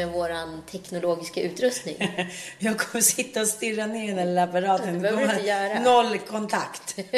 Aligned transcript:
Med 0.00 0.12
våran 0.12 0.62
teknologiska 0.70 1.40
utrustning. 1.40 1.96
Jag 2.58 2.78
kommer 2.78 3.02
sitta 3.02 3.40
och 3.40 3.46
stirra 3.46 3.86
ner 3.86 4.08
den 4.08 4.18
här 4.18 4.26
lilla 4.26 4.42
apparaten. 4.42 4.94
Det 4.94 5.00
behöver 5.00 5.26
du 5.26 5.32
inte 5.32 5.46
göra. 5.46 5.80
Noll 5.80 6.18
kontakt. 6.18 6.96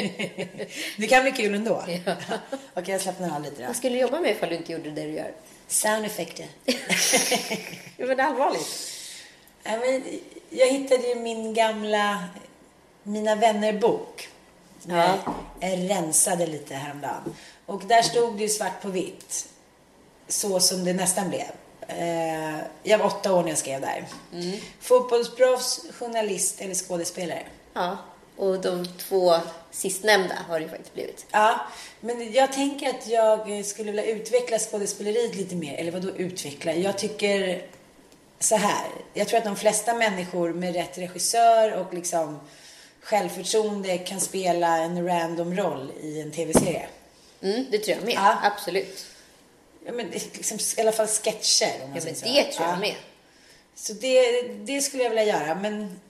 det 0.97 1.07
kan 1.09 1.23
bli 1.23 1.33
kul 1.33 1.55
ändå. 1.55 1.85
Ja. 2.07 2.15
Okej, 2.75 2.93
jag 2.93 3.01
slappnar 3.01 3.37
av 3.37 3.43
lite 3.43 3.63
då. 3.63 3.67
Vad 3.67 3.77
skulle 3.77 3.95
du 3.95 4.01
jobba 4.01 4.21
med 4.21 4.31
ifall 4.31 4.49
du 4.49 4.55
inte 4.55 4.73
gjorde 4.73 4.91
det 4.91 5.03
du 5.03 5.13
gör? 5.13 5.33
Soundeffekter. 5.69 6.47
Ja, 7.97 8.07
men 8.07 8.21
allvarligt. 8.21 8.69
Ja, 9.63 9.71
men 9.71 10.05
jag 10.51 10.67
hittade 10.67 11.09
ju 11.09 11.15
min 11.15 11.55
gamla 11.55 12.25
Mina 13.03 13.35
vänner-bok. 13.35 14.29
Ja. 14.87 15.19
Jag 15.61 15.91
rensade 15.91 16.47
lite 16.47 16.75
häromdagen. 16.75 17.35
Och 17.67 17.83
där 17.85 18.03
stod 18.03 18.37
det 18.37 18.43
ju 18.43 18.49
svart 18.49 18.83
på 18.83 18.89
vitt. 18.89 19.49
Så 20.29 20.61
som 20.61 20.85
det 20.85 20.93
nästan 20.93 21.29
blev. 21.29 21.51
Eh, 21.99 22.59
Jag 22.83 22.99
var 22.99 23.07
åtta 23.07 23.33
år 23.35 23.43
när 23.43 23.49
jag 23.49 23.59
skrev 23.59 23.81
där. 23.81 24.05
Mm. 24.33 24.59
Fotbollsproffs, 24.81 25.81
journalist 25.99 26.61
eller 26.61 26.75
skådespelare. 26.75 27.43
Ja, 27.75 27.97
och 28.37 28.61
de 28.61 28.87
två 28.99 29.35
sistnämnda 29.71 30.35
har 30.49 30.59
det 30.59 30.65
ju 30.65 30.71
faktiskt 30.71 30.95
blivit. 30.95 31.27
Ja, 31.31 31.61
men 32.01 32.33
jag 32.33 32.53
tänker 32.53 32.91
att 32.91 33.07
jag 33.09 33.65
skulle 33.67 33.91
vilja 33.93 34.05
utveckla 34.07 34.59
skådespeleriet 34.59 35.35
lite 35.37 35.55
mer. 35.55 35.75
Eller 35.75 35.93
vadå 35.93 36.09
utveckla? 36.17 36.73
Jag 36.75 36.99
tycker 36.99 37.63
så 38.39 38.57
här. 38.57 38.87
Jag 39.15 39.29
tror 39.29 39.39
att 39.39 39.45
de 39.45 39.57
flesta 39.57 39.95
människor 39.95 40.53
med 40.53 40.75
rätt 40.75 40.99
regissör 40.99 41.73
och 41.73 41.95
liksom 41.95 42.41
självförtroende 43.03 43.99
kan 43.99 44.21
spela 44.21 44.77
en 44.79 45.07
random 45.07 45.57
roll 45.57 45.93
i 46.03 46.21
en 46.21 46.31
tv-serie. 46.31 46.87
Mm, 47.43 47.65
det 47.71 47.79
tror 47.79 47.97
jag 47.97 48.05
med. 48.07 48.15
Ja. 48.15 48.39
Absolut. 48.43 49.07
Ja, 49.87 49.93
men 49.93 50.07
liksom, 50.11 50.59
I 50.77 50.81
alla 50.81 50.93
fall 50.93 51.07
sketcher. 51.07 51.75
Om 51.85 51.91
man 51.91 51.99
Ja, 51.99 52.05
men 52.05 52.15
säger 52.15 52.45
det 52.45 52.53
så. 52.53 52.57
tror 52.57 52.69
jag 52.69 52.77
Ja. 52.77 52.81
med. 52.81 52.95
Så 53.75 53.93
det, 53.93 54.43
det 54.43 54.81
skulle 54.81 55.03
jag 55.03 55.11
vilja 55.11 55.25
göra, 55.25 55.55
men... 55.55 56.01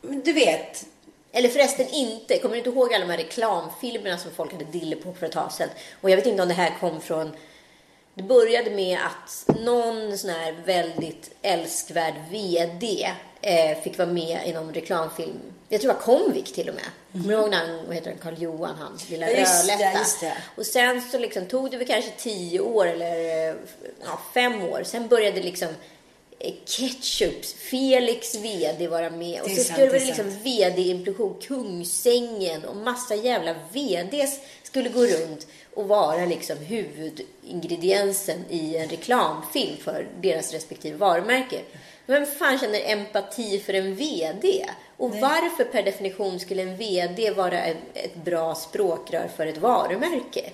Men 0.00 0.20
du 0.20 0.32
vet, 0.32 0.84
Eller 1.32 1.48
förresten 1.48 1.88
inte. 1.88 2.38
Kommer 2.38 2.52
du 2.54 2.58
inte 2.58 2.70
ihåg 2.70 2.94
alla 2.94 3.04
de 3.04 3.10
här 3.10 3.18
reklamfilmerna 3.18 4.18
som 4.18 4.30
folk 4.34 4.52
hade 4.52 4.64
dille 4.64 4.96
på 4.96 5.12
för 5.14 5.26
ett 5.26 5.32
tag 5.32 5.52
sedan? 5.52 5.68
Och 6.00 6.10
jag 6.10 6.16
vet 6.16 6.26
inte 6.26 6.42
om 6.42 6.48
det 6.48 6.54
här 6.54 6.72
kom 6.80 7.00
från... 7.00 7.36
Det 8.16 8.22
började 8.22 8.70
med 8.70 8.98
att 9.06 9.58
någon 9.60 10.18
sån 10.18 10.30
här 10.30 10.54
väldigt 10.64 11.30
älskvärd 11.42 12.14
VD 12.30 13.08
eh, 13.42 13.78
fick 13.82 13.98
vara 13.98 14.08
med 14.08 14.40
i 14.46 14.52
någon 14.52 14.74
reklamfilm. 14.74 15.40
Jag 15.68 15.80
tror 15.80 15.92
det 15.92 15.98
var 15.98 16.18
Comvik 16.18 16.54
till 16.54 16.68
och 16.68 16.74
med. 16.74 16.84
Kommer 17.12 17.28
du 17.28 17.40
ihåg 17.40 17.50
när 17.50 17.66
han, 17.66 17.86
vad 17.86 17.94
heter 17.94 18.10
han, 18.10 18.18
Karl 18.18 18.42
Johan, 18.42 18.74
hans 18.74 19.08
lilla 19.10 19.30
Ja, 19.30 19.38
just 19.38 19.66
det, 19.66 19.72
rödlätta? 19.72 19.98
just 19.98 20.20
det. 20.20 20.36
Och 20.56 20.66
sen 20.66 21.02
så 21.02 21.18
liksom 21.18 21.46
tog 21.46 21.70
det 21.70 21.76
väl 21.76 21.86
kanske 21.86 22.10
tio 22.10 22.60
år 22.60 22.86
eller 22.86 23.48
eh, 23.50 23.54
ja, 24.04 24.20
fem 24.34 24.62
år. 24.62 24.82
Sen 24.84 25.08
började 25.08 25.40
liksom 25.42 25.68
eh, 26.38 26.52
Ketchups, 26.64 27.52
Felix 27.54 28.34
VD 28.34 28.88
vara 28.88 29.10
med. 29.10 29.42
Och 29.42 29.50
så 29.50 29.64
skulle 29.64 29.86
det 29.86 30.04
liksom. 30.04 30.30
VD-implosion, 30.30 31.40
Kungsängen 31.40 32.64
och 32.64 32.76
massa 32.76 33.14
jävla 33.14 33.54
VDs 33.72 34.38
skulle 34.76 34.88
gå 34.88 35.06
runt 35.06 35.46
och 35.74 35.88
vara 35.88 36.26
liksom 36.26 36.58
huvudingrediensen 36.58 38.44
i 38.50 38.76
en 38.76 38.88
reklamfilm 38.88 39.76
för 39.76 40.08
deras 40.20 40.52
respektive 40.52 40.96
varumärke. 40.96 41.60
Vem 42.06 42.26
fan 42.26 42.58
känner 42.58 42.90
empati 42.90 43.58
för 43.58 43.74
en 43.74 43.94
VD? 43.94 44.66
Och 44.96 45.10
varför 45.10 45.64
per 45.64 45.82
definition 45.82 46.40
skulle 46.40 46.62
en 46.62 46.76
VD 46.76 47.30
vara 47.30 47.62
ett, 47.62 48.14
bra 48.24 48.54
språkrör 48.54 49.28
för 49.36 49.46
ett 49.46 49.58
varumärke? 49.58 50.50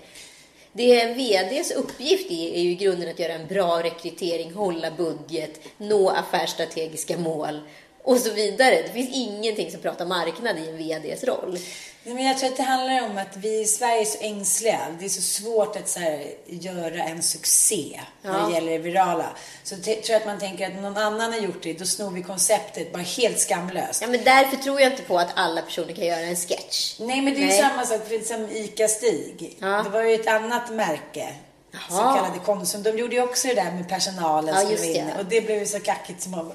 Det 0.72 1.00
en 1.00 1.14
VDs 1.14 1.70
uppgift 1.70 2.30
är, 2.30 2.54
är 2.54 2.60
ju 2.60 2.70
i 2.70 2.74
grunden 2.74 3.08
att 3.08 3.18
göra 3.18 3.32
en 3.32 3.46
bra 3.46 3.82
rekrytering, 3.82 4.52
hålla 4.52 4.90
budget, 4.90 5.60
nå 5.78 6.10
affärsstrategiska 6.10 7.18
mål 7.18 7.60
och 8.02 8.18
så 8.18 8.32
vidare. 8.32 8.82
Det 8.82 8.92
finns 8.92 9.16
ingenting 9.16 9.70
som 9.70 9.80
pratar 9.80 10.06
marknad 10.06 10.58
i 10.58 10.68
en 10.68 10.76
VDs 10.76 11.24
roll. 11.24 11.58
Nej, 12.04 12.14
men 12.14 12.24
jag 12.26 12.38
tror 12.38 12.48
att 12.50 12.56
det 12.56 12.62
handlar 12.62 13.02
om 13.10 13.18
att 13.18 13.36
vi 13.36 13.60
i 13.60 13.64
Sverige 13.64 14.00
är 14.00 14.04
så 14.04 14.18
ängsliga. 14.20 14.80
Det 14.98 15.04
är 15.04 15.08
så 15.08 15.22
svårt 15.22 15.76
att 15.76 15.88
så 15.88 16.00
här, 16.00 16.24
göra 16.46 17.02
en 17.04 17.22
succé 17.22 18.00
när 18.22 18.38
Ja. 18.38 18.46
det 18.46 18.54
gäller 18.54 18.72
det 18.72 18.78
virala. 18.78 19.26
Så 19.64 19.76
tror 19.76 19.96
jag 20.08 20.16
att 20.16 20.26
man 20.26 20.38
tänker 20.38 20.66
att 20.66 20.82
någon 20.82 20.96
annan 20.96 21.32
har 21.32 21.40
gjort 21.40 21.62
det, 21.62 21.72
då 21.72 21.84
snor 21.84 22.10
vi 22.10 22.22
konceptet 22.22 22.92
bara 22.92 23.02
helt 23.02 23.38
skamlöst. 23.40 24.02
Ja, 24.02 24.08
men 24.08 24.24
därför 24.24 24.56
tror 24.56 24.80
jag 24.80 24.90
inte 24.92 25.02
på 25.02 25.18
att 25.18 25.30
alla 25.34 25.62
personer 25.62 25.92
kan 25.94 26.06
göra 26.06 26.20
en 26.20 26.36
sketch. 26.36 26.96
Nej, 27.00 27.20
men 27.22 27.34
det 27.34 27.38
är 27.40 27.42
ju 27.42 27.46
Nej. 27.46 27.58
samma 27.60 27.86
sak 27.86 28.08
för 28.08 28.18
som 28.18 28.48
ICA-Stig. 28.50 29.56
Ja. 29.60 29.82
Det 29.82 29.90
var 29.90 30.02
ju 30.02 30.14
ett 30.14 30.26
annat 30.28 30.70
märke. 30.72 31.28
Så 31.72 31.78
Jaha. 31.96 32.16
kallade 32.16 32.38
Konsum. 32.38 32.82
De 32.82 32.98
gjorde 32.98 33.14
ju 33.14 33.22
också 33.22 33.48
det 33.48 33.54
där 33.54 33.70
med 33.72 33.88
personalen 33.88 34.54
Ja, 34.54 34.60
som 34.60 34.68
var 34.70 34.84
inne. 34.96 35.18
Och 35.18 35.24
det 35.24 35.40
blev 35.40 35.58
ju 35.58 35.66
så 35.66 35.80
kackigt 35.80 36.22
som 36.22 36.30
man... 36.32 36.52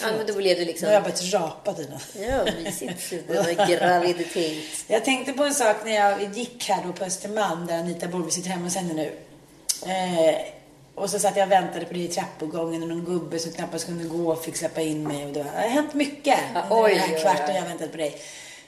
Ja, 0.00 0.06
men 0.16 0.26
då 0.26 0.32
blev 0.32 0.58
Nu 0.58 0.64
liksom... 0.64 0.86
har 0.86 0.94
jag 0.94 1.02
börjat 1.02 1.32
rapa 1.32 1.74
Tina. 1.74 2.00
Ja, 2.28 2.44
mysigt. 2.62 3.10
Det 3.28 3.34
var 3.34 3.66
graviditet. 3.66 4.64
Jag 4.86 5.04
tänkte 5.04 5.32
på 5.32 5.44
en 5.44 5.54
sak 5.54 5.76
när 5.84 5.94
jag 5.94 6.36
gick 6.36 6.68
här 6.68 6.84
då 6.86 6.92
på 6.92 7.04
Östermalm 7.04 7.66
där 7.66 7.78
Anita 7.78 8.08
bor. 8.08 8.24
Vi 8.24 8.30
sitter 8.30 8.50
hemma 8.50 8.64
hos 8.64 8.76
henne 8.76 8.94
nu. 8.94 9.12
Eh, 9.92 10.36
och 10.94 11.10
så 11.10 11.18
satt 11.18 11.36
jag 11.36 11.46
och 11.46 11.52
väntade 11.52 11.84
på 11.84 11.94
det 11.94 12.00
i 12.00 12.08
trappuppgången 12.08 12.82
och 12.82 12.88
någon 12.88 13.04
gubbe 13.04 13.38
som 13.38 13.52
knappast 13.52 13.86
kunde 13.86 14.04
gå 14.04 14.36
fick 14.36 14.56
släppa 14.56 14.80
in 14.80 15.02
mig. 15.08 15.26
Och 15.26 15.32
det 15.32 15.42
har 15.42 15.68
hänt 15.68 15.94
mycket 15.94 16.38
Ja, 16.54 16.62
oj, 16.70 16.90
den 16.90 17.00
här 17.00 17.20
kvarten 17.20 17.56
jag 17.56 17.62
väntat 17.62 17.90
på 17.90 17.96
dig. 17.96 18.20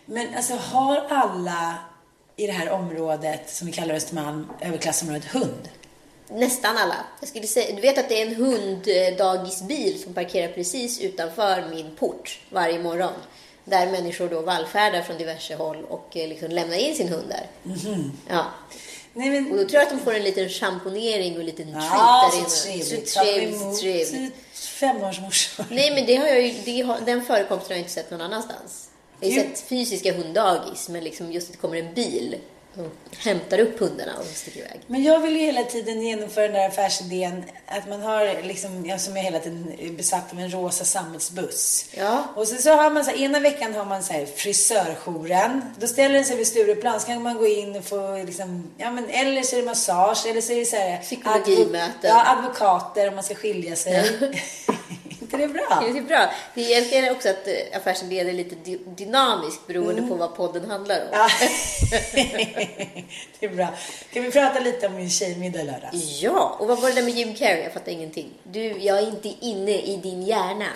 Men 0.05 0.35
alltså 0.37 0.55
har 0.55 1.07
alla 1.09 1.75
i 2.37 2.47
det 2.47 2.53
här 2.53 2.71
området 2.71 3.51
som 3.51 3.67
vi 3.67 3.73
kallar 3.73 3.95
Östermalm, 3.95 4.49
överklassområdet, 4.61 5.25
hund? 5.25 5.69
Nästan 6.33 6.77
alla. 6.77 6.97
Jag 7.21 7.29
skulle 7.29 7.47
säga, 7.47 7.75
du 7.75 7.81
vet 7.81 7.99
att 7.99 8.09
det 8.09 8.23
är 8.23 8.27
en 8.27 8.35
hunddagisbil 8.35 10.03
som 10.03 10.15
parkerar 10.15 10.49
precis 10.49 11.01
utanför 11.01 11.65
min 11.71 11.97
port 11.97 12.41
varje 12.51 12.79
morgon. 12.79 13.13
Där 13.65 13.91
människor 13.91 14.29
då 14.29 14.41
vallfärdar 14.41 15.03
från 15.03 15.19
diverse 15.19 15.55
håll 15.55 15.85
och 15.89 16.17
eh, 16.17 16.29
liksom 16.29 16.49
lämnar 16.51 16.77
in 16.77 16.95
sin 16.97 17.09
hund 17.09 17.29
där. 17.29 17.47
Mhm. 17.63 18.13
Ja. 18.29 18.47
Nej, 19.13 19.31
men... 19.31 19.53
Och 19.53 19.59
då 19.59 19.65
tror 19.65 19.75
jag 19.75 19.83
att 19.83 19.91
de 19.91 19.99
får 19.99 20.15
en 20.15 20.23
liten 20.23 20.49
schamponering 20.49 21.35
och 21.35 21.41
en 21.41 21.47
liten 21.47 21.73
treat 21.73 21.85
Ja, 21.93 22.31
där 22.33 22.39
inne. 22.39 22.85
Så 22.85 23.21
trevligt, 23.21 23.61
så 23.61 23.77
trevligt. 23.77 24.33
Femårsmorsor. 24.53 25.65
Nej, 25.71 25.95
men 25.95 26.07
det 26.07 26.17
har 26.17 26.27
jag 26.27 26.41
ju, 26.41 26.55
det 26.65 26.81
har, 26.81 27.01
den 27.01 27.25
förekomsten 27.25 27.69
har 27.69 27.75
jag 27.75 27.79
inte 27.79 27.93
sett 27.93 28.11
någon 28.11 28.21
annanstans. 28.21 28.89
Jag 29.21 29.29
har 29.29 29.35
ju 29.35 29.41
sett 29.41 29.61
fysiska 29.61 30.13
hunddagis, 30.13 30.89
men 30.89 31.05
liksom 31.05 31.33
just 31.33 31.47
att 31.49 31.53
det 31.53 31.59
kommer 31.59 31.77
en 31.77 31.95
bil 31.95 32.37
Och 32.77 33.17
hämtar 33.17 33.59
upp 33.59 33.81
hundarna 33.81 34.13
och 34.19 34.25
sticker 34.25 34.61
iväg. 34.61 34.81
Men 34.87 35.03
jag 35.03 35.21
vill 35.21 35.37
ju 35.37 35.43
hela 35.43 35.63
tiden 35.63 36.03
genomföra 36.03 36.45
den 36.45 36.53
där 36.53 36.69
affärsidén 36.69 37.45
att 37.67 37.89
man 37.89 38.03
har 38.03 38.43
liksom, 38.43 38.87
jag 38.87 39.01
som 39.01 39.17
är 39.17 39.23
hela 39.23 39.39
tiden 39.39 39.77
besatt 39.97 40.33
av 40.33 40.41
en 40.41 40.51
rosa 40.51 40.85
sammetsbuss. 40.85 41.87
Ja. 41.95 42.25
Och 42.37 42.49
så, 42.49 42.57
så 42.57 42.71
har 42.71 42.91
man 42.91 43.05
så 43.05 43.11
här, 43.11 43.19
ena 43.19 43.41
veckan 43.41 43.75
har 43.75 43.85
man 43.85 44.03
så 44.03 44.13
här 44.13 44.27
frisörjouren. 44.27 45.63
Då 45.79 45.87
ställer 45.87 46.15
den 46.15 46.25
sig 46.25 46.37
vid 46.37 46.47
Stureplan 46.47 47.01
så 47.01 47.07
kan 47.07 47.23
man 47.23 47.37
gå 47.37 47.47
in 47.47 47.77
och 47.77 47.85
få 47.85 48.23
liksom, 48.27 48.71
ja 48.77 48.91
men 48.91 49.11
eller 49.11 49.43
så 49.43 49.57
är 49.57 49.61
det 49.61 49.67
massage 49.67 50.27
eller 50.27 50.41
så 50.41 50.53
är 50.53 50.59
det 50.59 50.65
så 50.65 50.77
här 50.77 50.99
Psykologimöten. 50.99 51.93
ja, 52.03 52.37
advokater 52.39 53.09
om 53.09 53.15
man 53.15 53.25
ska 53.25 53.35
skilja 53.35 53.77
sig. 53.77 54.19
inte 55.33 55.47
det 55.47 55.49
bra? 55.49 55.83
Det 55.93 55.99
är 55.99 56.03
bra. 56.03 56.31
Det 56.55 56.75
är 56.99 57.13
också 57.13 57.29
att 57.29 57.47
eh, 57.49 57.77
affärsidén 57.77 58.29
är 58.29 58.33
lite 58.33 58.55
dy- 58.55 58.95
dynamisk 58.97 59.67
beroende 59.67 60.03
på 60.03 60.15
vad 60.15 60.35
podden 60.37 60.71
handlar 60.71 61.01
om. 61.01 61.07
Ja. 61.13 61.29
det 63.41 63.47
är 63.47 63.49
bra. 63.55 63.69
Kan 64.13 64.23
vi 64.23 64.31
prata 64.31 64.61
lite 64.61 64.87
om 64.87 64.95
min 64.97 65.11
tjejmiddag 65.11 65.63
lördags? 65.63 66.21
Ja, 66.23 66.57
och 66.61 66.67
vad 66.69 66.81
var 66.81 66.89
det 66.89 66.95
där 66.95 67.03
med 67.03 67.15
Jim 67.15 67.35
Carrey? 67.35 67.63
Jag 67.63 67.73
fattar 67.73 67.93
ingenting. 67.93 68.29
Du, 68.43 68.61
jag 68.79 68.99
är 68.99 69.07
inte 69.09 69.29
inne 69.41 69.79
i 69.81 69.97
din 69.97 70.23
hjärna. 70.23 70.67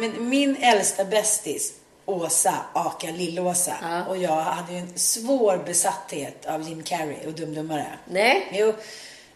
Men 0.00 0.28
min 0.28 0.56
äldsta 0.56 1.04
bästis, 1.04 1.72
Åsa, 2.06 2.54
aka 2.72 3.06
Lill-Åsa, 3.10 3.72
Ja. 3.82 4.04
och 4.04 4.16
jag 4.16 4.36
hade 4.42 4.72
ju 4.72 4.78
en 4.78 4.98
svår 4.98 5.62
besatthet 5.66 6.46
av 6.46 6.68
Jim 6.68 6.82
Carrey 6.82 7.26
och 7.26 7.32
Dumdummare. 7.32 7.86
Nej. 8.10 8.46
Jo, 8.52 8.72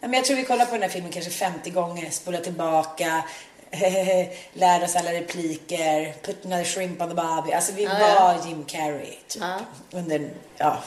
men 0.01 0.13
jag 0.13 0.25
tror 0.25 0.37
vi 0.37 0.45
kollade 0.45 0.67
på 0.67 0.73
den 0.75 0.83
här 0.83 0.89
filmen 0.89 1.13
kanske 1.13 1.31
50 1.31 1.71
gånger, 1.71 2.11
spolade 2.11 2.45
tillbaka, 2.45 3.25
lärde 4.53 4.85
oss 4.85 4.97
alla 4.97 5.13
repliker, 5.13 6.15
put 6.23 6.45
another 6.45 6.65
shrimp 6.65 7.03
on 7.03 7.09
the 7.09 7.15
barbie. 7.15 7.53
Alltså 7.53 7.73
vi 7.73 7.83
Ja, 7.85 7.91
var 7.99 8.09
ja. 8.09 8.37
Jim 8.47 8.65
Carrey 8.65 9.15
typ. 9.29 9.43
Ja. 9.43 9.59
Under, 9.91 10.31
ja, 10.59 10.79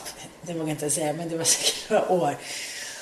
det 0.41 0.53
vågar 0.53 0.65
jag 0.67 0.69
inte 0.69 0.89
säga, 0.89 1.13
men 1.13 1.29
det 1.29 1.37
var 1.37 1.43
säkert 1.43 1.89
några 1.89 2.09
år. 2.11 2.37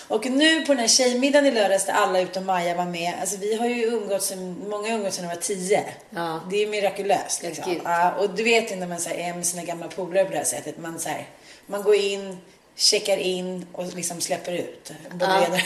Och 0.07 0.25
nu 0.25 0.65
på 0.65 0.73
den 0.73 0.79
här 0.79 0.87
tjejmiddagen 0.87 1.45
i 1.45 1.51
lördags 1.51 1.85
där 1.85 1.93
alla 1.93 2.19
utom 2.19 2.45
Maja 2.45 2.75
var 2.75 2.85
med. 2.85 3.13
Alltså 3.21 3.37
vi 3.37 3.55
har 3.55 3.67
ju 3.67 3.83
umgåtts, 3.83 4.33
många 4.69 4.89
har 4.89 4.97
umgåtts 4.97 5.15
sedan 5.15 5.27
de 5.27 5.35
var 5.35 5.41
tio. 5.41 5.83
Ja. 6.09 6.41
Det 6.49 6.55
är 6.55 6.59
ju 6.59 6.67
mirakulöst 6.67 7.43
liksom. 7.43 7.81
Ja, 7.83 8.11
och 8.11 8.29
du 8.29 8.43
vet 8.43 8.71
ju 8.71 8.75
när 8.75 8.87
man 8.87 8.99
så 8.99 9.09
här, 9.09 9.15
är 9.17 9.33
med 9.33 9.45
sina 9.45 9.63
gamla 9.63 9.87
polare 9.87 10.25
på 10.25 10.31
det 10.31 10.37
här 10.37 10.45
sättet. 10.45 10.77
Man, 10.77 10.99
så 10.99 11.09
här, 11.09 11.27
man 11.67 11.83
går 11.83 11.95
in, 11.95 12.37
checkar 12.75 13.17
in 13.17 13.65
och 13.71 13.93
liksom 13.95 14.21
släpper 14.21 14.51
ut. 14.51 14.91
Både, 15.11 15.25
Ja. 15.51 15.57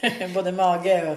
både 0.34 0.52
mage 0.52 1.10
och 1.10 1.16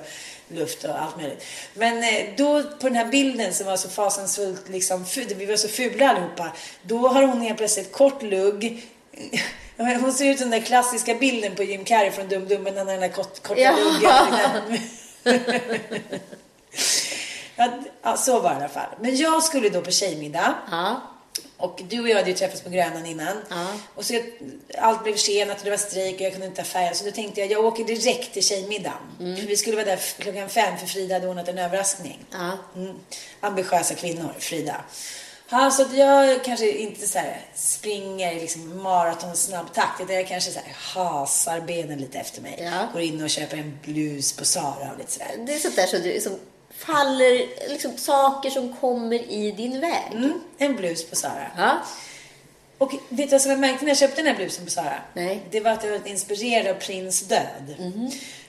luft 0.56 0.83
och 0.83 1.01
allt 1.01 1.18
möjligt. 1.18 1.45
Men 1.74 2.03
eh, 2.03 2.25
då 2.38 2.63
på 2.63 2.88
den 2.89 2.95
här 2.95 3.06
bilden 3.06 3.53
som 3.53 3.65
var 3.65 3.77
så 3.77 3.89
fasansfullt, 3.89 4.69
liksom, 4.69 5.06
vi 5.35 5.45
var 5.45 5.56
så 5.56 5.68
fula 5.68 6.09
allihopa. 6.09 6.51
Då 6.81 7.07
har 7.07 7.24
hon 7.24 7.41
helt 7.41 7.57
plötsligt 7.57 7.91
kort 7.91 8.21
lugg. 8.21 8.83
Hon 9.77 10.13
ser 10.13 10.25
ut 10.25 10.39
som 10.39 10.50
den 10.50 10.59
där 10.59 10.68
klassiska 10.68 11.15
bilden 11.15 11.56
på 11.56 11.63
Jim 11.63 11.85
Carrey 11.85 12.12
från 12.12 12.27
Dum 12.27 12.65
han 12.65 12.77
har 12.77 12.85
den 12.85 13.00
där 13.00 13.07
kort, 13.09 13.44
korta 13.44 13.62
Ja. 13.62 13.75
luggen. 13.75 14.80
ja, 18.03 18.18
så 18.18 18.39
var 18.39 18.50
det 18.50 18.56
i 18.56 18.59
alla 18.59 18.69
fall. 18.69 18.89
Men 19.01 19.15
jag 19.15 19.44
skulle 19.44 19.69
då 19.69 19.81
på 19.81 19.91
tjejmiddag. 19.91 20.56
Ja. 20.71 21.01
Och 21.63 21.81
du 21.89 22.01
och 22.01 22.10
jag 22.10 22.15
hade 22.15 22.30
ju 22.30 22.36
träffats 22.36 22.62
på 22.62 22.69
Grönan 22.69 23.06
innan. 23.06 23.38
Ja. 23.50 23.68
Och 23.95 24.06
så 24.06 24.13
jag, 24.13 24.24
allt 24.77 25.04
blev 25.04 25.15
senat 25.15 25.57
och 25.57 25.63
det 25.63 25.69
var 25.69 25.77
strejk 25.77 26.15
och 26.15 26.21
jag 26.21 26.31
kunde 26.31 26.48
inte 26.48 26.62
ta 26.62 26.68
färjan. 26.68 26.95
Så 26.95 27.06
då 27.06 27.12
tänkte 27.12 27.42
jag, 27.42 27.51
jag 27.51 27.65
åker 27.65 27.83
direkt 27.83 28.33
till 28.33 28.44
tjejmiddagen. 28.44 28.98
För 29.18 29.48
vi 29.48 29.57
skulle 29.57 29.75
vara 29.75 29.86
där 29.86 30.00
klockan 30.18 30.50
fem 30.50 30.77
för 30.77 30.88
Frida 30.88 31.15
hade 31.15 31.27
ordnat 31.27 31.48
en 31.48 31.57
överraskning. 31.57 32.25
Ja. 32.31 32.57
Mm. 32.75 32.95
Ambitiösa 33.39 33.95
kvinnor, 33.95 34.33
Frida. 34.39 34.81
Ja, 35.50 35.71
så 35.71 35.81
att 35.81 35.98
jag 35.98 36.44
kanske 36.44 36.71
inte 36.71 37.07
så 37.07 37.19
här 37.19 37.42
springer 37.56 38.31
i 38.31 38.39
liksom 38.39 38.83
maraton 38.83 39.36
snabb 39.36 39.74
takt. 39.74 40.01
Utan 40.01 40.15
jag 40.15 40.27
kanske 40.27 40.51
så 40.51 40.60
här 40.60 40.75
hasar 40.75 41.62
benen 41.62 42.00
lite 42.00 42.19
efter 42.19 42.42
mig. 42.42 42.60
Ja. 42.62 42.88
Går 42.94 43.01
in 43.01 43.24
och 43.24 43.30
köper 43.30 43.57
en 43.57 43.80
blus 43.83 44.33
på 44.33 44.45
Sara 44.45 44.92
och 44.92 44.98
lite 44.98 45.12
sådär. 45.12 45.31
Det 45.38 45.54
är 45.54 45.60
sånt 45.60 45.75
där 45.75 45.88
som, 45.88 46.01
du, 46.01 46.21
som 46.21 46.39
faller, 46.85 47.69
liksom 47.69 47.97
saker 47.97 48.50
som 48.50 48.75
kommer 48.75 49.31
i 49.31 49.51
din 49.51 49.80
väg. 49.80 50.12
Mm, 50.13 50.41
en 50.57 50.75
blus 50.75 51.09
på 51.09 51.15
Sara. 51.15 51.47
Ja. 51.57 51.77
Och 52.77 52.91
vet 53.09 53.30
du 53.30 53.31
vad 53.31 53.41
som 53.41 53.51
jag 53.51 53.59
märkte 53.59 53.85
när 53.85 53.89
jag 53.91 53.97
köpte 53.97 54.15
den 54.21 54.27
här 54.27 54.35
blusen 54.35 54.65
på 54.65 54.71
Sara? 54.71 54.94
Nej. 55.13 55.41
Det 55.51 55.59
var 55.59 55.71
att 55.71 55.83
jag 55.83 55.91
var 55.91 56.07
inspirerad 56.07 56.68
av 56.68 56.74
Prins 56.80 57.21
död. 57.21 57.75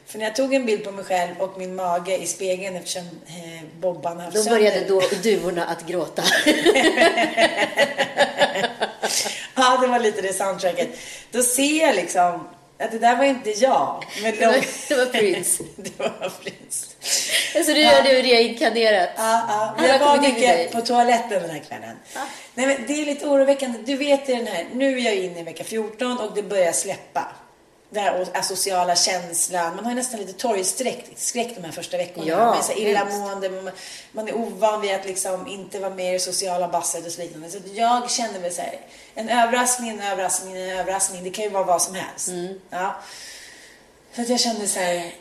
För 0.07 0.19
när 0.19 0.25
jag 0.27 0.37
tog 0.37 0.55
en 0.55 0.67
bild 0.67 0.85
på 0.85 0.91
mig 0.91 1.05
själv 1.05 1.35
och 1.39 1.59
min 1.59 1.75
mage 1.75 2.17
i 2.17 2.27
spegeln 2.27 2.77
eftersom 2.77 3.03
eh, 3.27 3.65
Bobban 3.81 4.21
haft 4.21 4.37
Då 4.37 4.45
började 4.51 4.77
sönder- 4.81 4.89
då 4.89 5.17
duvorna 5.23 5.65
att 5.65 5.87
gråta. 5.87 6.23
Ja, 9.57 9.79
det 9.81 9.87
var 9.87 9.99
lite 9.99 10.23
det 10.23 10.33
soundtracket. 10.33 10.89
Då 11.31 11.43
ser 11.43 11.81
jag 11.87 11.97
liksom 11.97 12.49
att 12.79 12.91
det 12.91 12.99
där 12.99 13.17
var 13.17 13.25
inte 13.25 13.51
jag. 13.51 14.05
Men 14.23 14.37
Det 14.39 14.47
var, 14.47 14.53
de... 14.53 14.61
det 14.89 14.95
var 14.97 15.07
Prince. 15.07 15.63
det 15.77 15.99
var 15.99 16.33
Prins. 16.43 16.97
Alltså 17.57 17.73
nu 17.73 17.85
har 17.85 18.03
du 18.03 18.23
reinkarnerat. 18.23 19.09
Ja, 19.17 19.45
ja. 19.49 19.75
Men 19.79 19.87
jag 19.91 19.99
var 19.99 20.21
mycket 20.21 20.73
på 20.73 20.81
toaletten 20.81 21.43
den 21.43 21.51
här 21.51 21.63
kvällen. 21.69 21.97
Nej, 22.55 22.67
men 22.67 22.87
det 22.87 22.93
är 23.03 23.07
lite 23.07 23.27
oroväckande. 23.27 23.79
Du 23.85 23.97
vet 23.97 24.29
i 24.29 24.35
den 24.35 24.47
här, 24.47 24.67
nu 24.73 24.99
är 24.99 25.05
jag 25.05 25.15
inne 25.15 25.41
i 25.41 25.43
vecka 25.43 25.65
14 25.65 26.19
och 26.19 26.35
det 26.35 26.43
börjar 26.43 26.73
släppa. 26.73 27.33
Den 27.95 28.05
här 28.05 28.27
asociala 28.35 28.97
känslan. 28.97 29.77
Man 29.77 29.85
har 29.85 29.95
nästan 29.95 30.21
lite 30.21 30.33
torgskräck 30.33 31.05
skräck 31.17 31.53
de 31.57 31.65
här 31.65 31.73
första 31.73 31.97
veckorna. 31.97 32.27
Ja, 32.27 32.37
man 32.37 32.59
är 32.59 32.63
så 32.63 32.73
illamående, 32.73 33.51
man, 33.51 33.71
man 34.13 34.29
är 34.29 34.35
ovan 34.35 34.81
vid 34.81 34.95
att 34.95 35.07
liksom 35.07 35.47
inte 35.47 35.79
vara 35.79 35.95
med 35.95 36.09
i 36.09 36.13
det 36.13 36.19
sociala 36.19 36.69
basset 36.69 37.07
och 37.07 37.13
så 37.13 37.21
liknande. 37.21 37.51
Så 37.51 37.59
jag 37.75 38.11
kände 38.11 38.41
mig 38.41 38.51
så 38.51 38.63
här, 38.63 38.81
en 39.15 39.29
överraskning, 39.29 39.91
en 39.91 40.01
överraskning, 40.01 40.57
en 40.57 40.79
överraskning. 40.79 41.25
Det 41.25 41.31
kan 41.31 41.45
ju 41.45 41.51
vara 41.51 41.65
vad 41.65 41.83
som 41.83 41.95
helst. 41.95 42.29
Mm. 42.29 42.61
Ja. 42.71 42.95
Så 44.15 44.23
att 44.23 44.29
jag 44.29 44.41
kände 44.41 44.69
så 44.69 44.79
här, 44.79 45.13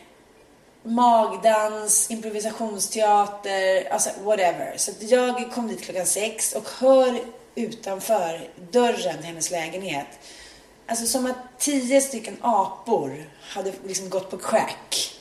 magdans, 0.82 2.10
improvisationsteater, 2.10 3.92
alltså 3.92 4.10
whatever. 4.22 4.74
Så 4.76 4.90
att 4.90 5.02
jag 5.02 5.52
kom 5.52 5.68
dit 5.68 5.82
klockan 5.82 6.06
sex 6.06 6.52
och 6.52 6.68
hör 6.78 7.20
utanför 7.54 8.48
dörren 8.70 9.16
till 9.16 9.26
hennes 9.26 9.50
lägenhet, 9.50 10.06
alltså 10.86 11.06
som 11.06 11.26
att 11.26 11.58
tio 11.58 12.00
stycken 12.00 12.36
apor 12.40 13.30
hade 13.40 13.72
liksom 13.86 14.08
gått 14.10 14.30
på 14.30 14.38
crack 14.38 15.20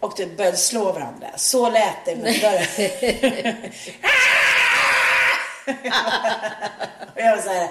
och 0.00 0.16
typ 0.16 0.36
började 0.36 0.56
slå 0.56 0.92
varandra. 0.92 1.28
Så 1.36 1.70
lät 1.70 2.04
det 2.04 2.16
mot 2.16 2.40
dörren. 2.40 3.56
och 7.14 7.20
jag 7.20 7.36
var 7.36 7.42
så 7.42 7.48
här, 7.48 7.68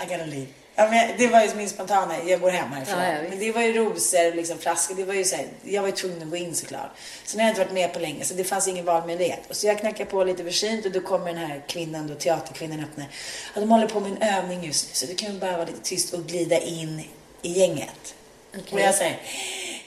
I 0.00 0.06
gotta 0.08 0.24
leave. 0.24 0.57
Ja, 0.80 0.88
men 0.90 1.18
det 1.18 1.26
var 1.26 1.42
ju 1.42 1.54
min 1.54 1.68
spontana, 1.68 2.14
jag 2.26 2.40
går 2.40 2.50
hem 2.50 2.72
härifrån. 2.72 2.98
Ja, 3.02 3.12
ja, 3.12 3.22
men 3.28 3.38
det 3.38 3.52
var 3.52 3.62
ju 3.62 3.72
rosor 3.72 4.28
och 4.28 4.34
liksom 4.36 4.58
flaskor. 4.58 4.94
Det 4.94 5.04
var 5.04 5.14
ju 5.14 5.24
så 5.24 5.36
här, 5.36 5.46
jag 5.64 5.82
var 5.82 5.88
ju 5.88 5.94
tvungen 5.94 6.22
att 6.22 6.30
gå 6.30 6.36
in 6.36 6.54
såklart. 6.54 6.90
Sen 7.24 7.40
har 7.40 7.46
jag 7.46 7.50
inte 7.52 7.60
varit 7.64 7.72
med 7.72 7.92
på 7.92 7.98
länge 7.98 8.24
så 8.24 8.34
det 8.34 8.44
fanns 8.44 8.68
ingen 8.68 8.84
valmöjlighet. 8.84 9.40
Och 9.48 9.56
så 9.56 9.66
jag 9.66 9.78
knackar 9.78 10.04
på 10.04 10.24
lite 10.24 10.44
försynt 10.44 10.86
och 10.86 10.92
då 10.92 11.00
kommer 11.00 11.26
den 11.26 11.36
här 11.36 11.62
kvinnan 11.68 12.06
då, 12.06 12.14
teaterkvinnan 12.14 12.80
öppnar. 12.84 13.06
Ja, 13.54 13.60
de 13.60 13.70
håller 13.70 13.86
på 13.86 14.00
med 14.00 14.10
en 14.20 14.34
övning 14.34 14.64
just 14.64 14.88
nu 14.88 14.94
så 14.94 15.06
du 15.06 15.14
kan 15.14 15.32
ju 15.32 15.38
bara 15.40 15.52
vara 15.52 15.64
lite 15.66 15.80
tyst 15.82 16.14
och 16.14 16.20
glida 16.26 16.58
in 16.58 17.04
i 17.42 17.52
gänget. 17.52 18.14
Okej. 18.58 18.64
Och 18.72 18.80
jag 18.80 18.94
säger, 18.94 19.18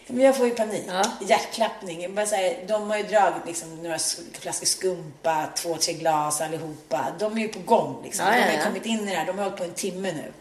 men 0.07 0.25
jag 0.25 0.37
får 0.37 0.47
ju 0.47 0.55
panik. 0.55 0.83
Ja. 0.87 1.03
Hjärtklappning. 1.27 2.15
Bara 2.15 2.25
så 2.25 2.35
här, 2.35 2.57
de 2.67 2.89
har 2.89 2.97
ju 2.97 3.03
dragit 3.03 3.45
liksom 3.47 3.83
några 3.83 3.97
sk- 3.97 4.39
flaskor 4.39 4.65
skumpa, 4.65 5.45
två, 5.55 5.77
tre 5.77 5.93
glas 5.93 6.41
allihopa. 6.41 7.05
De 7.19 7.37
är 7.37 7.41
ju 7.41 7.47
på 7.47 7.59
gång 7.59 8.01
liksom. 8.03 8.25
Ja, 8.25 8.31
de 8.33 8.41
har 8.41 8.51
ju 8.57 8.63
kommit 8.63 8.85
in 8.85 8.99
i 9.07 9.11
det 9.11 9.17
här. 9.17 9.25
De 9.25 9.37
har 9.37 9.43
hållit 9.43 9.57
på 9.57 9.63
en 9.63 9.73
timme 9.73 10.11
nu. 10.11 10.31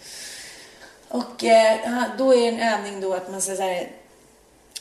Och 1.11 1.45
eh, 1.45 2.03
då 2.19 2.35
är 2.35 2.49
en 2.49 2.61
övning 2.61 3.01
då 3.01 3.15
att 3.15 3.31
man 3.31 3.41
ska 3.43 3.57
så 3.57 3.63
här, 3.63 3.89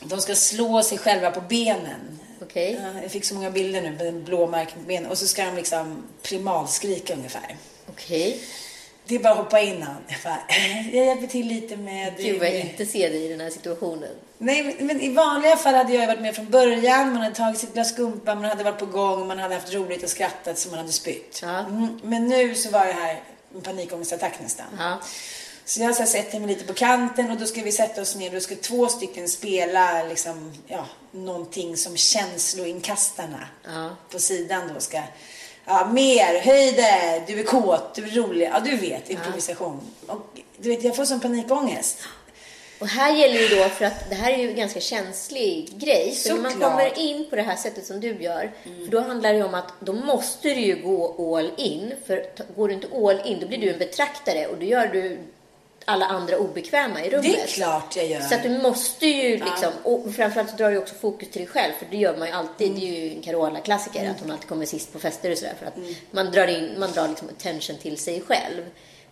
de 0.01 0.21
ska 0.21 0.35
slå 0.35 0.83
sig 0.83 0.97
själva 0.97 1.31
på 1.31 1.41
benen. 1.41 2.19
Ja, 2.81 3.01
jag 3.01 3.11
fick 3.11 3.25
så 3.25 3.35
många 3.35 3.51
bilder 3.51 3.81
nu 3.81 3.91
med 3.91 4.07
en 4.07 4.23
blå 4.23 4.47
märken 4.47 4.79
på 4.79 4.87
benen. 4.87 5.11
Och 5.11 5.17
så 5.17 5.27
ska 5.27 5.45
de 5.45 5.55
liksom 5.55 6.03
primalskrika 6.21 7.13
ungefär. 7.13 7.57
Okej. 7.89 8.41
Det 9.05 9.15
är 9.15 9.19
bara 9.19 9.31
att 9.33 9.37
hoppa 9.39 9.59
in 9.61 9.81
han. 9.81 9.95
Jag, 10.07 10.17
bara, 10.23 10.39
"Eh, 10.49 10.95
jag 10.95 11.05
hjälper 11.05 11.27
till 11.27 11.47
lite 11.47 11.77
med... 11.77 12.17
Gud 12.17 12.39
vad 12.39 12.47
jag 12.47 12.59
inte 12.59 12.85
ser 12.85 13.09
dig 13.09 13.25
i 13.25 13.27
den 13.27 13.41
här 13.41 13.49
situationen. 13.49 14.09
Nej, 14.37 14.63
men, 14.63 14.87
men 14.87 15.01
i 15.01 15.13
vanliga 15.13 15.57
fall 15.57 15.73
hade 15.73 15.93
jag 15.93 16.07
varit 16.07 16.21
med 16.21 16.35
från 16.35 16.49
början. 16.49 17.13
Man 17.13 17.21
hade 17.21 17.35
tagit 17.35 17.57
sitt 17.59 17.73
glas 17.73 17.93
skumpa, 17.93 18.35
man 18.35 18.43
hade 18.45 18.63
varit 18.63 18.79
på 18.79 18.85
gång, 18.85 19.27
man 19.27 19.39
hade 19.39 19.55
haft 19.55 19.73
roligt 19.73 20.03
och 20.03 20.09
skrattat 20.09 20.57
så 20.59 20.69
man 20.69 20.79
hade 20.79 20.91
spytt. 20.91 21.39
Ja. 21.41 21.59
Mm, 21.59 21.99
men 22.03 22.27
nu 22.27 22.55
så 22.55 22.69
var 22.69 22.85
det 22.85 22.93
här 22.93 23.19
en 23.55 23.61
panikångestattack 23.61 24.33
nästan. 24.43 24.65
Ja. 24.77 24.99
Så 25.69 25.81
jag 25.81 25.95
så 25.95 26.05
sätter 26.05 26.39
mig 26.39 26.47
lite 26.47 26.65
på 26.65 26.73
kanten 26.73 27.31
och 27.31 27.37
då 27.37 27.45
ska 27.45 27.61
vi 27.61 27.71
sätta 27.71 28.01
oss 28.01 28.15
ner. 28.15 28.31
Då 28.31 28.39
ska 28.39 28.55
två 28.55 28.87
stycken 28.87 29.27
spela 29.27 30.03
liksom, 30.03 30.53
ja, 30.67 30.85
någonting 31.11 31.77
som 31.77 31.97
känsloinkastarna 31.97 33.47
Ja. 33.65 33.95
på 34.11 34.19
sidan 34.19 34.71
då 34.73 34.79
ska 34.79 35.01
Ja, 35.65 35.89
mer, 35.93 36.39
höj 36.39 36.71
det, 36.71 37.23
du 37.27 37.39
är 37.39 37.43
kåt, 37.43 37.95
du 37.95 38.03
är 38.03 38.09
rolig. 38.09 38.49
Ja, 38.53 38.59
du 38.59 38.77
vet, 38.77 39.09
improvisation. 39.09 39.81
Och 40.07 40.21
du 40.57 40.69
vet, 40.69 40.83
jag 40.83 40.95
får 40.95 41.05
sån 41.05 41.19
panikångest. 41.19 41.97
Och 42.79 42.87
här 42.87 43.15
gäller 43.15 43.39
ju 43.39 43.47
då, 43.47 43.69
för 43.69 43.85
att 43.85 44.09
det 44.09 44.15
här 44.15 44.31
är 44.33 44.37
ju 44.37 44.49
en 44.49 44.55
ganska 44.55 44.79
känslig 44.79 45.71
grej. 45.77 46.15
För 46.15 46.33
när 46.33 46.41
man 46.41 46.53
kommer 46.59 46.99
in 46.99 47.29
på 47.29 47.35
det 47.35 47.41
här 47.41 47.55
sättet 47.55 47.85
som 47.85 47.99
du 47.99 48.23
gör, 48.23 48.51
för 48.63 48.91
då 48.91 48.99
handlar 48.99 49.29
det 49.31 49.37
ju 49.37 49.43
om 49.43 49.53
att 49.53 49.73
då 49.79 49.93
måste 49.93 50.47
du 50.47 50.61
ju 50.61 50.75
gå 50.75 51.35
all 51.37 51.51
in. 51.57 51.93
För 52.07 52.25
går 52.55 52.67
du 52.67 52.73
inte 52.73 52.87
all 52.95 53.21
in, 53.25 53.39
då 53.39 53.47
blir 53.47 53.57
du 53.57 53.69
en 53.73 53.79
betraktare 53.79 54.47
och 54.47 54.57
då 54.57 54.65
gör 54.65 54.87
du 54.87 55.19
alla 55.85 56.05
andra 56.05 56.37
obekväma 56.37 57.05
i 57.05 57.09
rummet. 57.09 57.23
Det 57.23 57.41
är 57.41 57.47
klart 57.47 57.95
jag 57.95 58.07
gör. 58.07 58.21
Så 58.21 58.35
att 58.35 58.43
du 58.43 58.49
måste 58.49 59.07
ju 59.07 59.31
liksom, 59.31 59.71
och 59.83 60.13
framförallt 60.15 60.49
så 60.49 60.55
drar 60.55 60.71
du 60.71 60.77
också 60.77 60.95
fokus 60.95 61.29
till 61.29 61.41
dig 61.41 61.47
själv, 61.49 61.73
för 61.79 61.85
det 61.91 61.97
gör 61.97 62.17
man 62.17 62.27
ju 62.27 62.33
alltid. 62.33 62.71
Det 62.71 62.81
är 62.81 63.01
ju 63.01 63.15
en 63.15 63.21
Carola-klassiker, 63.21 64.09
att 64.09 64.19
hon 64.21 64.31
alltid 64.31 64.49
kommer 64.49 64.65
sist 64.65 64.93
på 64.93 64.99
fester 64.99 65.31
och 65.31 65.37
sådär, 65.37 65.53
för 65.59 65.65
att 65.65 65.73
man 66.11 66.31
drar 66.31 66.47
in, 66.47 66.75
man 66.79 66.91
drar 66.91 67.07
liksom 67.07 67.29
attention 67.29 67.77
till 67.77 67.97
sig 67.97 68.21
själv. 68.27 68.61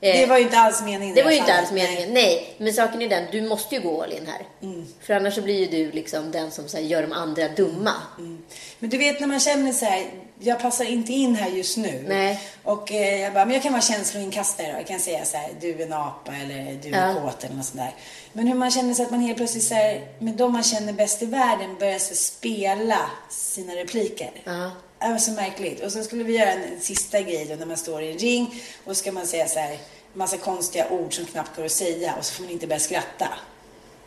Eh, 0.02 0.20
Det 0.20 0.26
var 0.26 0.38
ju 0.38 0.44
inte 0.44 0.58
alls 0.58 0.82
meningen 0.82 1.16
det 1.16 1.24
var 1.24 1.32
ju 1.32 1.38
inte 1.38 1.54
alls 1.54 1.72
meningen. 1.72 2.14
Nej. 2.14 2.56
men 2.58 2.74
saken 2.74 3.02
är 3.02 3.10
den, 3.10 3.24
du 3.32 3.42
måste 3.42 3.76
ju 3.76 3.82
gå 3.82 4.04
all 4.04 4.12
in 4.14 4.28
här. 4.28 4.46
Mm. 4.62 4.86
För 5.02 5.14
annars 5.14 5.36
så 5.36 5.42
blir 5.42 5.60
ju 5.60 5.66
du 5.66 5.92
liksom 5.92 6.32
den 6.32 6.52
som 6.52 6.68
så 6.68 6.80
gör 6.80 7.02
de 7.02 7.14
andra 7.14 7.48
dumma. 7.48 7.94
Mm. 8.18 8.44
Men 8.80 8.90
du 8.90 8.98
vet 8.98 9.20
när 9.20 9.28
man 9.28 9.40
känner 9.40 9.72
så 9.72 9.86
här, 9.86 10.06
jag 10.40 10.60
passar 10.62 10.86
inte 10.86 11.14
in 11.14 11.36
här 11.36 11.50
just 11.50 11.78
nu. 11.78 12.04
Nej. 12.08 12.40
Och 12.64 12.92
eh, 12.92 13.22
jag 13.22 13.34
bara, 13.34 13.46
men 13.46 13.54
jag 13.54 13.64
kan 13.64 13.72
vara 13.74 13.82
känsloinkastare 13.82 14.72
då. 14.72 14.78
Jag 14.78 14.88
kan 14.88 15.00
säga 15.00 15.26
så 15.26 15.38
här, 15.38 15.50
du 15.62 15.70
är 15.82 15.86
en 15.86 15.94
apa 15.94 16.36
eller 16.36 16.80
du 16.84 16.90
är 16.94 17.08
Ja. 17.14 17.22
kåt 17.22 17.44
eller 17.44 17.56
något 17.56 17.66
sånt 17.66 17.78
där. 17.80 17.96
Men 18.34 18.48
hur 18.48 18.56
man 18.56 18.72
känner 18.72 18.94
sig 18.94 19.06
att 19.06 19.12
man 19.12 19.20
helt 19.20 19.38
plötsligt 19.38 19.64
så 19.64 19.74
här, 19.74 20.08
med 20.20 20.34
de 20.34 20.54
man 20.54 20.64
känner 20.64 20.94
bäst 20.94 21.22
i 21.22 21.26
världen 21.26 21.76
börjar 21.80 22.00
så 22.00 22.16
spela 22.16 23.00
sina 23.30 23.74
repliker. 23.76 24.32
Ja. 24.44 24.72
Det 25.00 25.08
var 25.10 25.18
så 25.18 25.32
märkligt. 25.32 25.80
Och 25.84 25.92
så 25.92 26.04
skulle 26.04 26.24
vi 26.24 26.38
göra 26.38 26.52
en, 26.52 26.64
en 26.64 26.80
sista 26.82 27.22
grej 27.22 27.46
då 27.50 27.56
när 27.56 27.66
man 27.66 27.78
står 27.78 28.02
i 28.02 28.12
en 28.12 28.18
ring 28.18 28.62
och 28.86 28.98
ska 28.98 29.12
man 29.12 29.28
säga 29.28 29.48
så 29.48 29.60
här, 29.60 29.78
massa 30.14 30.38
konstiga 30.38 30.90
ord 30.90 31.16
som 31.16 31.26
knappt 31.26 31.56
går 31.56 31.66
att 31.66 31.72
säga 31.72 32.14
och 32.20 32.26
så 32.26 32.34
får 32.34 32.44
man 32.44 32.52
inte 32.52 32.68
börja 32.68 32.80
skratta. 32.80 33.28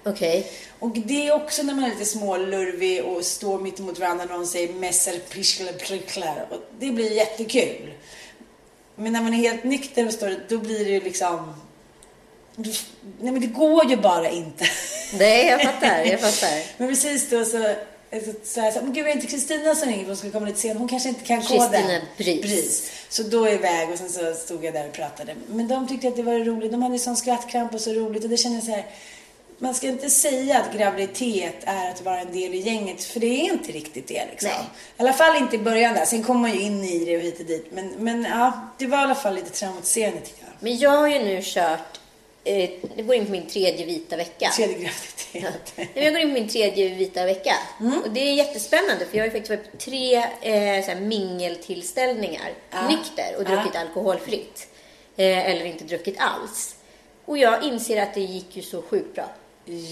Okej. 0.05 0.51
Och 0.79 0.91
det 0.91 1.27
är 1.27 1.35
också 1.35 1.63
när 1.63 1.75
man 1.75 1.85
är 1.85 1.89
lite 1.89 2.05
smålurvig 2.05 3.05
och 3.05 3.25
står 3.25 3.59
mitt 3.59 3.81
emot 3.81 3.99
varandra 3.99 4.25
och 4.25 4.31
någon 4.31 4.47
säger 4.47 4.75
messer, 4.75 5.19
prischler, 5.29 5.73
pricklar. 5.73 6.47
Och 6.51 6.59
det 6.79 6.91
blir 6.91 7.13
jättekul. 7.13 7.93
Men 8.97 9.13
när 9.13 9.23
man 9.23 9.35
är 9.35 9.39
helt 9.39 9.65
nykter 9.65 10.07
och 10.07 10.13
står 10.13 10.37
då 10.49 10.59
blir 10.59 10.85
det 10.85 10.91
ju 10.91 11.01
liksom... 11.01 11.55
Nej 12.57 13.33
men 13.33 13.41
det 13.41 13.47
går 13.47 13.91
ju 13.91 13.97
bara 13.97 14.31
inte. 14.31 14.65
Nej, 15.19 15.47
jag 15.47 15.63
fattar. 15.63 16.05
Jag 16.05 16.21
fattar. 16.21 16.63
Men 16.79 16.89
precis 16.89 17.31
då 17.31 17.45
så 17.45 17.75
så 18.43 18.61
jag 18.61 18.73
så 18.73 18.79
här, 18.79 18.83
men 18.83 18.93
gud 18.93 19.07
det 19.07 19.13
inte 19.13 19.27
Kristina 19.27 19.75
som 19.75 19.89
ringde 19.89 20.05
för 20.05 20.09
hon 20.09 20.17
skulle 20.17 20.33
komma 20.33 20.47
lite 20.47 20.59
sen. 20.59 20.77
Hon 20.77 20.89
kanske 20.89 21.09
inte 21.09 21.25
kan 21.25 21.41
Kristina 21.41 21.67
koden. 21.67 22.03
Bris. 22.17 22.93
Så 23.09 23.23
då 23.23 23.49
iväg 23.49 23.91
och 23.91 23.99
sen 23.99 24.09
så 24.09 24.35
stod 24.35 24.65
jag 24.65 24.75
där 24.75 24.89
och 24.89 24.93
pratade. 24.93 25.35
Men 25.47 25.69
de 25.69 25.89
tyckte 25.89 26.09
att 26.09 26.17
det 26.17 26.23
var 26.23 26.39
roligt. 26.39 26.73
De 26.73 26.83
hade 26.83 26.99
sån 26.99 27.17
skrattkramp 27.17 27.75
och 27.75 27.81
så 27.81 27.93
roligt. 27.93 28.25
Och 28.25 28.31
det 28.31 28.37
kändes 28.37 28.65
så 28.65 28.71
här, 28.71 28.87
man 29.63 29.75
ska 29.75 29.87
inte 29.87 30.11
säga 30.11 30.59
att 30.59 30.75
graviditet 30.77 31.55
är 31.65 31.91
att 31.91 32.03
vara 32.05 32.21
en 32.21 32.33
del 32.33 32.55
i 32.55 32.59
gänget. 32.59 33.05
För 33.05 33.21
det 33.21 33.27
är 33.27 33.53
inte 33.53 33.73
riktigt 33.73 34.09
det 34.09 34.27
liksom. 34.31 34.51
Nej. 34.51 34.67
I 34.99 35.03
alla 35.03 35.13
fall 35.13 35.37
inte 35.37 35.57
i 35.57 35.59
början 35.59 35.95
där. 35.95 36.05
Sen 36.05 36.23
kommer 36.25 36.41
man 36.41 36.53
ju 36.53 36.61
in 36.61 36.85
i 36.85 37.05
det 37.05 37.17
och 37.17 37.23
hit 37.23 37.41
och 37.41 37.47
dit. 37.47 37.67
Men, 37.73 37.89
men 37.99 38.25
ja, 38.25 38.53
det 38.79 38.87
var 38.87 38.99
i 38.99 39.03
alla 39.03 39.15
fall 39.15 39.35
lite 39.35 39.51
traumatiserande 39.51 40.21
tycker 40.21 40.41
jag. 40.45 40.53
Men 40.61 40.79
jag 40.79 40.91
har 40.91 41.09
ju 41.09 41.19
nu 41.19 41.41
kört, 41.43 42.01
eh, 42.45 42.71
det 42.97 43.03
går 43.03 43.15
in 43.15 43.27
på 43.27 43.33
min 43.33 43.47
tredje 43.47 43.87
vita 43.87 44.17
vecka. 44.17 44.51
Tredje 44.57 44.75
graviditet. 44.75 45.73
Nej, 45.77 45.89
men 45.95 46.05
Jag 46.05 46.13
går 46.13 46.23
in 46.23 46.29
på 46.29 46.35
min 46.35 46.49
tredje 46.49 46.89
vita 46.89 47.25
vecka. 47.25 47.55
Mm. 47.81 47.99
Och 48.03 48.11
det 48.11 48.21
är 48.21 48.35
jättespännande 48.35 49.07
för 49.07 49.17
jag 49.17 49.25
har 49.25 49.27
ju 49.27 49.31
faktiskt 49.41 49.51
varit 49.51 49.73
på 49.73 49.77
tre 49.79 50.17
eh, 50.17 50.85
så 50.85 50.91
här, 50.91 51.01
mingeltillställningar 51.01 52.51
Ja. 52.71 52.89
nykter 52.89 53.37
och 53.37 53.43
Ja. 53.43 53.49
druckit 53.49 53.77
alkoholfritt. 53.77 54.67
Eh, 55.17 55.51
eller 55.51 55.65
inte 55.65 55.85
druckit 55.85 56.17
alls. 56.19 56.75
Och 57.25 57.39
jag 57.39 57.65
inser 57.65 58.03
att 58.03 58.15
det 58.15 58.21
gick 58.21 58.57
ju 58.57 58.63
så 58.63 58.83
sjukt 58.83 59.15
bra. 59.15 59.25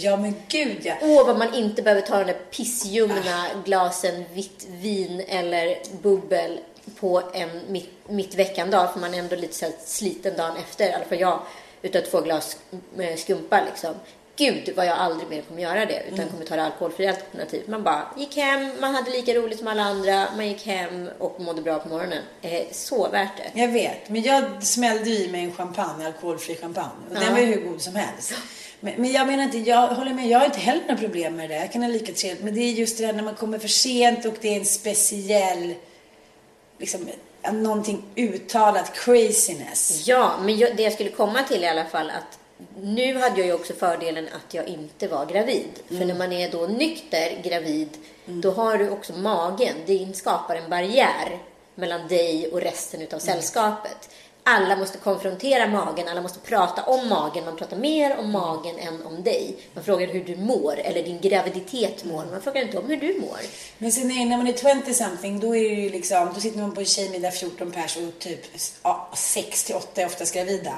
Ja 0.00 0.16
men 0.16 0.34
gud 0.48 0.76
ja. 0.82 0.94
Åh, 1.02 1.26
vad 1.26 1.38
man 1.38 1.54
inte 1.54 1.82
behöver 1.82 2.02
ta 2.02 2.18
de 2.18 2.24
där 2.24 2.38
pissljumna 2.50 3.46
glasen 3.64 4.24
vitt 4.34 4.66
vin 4.70 5.20
eller 5.28 5.78
bubbel 6.02 6.58
på 7.00 7.22
en 7.34 7.60
mitt, 7.68 7.90
mitt 8.08 8.34
veckan-dag, 8.34 8.92
för 8.92 9.00
man 9.00 9.14
är 9.14 9.18
ändå 9.18 9.36
lite 9.36 9.54
så 9.54 9.66
sliten 9.84 10.36
dagen 10.36 10.56
efter, 10.56 10.88
i 10.88 10.92
alla 10.92 11.04
fall 11.04 11.20
jag, 11.20 11.40
utav 11.82 12.00
två 12.00 12.20
glas 12.20 12.56
eh, 12.98 13.16
skumpa 13.16 13.60
liksom. 13.70 13.94
Gud 14.36 14.70
vad 14.76 14.86
jag 14.86 14.98
aldrig 14.98 15.28
mer 15.30 15.42
kommer 15.42 15.62
göra 15.62 15.86
det, 15.86 16.02
utan 16.12 16.28
kommer 16.28 16.44
ta 16.44 16.56
det 16.56 16.62
alkoholfria 16.64 17.10
alternativ. 17.10 17.62
Man 17.68 17.82
bara 17.82 18.08
gick 18.18 18.36
hem, 18.36 18.70
man 18.80 18.94
hade 18.94 19.10
lika 19.10 19.34
roligt 19.34 19.58
som 19.58 19.68
alla 19.68 19.82
andra, 19.82 20.26
man 20.36 20.48
gick 20.48 20.66
hem 20.66 21.08
och 21.18 21.40
mådde 21.40 21.62
bra 21.62 21.78
på 21.78 21.88
morgonen. 21.88 22.22
Eh, 22.42 22.62
så 22.72 23.08
värt 23.08 23.36
det. 23.36 23.60
Jag 23.60 23.68
vet, 23.68 24.08
men 24.08 24.22
jag 24.22 24.62
smällde 24.62 25.10
i 25.10 25.28
mig 25.32 25.44
en 25.44 25.52
champagne, 25.52 26.06
alkoholfri 26.06 26.56
champagne. 26.56 26.90
Och 27.10 27.16
Ja. 27.16 27.20
den 27.20 27.32
var 27.32 27.40
ju 27.40 27.46
hur 27.46 27.60
god 27.70 27.82
som 27.82 27.94
helst. 27.96 28.32
Men, 28.80 28.94
men 28.96 29.12
jag 29.12 29.26
menar 29.26 29.44
inte, 29.44 29.58
jag 29.58 29.88
håller 29.88 30.14
med, 30.14 30.28
jag 30.28 30.38
har 30.38 30.46
inte 30.46 30.58
heller 30.58 30.82
några 30.88 31.00
problem 31.00 31.36
med 31.36 31.50
det. 31.50 31.56
Jag 31.56 31.72
kan 31.72 31.82
ha 31.82 31.88
lika 31.88 32.12
trevligt. 32.12 32.44
Men 32.44 32.54
det 32.54 32.60
är 32.60 32.72
just 32.72 32.98
det 32.98 33.06
där 33.06 33.12
när 33.12 33.22
man 33.22 33.34
kommer 33.34 33.58
för 33.58 33.68
sent 33.68 34.24
och 34.24 34.34
det 34.40 34.48
är 34.48 34.58
en 34.58 34.64
speciell, 34.64 35.74
liksom, 36.78 37.08
någonting 37.52 38.02
uttalat 38.16 38.94
craziness. 38.94 40.02
Ja, 40.06 40.34
men 40.42 40.58
jag, 40.58 40.76
det 40.76 40.82
jag 40.82 40.92
skulle 40.92 41.10
komma 41.10 41.42
till 41.42 41.64
i 41.64 41.66
alla 41.66 41.84
fall 41.84 42.10
att 42.10 42.38
nu 42.80 43.18
hade 43.18 43.38
jag 43.38 43.46
ju 43.46 43.52
också 43.52 43.72
fördelen 43.74 44.28
att 44.28 44.54
jag 44.54 44.68
inte 44.68 45.08
var 45.08 45.26
gravid. 45.26 45.68
För 45.88 46.04
när 46.04 46.14
man 46.14 46.32
är 46.32 46.50
då 46.50 46.66
nykter 46.66 47.42
gravid, 47.42 47.88
då 48.26 48.50
har 48.50 48.78
du 48.78 48.90
också 48.90 49.12
magen. 49.12 49.74
Det 49.86 50.16
skapar 50.16 50.56
en 50.56 50.70
barriär 50.70 51.38
mellan 51.74 52.08
dig 52.08 52.48
och 52.52 52.60
resten 52.60 53.02
utav 53.02 53.18
sällskapet. 53.18 54.10
Alla 54.50 54.76
måste 54.76 54.98
konfrontera 54.98 55.66
magen, 55.66 56.08
alla 56.08 56.20
måste 56.20 56.38
prata 56.38 56.82
om 56.82 57.08
magen. 57.08 57.44
Man 57.44 57.56
pratar 57.56 57.76
mer 57.76 58.16
om 58.16 58.30
magen 58.30 58.78
än 58.78 59.06
om 59.06 59.22
dig. 59.22 59.56
Man 59.74 59.84
frågar 59.84 60.06
hur 60.06 60.24
du 60.24 60.36
mår, 60.36 60.78
eller 60.84 61.02
din 61.02 61.20
graviditet 61.20 62.04
mår. 62.04 62.24
Man 62.30 62.42
frågar 62.42 62.62
inte 62.62 62.78
om 62.78 62.86
hur 62.88 62.96
du 62.96 63.20
mår. 63.20 63.38
Men 63.78 63.92
sen 63.92 64.10
är, 64.10 64.26
när 64.26 64.36
man 64.36 64.46
är 64.46 64.82
20 64.84 64.94
something 64.94 65.40
då 65.40 65.56
är 65.56 65.60
det 65.70 65.74
ju 65.82 65.90
liksom, 65.90 66.30
då 66.34 66.40
sitter 66.40 66.58
man 66.58 66.74
på 66.74 66.80
en 66.80 66.86
tjejmiddag 66.86 67.30
14 67.30 67.70
pers 67.70 67.96
och 67.96 68.18
typ 68.18 68.40
ja, 68.82 69.08
6 69.16 69.64
till 69.64 69.74
8 69.74 70.00
är 70.02 70.06
oftast 70.06 70.34
gravida. 70.34 70.74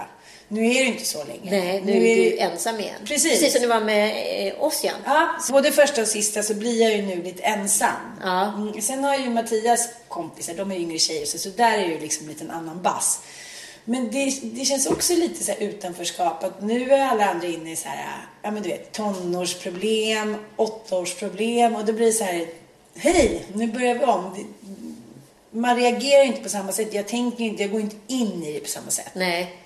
Nu 0.49 0.67
är 0.67 0.75
det 0.85 0.85
inte 0.91 1.05
så 1.05 1.25
längre. 1.25 1.51
Nej, 1.51 1.83
nu, 1.85 1.93
är 1.93 1.97
är 1.97 2.17
det- 2.17 2.31
du 2.31 2.39
ensam 2.39 2.81
igen. 2.81 2.95
Precis. 3.05 3.31
Precis 3.33 3.53
som 3.53 3.63
du 3.63 3.69
var 3.69 3.81
med 3.81 4.13
eh, 4.49 4.63
oss, 4.65 4.85
Jan. 4.85 4.95
Ja, 5.05 5.29
både 5.51 5.73
första 5.73 6.03
och 6.03 6.09
sista 6.09 6.43
så 6.43 6.55
blir 6.55 6.83
jag 6.83 6.97
ju 6.97 7.03
nu 7.03 7.23
lite 7.23 7.43
ensam. 7.43 7.89
Ja. 8.23 8.53
Mm, 8.55 8.81
sen 8.81 9.05
har 9.05 9.17
ju 9.17 9.31
Mattias 9.31 9.89
kompisar, 10.09 10.55
de 10.55 10.71
är 10.73 10.77
yngre 10.77 10.99
tjejer, 10.99 11.27
så, 11.27 11.39
så 11.39 11.49
där 11.49 11.79
är 11.79 11.87
ju 11.89 11.99
liksom 12.01 12.29
lite 12.29 12.45
en 12.45 12.51
annan 12.51 12.83
bass. 12.83 13.21
Men 13.91 14.11
det, 14.11 14.41
det 14.43 14.65
känns 14.65 14.87
också 14.87 15.13
lite 15.13 15.45
så 15.45 15.53
här 15.53 15.63
utanförskap. 15.63 16.45
Att 16.45 16.63
nu 16.63 16.93
är 16.93 17.07
alla 17.07 17.31
andra 17.31 17.47
inne 17.47 17.73
i 17.73 17.77
så 17.77 17.89
här, 17.89 18.27
ja 18.43 18.51
men 18.51 18.63
du 18.63 18.69
vet, 18.69 18.93
tonårsproblem, 18.93 20.37
åttaårsproblem 20.57 21.77
och 21.77 21.85
då 21.85 21.93
blir 21.93 22.07
det 22.07 22.13
så 22.13 22.25
här, 22.25 22.47
hej, 22.97 23.45
nu 23.53 23.67
börjar 23.67 23.95
vi 23.95 24.05
om. 24.05 24.47
Man 25.51 25.77
reagerar 25.77 26.25
inte 26.25 26.41
på 26.41 26.49
samma 26.49 26.73
sätt. 26.73 26.95
Jag 26.95 27.09
tänker 27.09 27.45
inte, 27.45 27.63
jag 27.63 27.73
går 27.73 27.81
inte 27.81 27.97
in 28.07 28.45
i 28.45 28.53
det 28.53 28.61
på 28.61 28.69
samma 28.69 28.91
sätt. 28.91 29.11
Nej. 29.15 29.57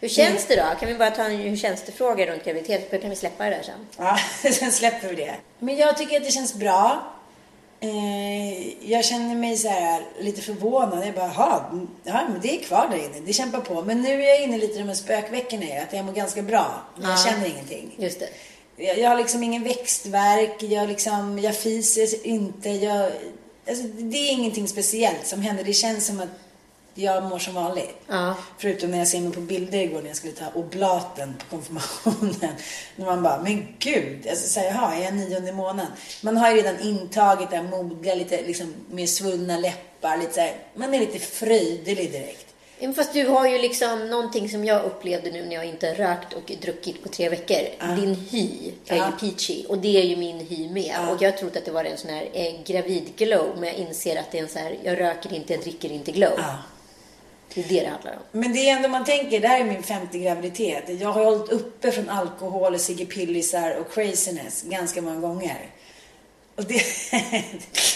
Hur 0.00 0.08
känns 0.08 0.46
det 0.46 0.56
då? 0.56 0.80
Kan 0.80 0.88
vi 0.88 0.94
bara 0.94 1.10
ta 1.10 1.22
en 1.22 1.36
hur 1.36 1.56
känns 1.56 1.82
det 1.82 1.92
fråga 1.92 2.26
runt 2.26 2.44
graviditet? 2.44 3.00
Kan 3.00 3.10
vi 3.10 3.16
släppa 3.16 3.44
det 3.44 3.50
där 3.50 3.62
sen. 3.62 3.86
Ja, 3.98 4.18
sen 4.52 4.72
släpper 4.72 5.08
vi 5.08 5.14
det. 5.14 5.34
Men 5.58 5.76
jag 5.76 5.96
tycker 5.98 6.16
att 6.16 6.24
det 6.24 6.32
känns 6.32 6.54
bra. 6.54 7.12
Eh, 7.80 8.90
jag 8.92 9.04
känner 9.04 9.34
mig 9.34 9.56
så 9.56 9.68
här 9.68 10.02
lite 10.20 10.40
förvånad. 10.42 11.06
Jag 11.06 11.14
bara, 11.14 11.32
ja, 12.04 12.22
men 12.28 12.40
det 12.42 12.56
är 12.56 12.62
kvar 12.62 12.88
där 12.90 12.96
inne. 12.96 13.26
Det 13.26 13.32
kämpar 13.32 13.60
på. 13.60 13.82
Men 13.82 14.02
nu 14.02 14.22
är 14.22 14.26
jag 14.28 14.42
inne 14.42 14.58
lite 14.58 14.74
i 14.74 14.78
de 14.78 14.84
här 14.88 14.94
spökveckorna. 14.94 15.64
Att 15.82 15.92
jag 15.92 16.04
mår 16.04 16.12
ganska 16.12 16.42
bra. 16.42 16.66
Men 16.96 17.10
jag 17.10 17.18
Ja. 17.18 17.24
känner 17.30 17.46
ingenting. 17.46 17.94
Just 17.98 18.20
det. 18.20 18.28
Jag, 18.76 18.98
jag 18.98 19.10
har 19.10 19.16
liksom 19.16 19.42
ingen 19.42 19.62
växtverk. 19.64 20.62
Jag, 20.62 20.88
liksom, 20.88 21.38
jag 21.38 21.56
fiser 21.56 22.26
inte. 22.26 22.70
Jag, 22.70 23.12
alltså, 23.68 23.84
det 23.98 24.16
är 24.18 24.32
ingenting 24.32 24.68
speciellt 24.68 25.26
som 25.26 25.42
händer. 25.42 25.64
Det 25.64 25.72
känns 25.72 26.06
som 26.06 26.20
att 26.20 26.28
jag 26.98 27.22
mår 27.24 27.38
som 27.38 27.54
vanligt. 27.54 27.94
Ja. 28.08 28.34
Förutom 28.58 28.90
när 28.90 28.98
jag 28.98 29.08
ser 29.08 29.20
mig 29.20 29.32
på 29.32 29.40
bilder 29.40 29.78
igår 29.78 30.00
när 30.00 30.08
jag 30.08 30.16
skulle 30.16 30.32
ta 30.32 30.44
oblaten 30.54 31.34
på 31.38 31.56
konfirmationen. 31.56 32.54
När 32.96 33.06
man 33.06 33.22
bara, 33.22 33.42
men 33.42 33.66
gud. 33.78 34.26
Alltså, 34.30 34.48
så 34.48 34.60
här, 34.60 34.66
jaha, 34.66 34.94
är 34.96 35.04
jag 35.04 35.14
nionde 35.14 35.52
månaden? 35.52 35.92
Man 36.22 36.36
har 36.36 36.50
ju 36.50 36.56
redan 36.56 36.80
intagit 36.80 37.50
det 37.50 37.56
här 37.56 37.62
modiga, 37.64 38.14
lite 38.14 38.42
liksom, 38.42 38.74
med 38.90 39.08
svullna 39.08 39.56
läppar. 39.58 40.16
Lite 40.16 40.32
så 40.32 40.40
här, 40.40 40.56
man 40.74 40.94
är 40.94 40.98
lite 41.00 41.18
fröjdelig 41.18 42.12
direkt. 42.12 42.42
Ja, 42.78 42.92
Fast 42.92 43.12
du 43.12 43.26
har 43.28 43.48
ju 43.48 43.58
liksom 43.58 44.10
någonting 44.10 44.48
som 44.48 44.64
jag 44.64 44.84
upplevde 44.84 45.30
nu 45.30 45.44
när 45.44 45.54
jag 45.54 45.64
inte 45.64 45.94
rökt 45.94 46.32
och 46.32 46.52
druckit 46.60 47.02
på 47.02 47.08
tre 47.08 47.28
veckor. 47.28 47.96
Din 47.96 48.14
hy 48.14 48.48
är 48.86 48.96
Ja. 48.96 49.06
ju 49.20 49.28
peachy 49.30 49.64
och 49.68 49.78
det 49.78 49.96
är 50.00 50.04
ju 50.04 50.16
min 50.16 50.40
hy 50.40 50.68
med. 50.68 50.94
Ja. 50.96 51.10
Och 51.10 51.22
jag 51.22 51.38
trodde 51.38 51.58
att 51.58 51.64
det 51.64 51.70
var 51.70 51.84
en 51.84 51.96
sån 51.98 52.10
här 52.10 52.28
eh, 52.32 52.54
gravid-glow. 52.66 53.46
Men 53.56 53.64
jag 53.68 53.74
inser 53.78 54.16
att 54.16 54.32
det 54.32 54.38
är 54.38 54.42
en 54.42 54.48
sån 54.48 54.62
här, 54.62 54.76
jag 54.82 55.00
röker 55.00 55.34
inte, 55.34 55.52
jag 55.52 55.62
dricker 55.62 55.92
inte 55.92 56.12
glow. 56.12 56.40
Det 57.56 57.62
är 57.62 57.68
det 57.68 57.80
det 57.80 57.88
handlar 57.88 58.12
om. 58.12 58.40
Men 58.40 58.52
det 58.52 58.70
är 58.70 58.76
ändå 58.76 58.88
man 58.88 59.04
tänker, 59.04 59.40
det 59.40 59.48
här 59.48 59.60
är 59.60 59.64
min 59.64 59.82
femte 59.82 60.18
graviditet. 60.18 60.84
Jag 61.00 61.12
har 61.12 61.24
hållit 61.24 61.52
uppe 61.52 61.92
från 61.92 62.08
alkohol, 62.08 62.74
och 62.74 62.80
Sigge 62.80 63.06
Pillisar 63.06 63.76
och 63.76 63.92
craziness 63.92 64.62
ganska 64.62 65.02
många 65.02 65.20
gånger. 65.20 65.70
Och 66.56 66.64
det, 66.64 66.82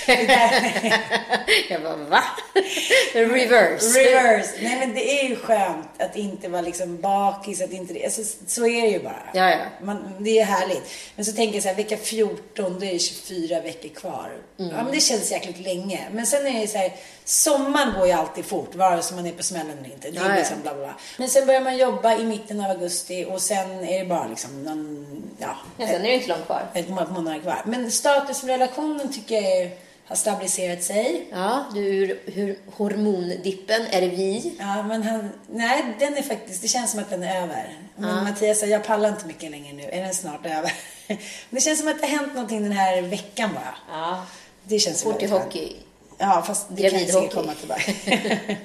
jag 1.71 1.83
bara, 1.83 1.97
va? 1.97 2.23
Reverse. 3.15 4.01
Reverse. 4.01 4.53
Nej 4.63 4.79
men 4.79 4.95
det 4.95 5.21
är 5.21 5.29
ju 5.29 5.37
skönt 5.37 5.90
att 6.01 6.17
inte 6.17 6.49
vara 6.49 6.63
liksom 6.63 7.01
bakis, 7.01 7.61
att 7.63 7.73
inte 7.73 8.05
alltså, 8.05 8.23
så 8.47 8.67
är 8.67 8.83
det 8.83 8.89
ju 8.89 9.03
bara. 9.03 9.23
Ja, 9.35 9.51
ja. 9.51 9.59
Man, 9.83 10.15
det 10.21 10.39
är 10.39 10.45
härligt. 10.45 10.83
Men 11.17 11.25
så 11.25 11.33
tänker 11.33 11.55
jag 11.55 11.63
så 11.63 11.69
här, 11.69 11.77
vecka 11.77 11.97
14, 11.97 12.79
då 12.81 12.87
är 12.87 12.93
det 12.93 12.99
24 12.99 13.61
veckor 13.61 13.89
kvar. 13.89 14.31
Mm. 14.59 14.71
Ja 14.77 14.83
men 14.83 14.93
det 14.93 15.01
känns 15.01 15.31
jäkligt 15.31 15.59
länge. 15.61 16.01
Men 16.13 16.27
sen 16.27 16.47
är 16.47 16.61
det 16.61 16.67
så 16.69 16.79
här, 16.79 16.93
sommaren 17.25 17.95
går 17.99 18.07
ju 18.07 18.13
alltid 18.13 18.45
fort, 18.45 18.75
vare 18.75 19.03
sig 19.03 19.17
man 19.17 19.27
är 19.27 19.33
på 19.33 19.43
smällen 19.43 19.79
eller 19.79 19.95
inte. 19.95 20.11
Det 20.11 20.19
är 20.19 20.23
Ja, 20.23 20.29
ja. 20.31 20.37
liksom 20.37 20.61
bla 20.63 20.75
bla 20.75 20.83
bla. 20.85 20.95
Men 21.19 21.29
sen 21.29 21.47
börjar 21.47 21.61
man 21.61 21.77
jobba 21.77 22.17
i 22.19 22.25
mitten 22.25 22.61
av 22.61 22.71
augusti 22.71 23.27
och 23.31 23.43
sen 23.43 23.85
är 23.85 23.99
det 23.99 24.05
bara 24.05 24.27
liksom 24.29 24.63
någon, 24.63 25.07
ja, 25.39 25.57
Ja, 25.79 25.87
sen 25.87 25.97
är 25.97 26.09
det 26.09 26.15
inte 26.15 26.29
långt 26.29 26.47
kvar. 26.47 26.63
ett 26.75 26.89
månader 26.89 27.39
kvar. 27.41 27.63
Men 27.67 27.91
status 27.91 28.41
för 28.41 28.47
relationen 28.47 29.13
tycker 29.13 29.35
jag 29.35 29.45
är- 29.57 29.71
har 30.11 30.17
stabiliserat 30.17 30.83
sig. 30.83 31.27
Ja, 31.33 31.65
du 31.75 31.81
ur, 31.81 32.21
hur 32.27 32.59
hormondippen, 32.77 33.83
är 33.91 34.01
det 34.01 34.09
vi? 34.09 34.53
Ja, 34.59 34.83
men 34.83 35.03
han, 35.03 35.31
nej, 35.51 35.85
den 35.99 36.17
är 36.17 36.23
faktiskt, 36.23 36.63
det 36.63 36.69
känns 36.69 36.91
som 36.91 37.01
att 37.01 37.11
den 37.11 37.23
är 37.23 37.43
över. 37.43 37.79
Men 37.97 38.25
Mattias 38.25 38.59
säger, 38.59 38.73
jag 38.73 38.85
pallar 38.85 39.09
inte 39.09 39.27
mycket 39.27 39.51
längre 39.51 39.73
nu, 39.73 39.83
är 39.83 40.03
den 40.03 40.15
snart 40.15 40.47
över? 40.47 40.73
det 41.51 41.61
känns 41.61 41.79
som 41.79 41.89
att 41.89 42.01
det 42.01 42.07
har 42.07 42.19
hänt 42.19 42.35
någonting 42.35 42.63
den 42.63 42.73
här 42.73 43.03
veckan 43.03 43.51
bara. 43.55 43.75
Ja. 43.91 44.27
Det 44.65 44.79
känns 44.79 45.03
Fort 45.03 45.23
i 45.23 45.27
hockey. 45.27 45.73
Ja, 46.19 46.45
fast 46.47 46.67
det 46.69 46.83
kan 46.83 46.91
Gravid 46.91 47.09
jag 47.09 47.15
hockey. 47.15 47.29
säkert 47.29 47.35
komma 47.35 47.55
tillbaka. 47.55 47.93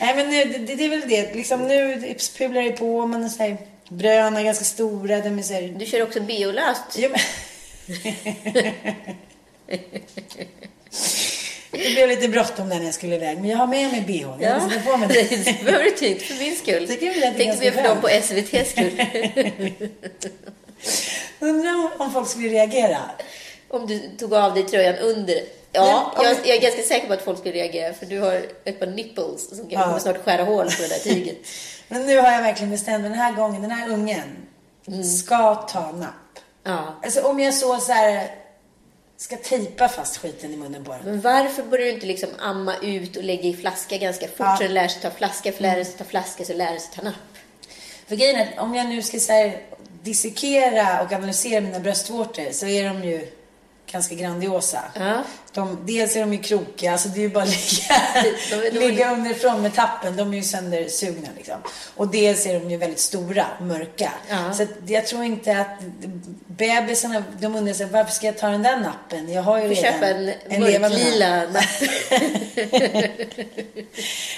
nej, 0.00 0.16
men 0.16 0.28
nu, 0.30 0.44
det, 0.44 0.74
det 0.74 0.84
är 0.84 0.88
väl 0.90 1.08
det. 1.08 1.34
Liksom 1.34 1.68
nu 1.68 2.14
pular 2.38 2.62
det 2.62 2.72
på, 2.72 3.06
man 3.06 3.30
här, 3.38 3.56
bröna 3.88 4.40
är 4.40 4.44
ganska 4.44 4.64
stora, 4.64 5.20
de 5.20 5.38
är 5.38 5.42
så 5.42 5.54
här, 5.54 5.62
Du 5.62 5.86
kör 5.86 6.02
också 6.02 6.20
biolöst. 6.20 6.96
Jo, 6.96 7.10
men... 7.10 7.20
Det 11.70 11.78
blev 11.94 12.08
lite 12.08 12.28
bråttom 12.28 12.68
när 12.68 12.82
jag 12.84 12.94
skulle 12.94 13.14
iväg, 13.14 13.38
men 13.40 13.50
jag 13.50 13.58
har 13.58 13.66
med 13.66 13.90
mig 13.92 14.00
bh. 14.00 14.14
Jag 14.22 14.36
Ja, 14.40 14.58
måste 14.64 14.80
på 14.80 14.96
mig 14.96 15.08
det 15.12 15.44
det. 15.44 15.64
behöver 15.64 15.84
du 15.84 15.90
typ 15.90 16.22
för 16.22 16.34
min 16.34 16.56
skull. 16.56 16.86
Det 16.86 16.96
Tänkte 16.96 17.60
mer 17.60 17.70
för 17.70 17.82
dem 17.82 18.00
på. 18.00 18.08
SVTs 18.08 18.70
skull. 18.70 19.00
Undrar 21.40 21.90
om- 22.00 22.12
folk 22.12 22.28
skulle 22.28 22.48
reagera. 22.48 22.98
Om 23.68 23.86
du 23.86 23.98
tog 24.18 24.34
av 24.34 24.54
dig 24.54 24.62
tröjan 24.62 24.94
under. 24.96 25.40
Ja, 25.72 26.12
jag, 26.22 26.36
jag 26.44 26.56
är 26.56 26.60
ganska 26.60 26.82
säker 26.82 27.06
på 27.06 27.12
att 27.12 27.22
folk 27.22 27.38
skulle 27.38 27.54
reagera 27.54 27.94
för 27.94 28.06
du 28.06 28.20
har 28.20 28.42
ett 28.64 28.80
par 28.80 28.86
nipples 28.86 29.48
som 29.56 29.68
kan 29.70 29.90
Ja. 29.92 29.98
snart 29.98 30.24
skära 30.24 30.42
hål 30.44 30.64
på 30.66 30.82
det 30.82 30.88
där 30.88 30.98
tyget. 30.98 31.36
Men 31.88 32.06
nu 32.06 32.16
har 32.18 32.32
jag 32.32 32.42
verkligen 32.42 32.70
bestämt 32.70 33.00
mig 33.00 33.10
den 33.10 33.18
här 33.18 33.32
gången, 33.32 33.62
den 33.62 33.70
här 33.70 33.88
ungen 33.88 34.46
ska 35.20 35.54
ta 35.54 35.92
napp. 35.92 36.38
Ja. 36.64 37.00
Alltså 37.02 37.20
om 37.20 37.40
jag 37.40 37.54
så, 37.54 37.76
så 37.78 37.92
här 37.92 38.28
ska 39.24 39.36
tejpa 39.36 39.88
fast 39.88 40.16
skiten 40.16 40.54
i 40.54 40.56
munnen 40.56 40.84
den. 40.84 40.98
Men 41.04 41.20
varför 41.20 41.62
börjar 41.62 41.86
du 41.86 41.92
inte 41.92 42.06
liksom 42.06 42.28
amma 42.38 42.76
ut 42.82 43.16
och 43.16 43.24
lägga 43.24 43.42
i 43.42 43.54
flaska 43.56 43.96
ganska 43.98 44.26
fort 44.26 44.36
Ja. 44.38 44.56
så 44.56 44.62
den 44.62 44.74
lär 44.74 44.88
sig 44.88 45.02
ta 45.02 45.10
flaska, 45.10 45.52
för 45.52 45.62
lär 45.62 45.76
den 45.76 45.84
sig 45.84 45.94
ta 45.94 46.04
flaska 46.04 46.44
så 46.44 46.52
lär 46.52 46.70
den 46.70 46.80
sig 46.80 46.90
ta 46.94 47.02
napp? 47.02 47.14
För 48.06 48.16
grejen 48.16 48.36
är 48.36 48.52
att 48.52 48.58
om 48.58 48.74
jag 48.74 48.86
nu 48.86 49.02
ska 49.02 49.18
så 49.18 49.32
här, 49.32 49.62
dissekera 50.02 51.02
och 51.02 51.12
analysera 51.12 51.60
mina 51.60 51.80
bröstvårtor 51.80 52.52
så 52.52 52.66
är 52.66 52.84
de 52.84 53.04
ju 53.04 53.26
ganska 53.94 54.14
grandiosa. 54.14 54.78
Ja. 54.94 55.22
De, 55.52 55.78
dels 55.86 56.16
är 56.16 56.20
de 56.20 56.32
ju 56.32 56.38
krokiga, 56.38 56.92
alltså 56.92 57.08
det 57.08 57.18
är 57.18 57.22
ju 57.22 57.28
bara 57.28 57.44
att 57.44 57.50
ligga, 57.50 57.94
De 58.62 58.70
de 58.70 58.86
ligga 58.86 59.12
underifrån 59.12 59.62
med 59.62 59.74
tappen. 59.74 60.16
De 60.16 60.32
är 60.32 60.36
ju 60.36 60.42
söndersugna 60.42 61.28
liksom. 61.36 61.54
Och 61.94 62.08
dels 62.08 62.46
är 62.46 62.60
de 62.60 62.70
ju 62.70 62.76
väldigt 62.76 63.00
stora 63.00 63.46
och 63.58 63.66
mörka. 63.66 64.12
Ja. 64.30 64.52
Så 64.54 64.62
att 64.62 64.68
jag 64.86 65.06
tror 65.06 65.24
inte 65.24 65.58
att 65.58 65.78
bebisarna, 66.46 67.24
de 67.40 67.54
undrar 67.56 67.74
sig, 67.74 67.86
varför 67.86 68.12
ska 68.12 68.26
jag 68.26 68.38
ta 68.38 68.48
den 68.48 68.62
där 68.62 68.76
nappen? 68.76 69.32
Jag 69.32 69.42
har 69.42 69.58
ju 69.58 69.68
redan 69.68 69.92
köpa 69.92 70.06
en, 70.06 70.80
mörklila 70.80 71.46
napp. 71.46 71.64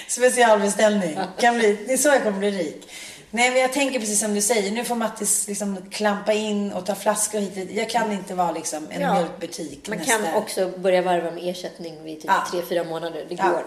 Specialbeställning. 0.07 1.17
Kan 1.39 1.57
bli, 1.57 1.77
det 1.87 1.93
är 1.93 1.97
så 1.97 2.09
jag 2.09 2.23
kommer 2.23 2.39
bli 2.39 2.51
rik. 2.51 2.89
Nej, 3.31 3.51
men 3.51 3.61
jag 3.61 3.73
tänker 3.73 3.99
precis 3.99 4.19
som 4.19 4.33
du 4.35 4.41
säger. 4.41 4.71
Nu 4.71 4.83
får 4.83 4.95
Mattis 4.95 5.47
liksom 5.47 5.77
klampa 5.91 6.33
in 6.33 6.71
och 6.71 6.85
ta 6.85 6.95
flaskor 6.95 7.39
hit. 7.39 7.69
och. 7.69 7.75
Jag 7.75 7.89
kan 7.89 8.11
inte 8.11 8.33
vara 8.35 8.51
liksom 8.51 8.87
en 8.91 9.01
Ja. 9.01 9.13
mjölkbutik 9.13 9.87
Man 9.89 9.97
nästa... 9.97 10.17
kan 10.17 10.33
också 10.33 10.69
börja 10.77 11.01
varva 11.01 11.31
med 11.31 11.49
ersättning 11.49 12.03
vid 12.03 12.15
typ 12.21 12.25
Ja. 12.27 12.47
tre, 12.51 12.61
fyra 12.69 12.83
månader. 12.83 13.25
Det 13.29 13.35
går. 13.35 13.65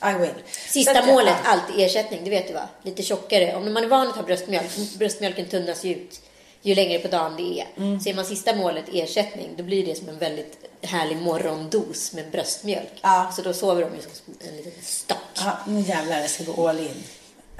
Ja, 0.00 0.10
I 0.10 0.18
will. 0.18 0.30
Sista 0.68 0.98
att- 0.98 1.06
målet, 1.06 1.34
ja. 1.44 1.50
alltid 1.50 1.84
ersättning, 1.86 2.20
det 2.24 2.30
vet 2.30 2.46
du 2.48 2.52
va? 2.54 2.68
Lite 2.82 3.02
tjockare. 3.02 3.56
Om 3.56 3.72
man 3.72 3.84
är 3.84 3.88
van 3.88 4.08
att 4.08 4.16
ha 4.16 4.22
bröstmjölk, 4.22 4.70
bröstmjölken 4.98 5.46
tunnas 5.48 5.84
ju 5.84 5.94
ut 5.94 6.20
ju 6.62 6.74
längre 6.74 6.98
på 6.98 7.08
dagen 7.08 7.36
det 7.36 7.60
är. 7.60 7.66
Mm. 7.76 8.00
Så 8.00 8.08
är 8.10 8.14
man 8.14 8.24
sista 8.24 8.54
målet 8.56 8.84
ersättning, 8.92 9.48
då 9.56 9.62
blir 9.62 9.86
det 9.86 9.94
som 9.94 10.08
en 10.08 10.18
väldigt 10.18 10.56
härlig 10.82 11.16
morgondos 11.16 12.12
med 12.12 12.30
bröstmjölk. 12.30 12.92
Ja. 13.02 13.32
Så 13.36 13.42
då 13.42 13.52
sover 13.52 13.82
de 13.82 13.96
ju 13.96 14.02
som 14.02 14.34
en 14.50 14.56
liten 14.56 14.72
stock. 14.82 15.18
Ja, 15.34 15.58
nu 15.66 15.80
jävlar, 15.80 16.20
jag 16.20 16.30
ska 16.30 16.44
gå 16.44 16.68
all 16.68 16.78
in. 16.78 17.02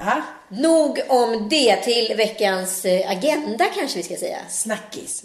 Ja, 0.05 0.21
Nog 0.49 0.99
om 1.07 1.49
det 1.49 1.75
till 1.75 2.17
veckans 2.17 2.85
eh, 2.85 3.11
agenda 3.11 3.65
kanske 3.75 3.97
vi 3.97 4.03
ska 4.03 4.15
säga. 4.15 4.37
snackis. 4.49 5.23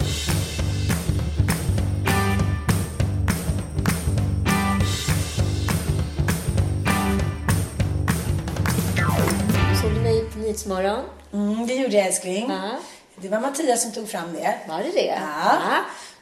Såg 9.82 9.94
du 9.94 10.00
mig 10.00 10.30
på 10.32 10.38
Nyhetsmorgon? 10.38 11.00
Mm, 11.32 11.66
det 11.66 11.74
gjorde 11.74 11.96
jag 11.96 12.06
älskling. 12.06 12.46
Ja. 12.50 12.70
Det 13.16 13.28
var 13.28 13.40
Mattias 13.40 13.82
som 13.82 13.92
tog 13.92 14.08
fram 14.08 14.32
det. 14.32 14.54
Var 14.68 14.78
det 14.78 14.90
det? 14.90 15.06
Ja. 15.20 15.58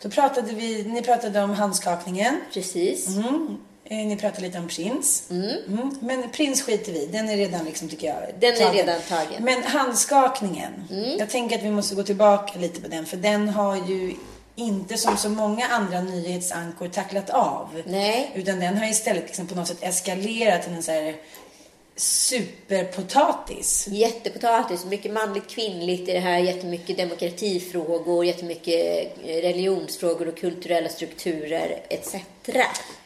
Då 0.03 0.11
pratade 0.11 0.55
vi, 0.55 0.85
ni 0.85 1.03
pratade 1.03 1.43
om 1.43 1.51
handskakningen. 1.51 2.41
Precis. 2.53 3.09
Mm. 3.09 3.57
Eh, 3.85 3.97
Ni 3.97 4.17
pratade 4.17 4.43
lite 4.43 4.59
om 4.59 4.69
prins. 4.69 5.23
Mm. 5.31 5.97
Men 6.01 6.31
prins 6.31 6.63
skiter 6.63 6.93
vi 6.93 7.07
Den 7.07 7.29
är 7.29 7.37
redan, 7.37 7.65
liksom, 7.65 7.89
tycker 7.89 8.07
jag, 8.07 8.17
Den 8.41 8.55
är 8.55 8.73
redan 8.73 9.01
tagen. 9.09 9.45
Men 9.45 9.63
handskakningen. 9.63 10.73
Jag 11.19 11.31
tänker 11.31 11.59
att 11.59 11.65
vi 11.65 11.71
måste 11.71 11.95
gå 11.95 12.03
tillbaka 12.03 12.59
lite 12.59 12.81
på 12.81 12.89
den. 12.89 13.07
För 13.07 13.17
den 13.17 13.49
har 13.49 13.77
ju 13.77 14.15
inte 14.57 14.97
som 14.97 15.17
så 15.17 15.29
många 15.29 15.67
andra 15.67 16.01
nyhetsankor 16.01 16.89
tacklat 16.89 17.31
av. 17.31 17.83
Nej. 17.87 18.31
Utan 18.35 18.61
den 18.61 18.77
har 18.77 18.87
istället 18.87 19.23
liksom 19.27 19.47
på 19.47 19.55
något 19.55 19.69
sätt 19.69 19.83
eskalerat 19.83 20.63
till 20.63 20.73
en 20.73 20.83
så 20.83 20.93
här 20.93 21.17
superpotatis. 21.97 23.89
Jättepotatis, 23.91 24.85
mycket 24.85 25.13
manligt 25.13 25.49
kvinnligt 25.49 26.09
i 26.09 26.13
det 26.13 26.21
här, 26.21 26.39
jättemycket 26.39 26.97
demokratifrågor, 26.97 28.25
jättemycket 28.25 29.13
eh, 29.25 29.35
religionsfrågor 29.35 30.29
och 30.29 30.37
kulturella 30.37 30.89
strukturer 30.89 31.83
etc. 31.89 32.15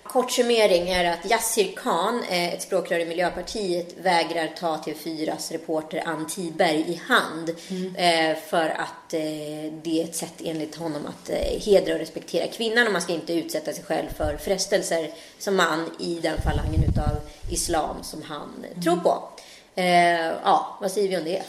Kort 0.03 0.31
summering 0.31 0.88
är 0.88 1.05
att 1.05 1.31
Yassir 1.31 1.72
Khan, 1.77 2.22
eh, 2.31 2.55
ett 2.55 2.62
språkrör 2.62 2.98
i 2.98 3.05
Miljöpartiet, 3.05 3.94
vägrar 4.03 4.51
ta 4.59 4.77
TV4s 4.77 5.53
reporter 5.53 6.03
Ann 6.07 6.27
Tiberg 6.27 6.85
i 6.88 7.01
hand 7.07 7.51
eh, 7.96 8.37
för 8.46 8.68
att 8.68 9.14
eh, 9.14 9.72
det 9.83 10.01
är 10.01 10.05
ett 10.05 10.16
sätt 10.16 10.35
enligt 10.44 10.77
honom 10.77 11.03
att 11.07 11.31
hedra 11.64 11.92
och 11.94 11.98
respektera 11.98 12.46
kvinnan 12.46 12.87
och 12.87 12.92
man 12.92 13.03
ska 13.03 13.12
inte 13.12 13.33
utsätta 13.33 13.72
sig 13.72 13.85
själv 13.85 14.09
för 14.16 14.37
frestelser 14.37 15.11
som 15.38 15.57
man 15.57 15.90
i 15.98 16.18
den 16.22 16.42
falangen 16.42 16.85
utav 16.88 17.20
islam 17.51 17.96
som 18.03 18.22
han 18.22 18.64
eh, 18.64 18.83
tror 18.83 18.96
på. 18.96 19.29
Eh, 19.74 20.27
ja, 20.44 20.79
vad 20.81 20.90
säger 20.90 21.09
vi 21.09 21.16
om 21.16 21.24
det? 21.24 21.42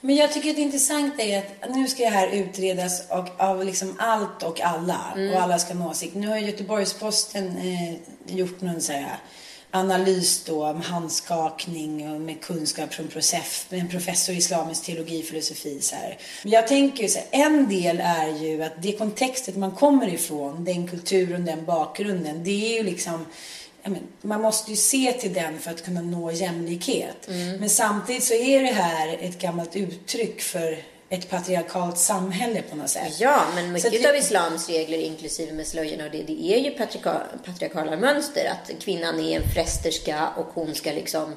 Men 0.00 0.16
jag 0.16 0.32
tycker 0.32 0.50
att 0.50 0.56
det 0.56 0.62
intressanta 0.62 1.22
är 1.22 1.38
att 1.38 1.74
nu 1.74 1.88
ska 1.88 2.02
det 2.02 2.08
här 2.08 2.28
utredas 2.28 3.02
och, 3.10 3.28
av 3.40 3.64
liksom 3.64 3.96
allt 3.98 4.42
och 4.42 4.60
alla. 4.60 5.00
Och 5.32 5.42
alla 5.42 5.58
ska 5.58 5.74
ha 5.74 5.84
en 5.84 5.90
åsikt. 5.90 6.14
Nu 6.14 6.28
har 6.28 6.38
Göteborgs-Posten 6.38 7.56
eh, 7.56 7.94
gjort 8.36 8.60
någon 8.60 8.80
så 8.80 8.92
här 8.92 9.18
analys 9.70 10.44
då 10.44 10.66
om 10.66 10.80
handskakning 10.80 12.12
och 12.12 12.20
med 12.20 12.40
kunskap 12.40 12.94
från 12.94 13.08
en 13.70 13.88
professor 13.88 14.34
i 14.34 14.38
islamisk 14.38 14.84
teologi 14.84 15.22
och 15.22 15.26
filosofi. 15.26 15.80
Så 15.80 15.94
här. 15.96 16.18
Men 16.42 16.52
jag 16.52 16.68
tänker 16.68 17.02
ju 17.02 17.08
så 17.08 17.18
här, 17.18 17.26
en 17.30 17.68
del 17.68 18.00
är 18.04 18.28
ju 18.28 18.62
att 18.62 18.82
det 18.82 18.92
kontextet 18.92 19.56
man 19.56 19.70
kommer 19.70 20.08
ifrån, 20.08 20.64
den 20.64 20.88
kulturen, 20.88 21.44
den 21.44 21.64
bakgrunden, 21.64 22.44
det 22.44 22.50
är 22.50 22.76
ju 22.76 22.82
liksom 22.82 23.26
man 24.22 24.40
måste 24.42 24.70
ju 24.70 24.76
se 24.76 25.12
till 25.12 25.32
den 25.34 25.58
för 25.58 25.70
att 25.70 25.84
kunna 25.84 26.00
nå 26.02 26.30
jämlikhet. 26.30 27.28
Men 27.60 27.70
samtidigt 27.70 28.24
så 28.24 28.34
är 28.34 28.60
det 28.62 28.72
här 28.72 29.18
ett 29.20 29.38
gammalt 29.38 29.76
uttryck 29.76 30.40
för 30.40 30.78
ett 31.10 31.30
patriarkalt 31.30 31.98
samhälle 31.98 32.62
på 32.62 32.76
något 32.76 32.90
sätt. 32.90 33.20
Ja, 33.20 33.42
men 33.54 33.72
mycket 33.72 33.92
vi- 33.92 34.06
av 34.08 34.16
islams 34.16 34.68
regler, 34.68 34.98
inklusive 34.98 35.52
med 35.52 35.66
slöjorna 35.66 36.04
och 36.04 36.10
det, 36.10 36.22
det 36.22 36.42
är 36.54 36.58
ju 36.58 36.70
patriarka, 36.70 37.22
patriarkala 37.44 37.96
mönster. 37.96 38.52
Att 38.52 38.82
kvinnan 38.82 39.20
är 39.20 39.36
en 39.40 39.48
frästerska 39.54 40.28
och 40.36 40.46
hon 40.54 40.74
ska 40.74 40.92
liksom 40.92 41.34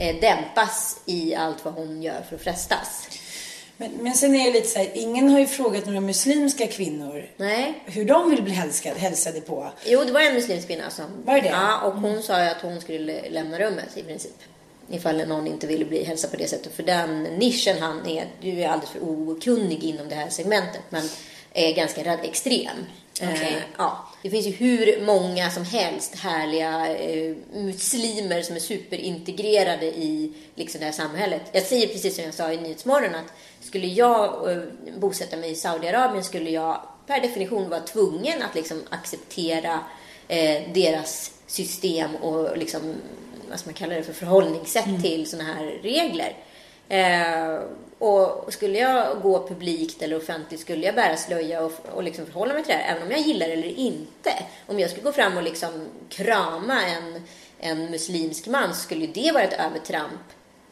eh, 0.00 0.16
dämpas 0.20 1.00
i 1.06 1.34
allt 1.34 1.64
vad 1.64 1.74
hon 1.74 2.02
gör 2.02 2.22
för 2.28 2.36
att 2.36 2.42
frestas. 2.42 3.08
Men, 3.76 3.90
men 4.00 4.14
sen 4.14 4.34
är 4.34 4.44
det 4.44 4.52
lite 4.52 4.68
så 4.68 4.78
här, 4.78 4.90
ingen 4.94 5.28
har 5.28 5.38
ju 5.38 5.46
frågat 5.46 5.86
några 5.86 6.00
muslimska 6.00 6.66
kvinnor 6.66 7.26
Nej. 7.36 7.82
hur 7.84 8.04
de 8.04 8.30
vill 8.30 8.42
bli 8.42 8.52
hälskade, 8.52 9.00
hälsade 9.00 9.40
på. 9.40 9.70
Jo, 9.86 10.04
det 10.04 10.12
var 10.12 10.20
en 10.20 10.34
muslimsk 10.34 10.66
kvinna 10.66 10.90
som... 10.90 11.04
Var 11.24 11.40
det? 11.40 11.48
Ja, 11.48 11.80
och 11.80 11.92
hon 11.92 12.22
sa 12.22 12.44
ju 12.44 12.50
att 12.50 12.62
hon 12.62 12.80
skulle 12.80 13.28
lämna 13.28 13.58
rummet 13.58 13.96
i 13.96 14.02
princip. 14.02 14.36
Ifall 14.90 15.28
någon 15.28 15.46
inte 15.46 15.66
ville 15.66 15.84
bli 15.84 16.04
hälsad 16.04 16.30
på 16.30 16.36
det 16.36 16.48
sättet. 16.48 16.74
För 16.74 16.82
den 16.82 17.22
nischen 17.22 17.78
han 17.78 18.06
är, 18.06 18.26
du 18.40 18.62
är 18.62 18.68
alldeles 18.68 18.90
för 18.90 19.00
okunnig 19.02 19.84
inom 19.84 20.08
det 20.08 20.14
här 20.14 20.28
segmentet, 20.28 20.82
men 20.90 21.08
är 21.52 21.72
ganska 21.72 22.14
extrem. 22.14 22.76
Okay. 23.16 23.52
Eh, 23.52 23.62
ja. 23.78 24.08
Det 24.22 24.30
finns 24.30 24.46
ju 24.46 24.50
hur 24.50 25.04
många 25.06 25.50
som 25.50 25.64
helst 25.64 26.14
härliga 26.14 26.96
eh, 26.96 27.36
muslimer 27.52 28.42
som 28.42 28.56
är 28.56 28.60
superintegrerade 28.60 29.86
i 29.86 30.32
liksom, 30.54 30.78
det 30.78 30.84
här 30.84 30.92
samhället. 30.92 31.42
Jag 31.52 31.62
säger 31.62 31.86
precis 31.86 32.14
som 32.14 32.24
jag 32.24 32.34
sa 32.34 32.52
i 32.52 32.56
Nyhetsmorgon 32.56 33.14
att 33.14 33.32
skulle 33.74 33.86
jag 33.86 34.50
eh, 34.52 34.58
bosätta 34.98 35.36
mig 35.36 35.50
i 35.50 35.54
Saudiarabien 35.54 36.24
skulle 36.24 36.50
jag 36.50 36.80
per 37.06 37.20
definition 37.20 37.70
vara 37.70 37.80
tvungen 37.80 38.42
att 38.42 38.54
liksom, 38.54 38.82
acceptera 38.90 39.80
eh, 40.28 40.62
deras 40.74 41.32
system 41.46 42.16
och 42.16 42.58
liksom, 42.58 42.94
vad 43.50 43.60
man 43.64 43.74
kalla 43.74 43.94
det 43.94 44.02
för 44.02 44.12
förhållningssätt 44.12 44.86
mm. 44.86 45.02
till 45.02 45.30
sådana 45.30 45.52
här 45.52 45.64
regler. 45.82 46.36
Eh, 46.88 47.62
och 47.98 48.52
skulle 48.52 48.78
jag 48.78 49.22
gå 49.22 49.48
publikt 49.48 50.02
eller 50.02 50.16
offentligt 50.16 50.60
skulle 50.60 50.86
jag 50.86 50.94
bära 50.94 51.16
slöja 51.16 51.64
och, 51.64 51.72
och 51.94 52.02
liksom 52.02 52.26
förhålla 52.26 52.54
mig 52.54 52.64
till 52.64 52.74
det 52.74 52.78
här, 52.78 52.96
även 52.96 53.02
om 53.02 53.10
jag 53.10 53.20
gillar 53.20 53.46
det 53.46 53.52
eller 53.52 53.78
inte. 53.78 54.32
Om 54.66 54.80
jag 54.80 54.90
skulle 54.90 55.04
gå 55.04 55.12
fram 55.12 55.36
och 55.36 55.42
liksom 55.42 55.86
krama 56.08 56.82
en, 56.86 57.22
en 57.58 57.90
muslimsk 57.90 58.46
man 58.46 58.74
så 58.74 58.80
skulle 58.80 59.06
det 59.06 59.32
vara 59.32 59.42
ett 59.42 59.60
övertramp 59.60 60.22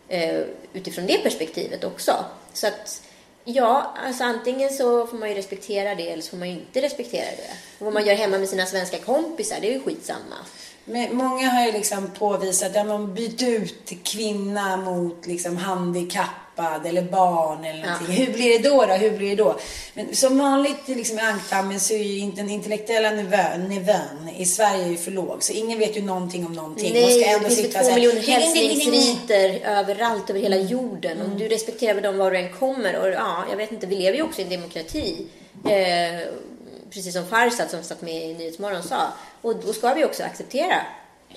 eh, 0.09 0.41
utifrån 0.73 1.07
det 1.07 1.19
perspektivet 1.19 1.85
också. 1.85 2.25
Så 2.53 2.67
att 2.67 3.03
Ja, 3.45 3.95
alltså 4.07 4.25
antingen 4.25 4.71
så 4.71 5.07
får 5.07 5.17
man 5.17 5.29
ju 5.29 5.35
respektera 5.35 5.95
det 5.95 6.11
eller 6.11 6.23
så 6.23 6.31
får 6.31 6.37
man 6.37 6.49
ju 6.49 6.55
inte 6.55 6.81
respektera 6.81 7.25
det. 7.25 7.53
Och 7.79 7.85
vad 7.85 7.95
man 7.95 8.07
gör 8.07 8.15
hemma 8.15 8.39
med 8.39 8.49
sina 8.49 8.67
svenska 8.67 8.99
kompisar, 8.99 9.57
det 9.61 9.69
är 9.69 9.73
ju 9.73 9.81
skitsamma. 9.81 10.37
Men 10.85 11.17
många 11.17 11.49
har 11.49 11.67
ju 11.67 11.73
liksom 11.73 12.11
påvisat 12.11 12.77
att 12.77 12.87
man 12.87 13.15
byter 13.15 13.49
ut 13.49 13.93
kvinna 14.05 14.77
mot 14.77 15.27
liksom 15.27 15.57
handikappad 16.57 16.87
eller 16.87 17.03
barn 17.03 17.65
eller 17.65 17.83
någonting. 17.83 18.07
Ja. 18.17 18.25
Hur 18.25 18.33
blir 18.33 18.59
det 18.59 18.69
då, 18.69 18.87
då? 18.87 18.93
Hur 18.93 19.11
blir 19.11 19.31
det 19.31 19.43
då? 19.43 19.59
Men 19.95 20.17
som 20.17 20.39
vanligt 20.39 20.89
liksom, 20.89 21.19
i 21.19 21.21
ankdammen 21.21 21.81
så 21.81 21.95
är 21.95 21.99
ju 21.99 22.31
den 22.31 22.51
intellektuella 22.51 23.11
nivån, 23.11 23.69
nivån 23.69 24.29
i 24.37 24.45
Sverige 24.45 24.89
ju 24.89 24.97
för 24.97 25.11
låg. 25.11 25.43
Så 25.43 25.53
ingen 25.53 25.79
vet 25.79 25.97
ju 25.97 26.03
någonting 26.03 26.47
om 26.47 26.53
någonting. 26.53 26.93
Nej, 26.93 27.21
ska 27.21 27.31
ändå 27.31 27.49
det 27.49 27.55
finns 27.55 27.75
två 27.75 27.95
miljoner 27.95 28.21
hälsningsriter 28.21 29.61
överallt 29.65 30.31
över 30.31 30.41
hela 30.41 30.57
jorden. 30.57 31.21
Mm. 31.21 31.33
Och 31.33 31.39
du 31.39 31.49
respekterar 31.49 31.95
väl 31.95 32.03
dem 32.03 32.19
var 32.19 32.31
du 32.31 32.39
än 32.39 32.53
kommer. 32.53 32.97
Och 32.97 33.09
ja, 33.09 33.45
jag 33.51 33.57
vet 33.57 33.73
inte, 33.73 33.87
vi 33.87 33.97
lever 33.97 34.17
ju 34.17 34.23
också 34.23 34.41
i 34.41 34.45
en 34.45 34.51
demokrati. 34.51 35.27
Eh, 35.65 36.29
precis 36.91 37.15
som 37.15 37.27
Farsad 37.27 37.71
som 37.71 37.83
satt 37.83 38.03
med 38.03 38.31
i 38.31 38.35
Nyhetsmorgon 38.35 38.83
sa. 38.83 39.13
Och 39.43 39.57
då 39.57 39.73
ska 39.73 39.95
vi 39.95 40.05
också 40.05 40.23
acceptera 40.23 40.77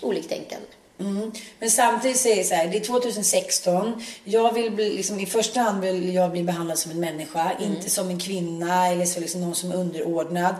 oliktänkande. 0.02 0.68
Mm. 1.00 1.32
Men 1.60 1.72
samtidigt 1.72 2.26
är 2.26 2.36
det 2.36 2.44
så 2.44 2.56
här, 2.56 2.68
det 2.68 2.78
är 2.78 2.84
2016. 2.84 4.04
Jag 4.24 4.54
vill 4.54 4.72
bli, 4.72 4.98
liksom, 4.98 5.20
i 5.20 5.26
första 5.26 5.60
hand 5.60 5.82
vill 5.82 6.14
jag 6.14 6.32
bli 6.32 6.44
behandlad 6.44 6.80
som 6.80 6.92
en 6.92 7.00
människa, 7.00 7.52
mm. 7.52 7.74
inte 7.74 7.90
som 7.90 8.10
en 8.10 8.20
kvinna 8.20 8.88
eller 8.88 9.06
så 9.06 9.20
liksom 9.20 9.42
någon 9.42 9.56
som 9.56 9.72
är 9.72 9.76
underordnad. 9.76 10.56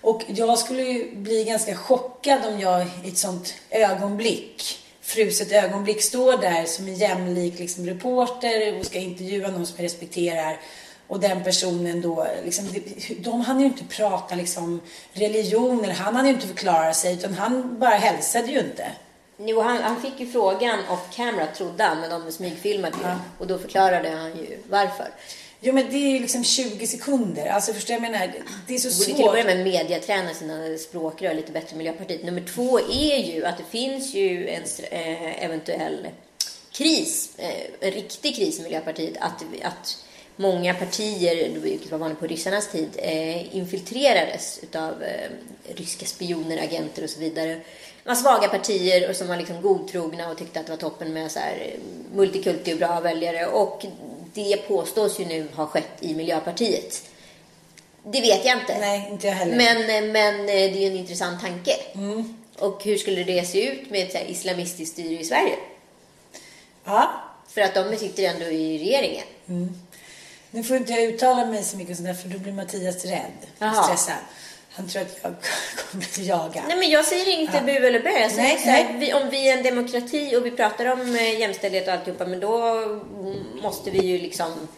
Och 0.00 0.22
jag 0.26 0.58
skulle 0.58 0.82
ju 0.82 1.16
bli 1.16 1.44
ganska 1.44 1.76
chockad 1.76 2.40
om 2.46 2.60
jag 2.60 2.86
i 3.04 3.08
ett 3.08 3.18
sånt 3.18 3.54
ögonblick, 3.70 4.78
fruset 5.02 5.52
ögonblick, 5.52 6.02
står 6.02 6.36
där 6.36 6.64
som 6.64 6.86
en 6.86 6.94
jämlik 6.94 7.58
liksom, 7.58 7.86
reporter 7.86 8.78
och 8.78 8.86
ska 8.86 8.98
intervjua 8.98 9.50
någon 9.50 9.66
som 9.66 9.74
jag 9.76 9.84
respekterar 9.84 10.60
och 11.08 11.20
den 11.20 11.44
personen 11.44 12.00
då, 12.00 12.26
liksom, 12.44 12.68
de 13.18 13.40
hann 13.40 13.60
ju 13.60 13.66
inte 13.66 13.84
prata 13.84 14.34
liksom, 14.34 14.80
religion 15.12 15.84
eller 15.84 15.94
han 15.94 16.16
hann 16.16 16.26
ju 16.26 16.32
inte 16.32 16.46
förklara 16.46 16.94
sig 16.94 17.14
utan 17.14 17.34
han 17.34 17.78
bara 17.78 17.94
hälsade 17.94 18.46
ju 18.46 18.58
inte. 18.58 18.86
Jo, 19.38 19.60
han, 19.60 19.82
han 19.82 20.02
fick 20.02 20.20
ju 20.20 20.26
frågan 20.26 20.78
off 20.88 21.16
camera 21.16 21.46
trodde 21.46 21.84
han, 21.84 22.00
men 22.00 22.10
de 22.10 22.32
smygfilmade 22.32 22.96
ju. 22.96 23.08
Ja. 23.08 23.18
Och 23.38 23.46
då 23.46 23.58
förklarade 23.58 24.10
han 24.10 24.36
ju 24.36 24.58
varför. 24.68 25.08
Jo, 25.60 25.74
men 25.74 25.90
det 25.90 25.96
är 25.96 26.10
ju 26.10 26.18
liksom 26.18 26.44
20 26.44 26.86
sekunder. 26.86 27.46
Alltså, 27.46 27.72
förstår 27.72 27.94
jag 27.94 28.02
menar? 28.02 28.32
Det 28.66 28.74
är 28.74 28.78
så 28.78 28.90
svårt. 28.90 29.06
Borde 29.06 29.16
till 29.16 29.24
att 29.24 29.32
börja 29.32 29.44
med 29.44 29.64
mediaträna 29.64 30.34
sina 30.34 30.78
språkrör 30.78 31.34
lite 31.34 31.52
bättre 31.52 31.76
Miljöpartiet. 31.76 32.24
Nummer 32.24 32.44
två 32.54 32.80
är 32.80 33.34
ju 33.34 33.44
att 33.44 33.58
det 33.58 33.64
finns 33.70 34.14
ju 34.14 34.48
en 34.48 34.62
eh, 34.90 35.44
eventuell 35.44 36.08
kris, 36.72 37.30
eh, 37.38 37.88
en 37.88 37.90
riktig 37.90 38.36
kris 38.36 38.58
i 38.58 38.62
Miljöpartiet. 38.62 39.16
Att, 39.20 39.44
att 39.62 40.04
många 40.36 40.74
partier, 40.74 41.60
vilket 41.60 41.90
var 41.90 41.98
vanligt 41.98 42.20
på 42.20 42.26
ryssarnas 42.26 42.68
tid, 42.68 42.88
eh, 42.96 43.56
infiltrerades 43.56 44.60
av 44.74 45.02
eh, 45.02 45.30
ryska 45.74 46.06
spioner, 46.06 46.58
agenter 46.58 47.04
och 47.04 47.10
så 47.10 47.20
vidare. 47.20 47.60
Det 48.06 48.10
var 48.10 48.16
svaga 48.16 48.48
partier 48.48 49.10
och 49.10 49.16
som 49.16 49.28
var 49.28 49.36
liksom 49.36 49.62
godtrogna 49.62 50.30
och 50.30 50.38
tyckte 50.38 50.60
att 50.60 50.66
det 50.66 50.72
var 50.72 50.78
toppen 50.78 51.12
med 51.12 51.32
så 51.32 51.38
här 51.38 51.52
eh, 51.60 51.80
multikulti 52.16 52.74
och 52.74 52.78
bra 52.78 53.00
väljare. 53.00 53.46
Och 53.46 53.84
det 54.34 54.68
påstås 54.68 55.20
ju 55.20 55.24
nu 55.24 55.48
ha 55.54 55.66
skett 55.66 55.92
i 56.00 56.14
Miljöpartiet. 56.14 57.02
Det 58.04 58.20
vet 58.20 58.44
jag 58.44 58.58
inte. 58.60 58.78
Nej, 58.78 59.08
inte 59.10 59.26
jag 59.26 59.34
heller. 59.34 59.56
Men, 59.56 59.76
eh, 59.76 60.12
men 60.12 60.40
eh, 60.40 60.46
det 60.46 60.76
är 60.76 60.80
ju 60.80 60.86
en 60.86 60.96
intressant 60.96 61.40
tanke. 61.40 61.72
Mm. 61.94 62.36
Och 62.58 62.84
hur 62.84 62.96
skulle 62.96 63.24
det 63.24 63.48
se 63.48 63.72
ut 63.72 63.90
med 63.90 64.06
ett 64.06 64.30
islamistiskt 64.30 64.92
styre 64.92 65.20
i 65.20 65.24
Sverige? 65.24 65.56
Ja. 66.84 67.10
För 67.48 67.60
att 67.60 67.74
de 67.74 67.96
sitter 67.96 68.22
ändå 68.22 68.44
i 68.44 68.78
regeringen. 68.78 69.26
Mm. 69.48 69.80
Nu 70.50 70.62
får 70.62 70.76
inte 70.76 70.92
jag 70.92 71.02
uttala 71.02 71.46
mig 71.46 71.64
så 71.64 71.76
mycket 71.76 71.96
sånt 71.96 72.08
där 72.08 72.14
för 72.14 72.28
då 72.28 72.38
blir 72.38 72.52
Mattias 72.52 73.04
rädd 73.04 73.70
och 73.70 73.84
stressad. 73.84 74.16
Han 74.76 74.88
tror 74.88 75.02
att 75.02 75.18
jag 75.22 75.34
kommer 75.90 76.04
att 76.04 76.18
jaga. 76.18 76.64
Nej, 76.68 76.76
men 76.76 76.90
jag 76.90 77.04
säger 77.04 77.28
inte 77.28 77.56
ja. 77.56 77.62
bu 77.62 77.86
eller 77.86 78.00
bö. 78.00 78.10
Jag 78.10 78.30
säger 78.30 78.42
nej, 78.42 78.58
så 78.58 78.68
här, 78.68 78.98
vi, 78.98 79.14
om 79.14 79.30
vi 79.30 79.48
är 79.48 79.56
en 79.56 79.62
demokrati 79.62 80.36
och 80.36 80.46
vi 80.46 80.50
pratar 80.50 80.86
om 80.86 81.16
eh, 81.16 81.40
jämställdhet 81.40 81.88
och 81.88 81.94
alltihopa, 81.94 82.26
men 82.26 82.40
då 82.40 82.82
måste 83.62 83.90
vi 83.90 83.98
ju 83.98 84.18
liksom 84.18 84.68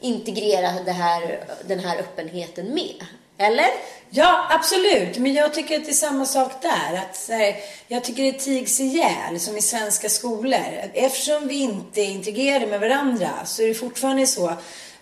integrera 0.00 0.66
här, 0.92 1.44
den 1.66 1.78
här 1.78 1.98
öppenheten 1.98 2.74
med. 2.74 3.06
Eller? 3.38 3.66
Ja, 4.10 4.46
absolut. 4.50 5.18
Men 5.18 5.34
jag 5.34 5.54
tycker 5.54 5.76
att 5.78 5.84
det 5.84 5.90
är 5.90 5.94
samma 5.94 6.26
sak 6.26 6.62
där. 6.62 6.96
Att, 6.96 7.28
här, 7.28 7.56
jag 7.88 8.04
tycker 8.04 8.22
det 8.22 8.32
tigs 8.32 8.80
ihjäl, 8.80 9.40
som 9.40 9.56
i 9.56 9.62
svenska 9.62 10.08
skolor. 10.08 10.90
Eftersom 10.94 11.48
vi 11.48 11.54
inte 11.54 12.00
är 12.00 12.10
integrerade 12.10 12.66
med 12.66 12.80
varandra 12.80 13.30
så 13.44 13.62
är 13.62 13.68
det 13.68 13.74
fortfarande 13.74 14.26
så 14.26 14.52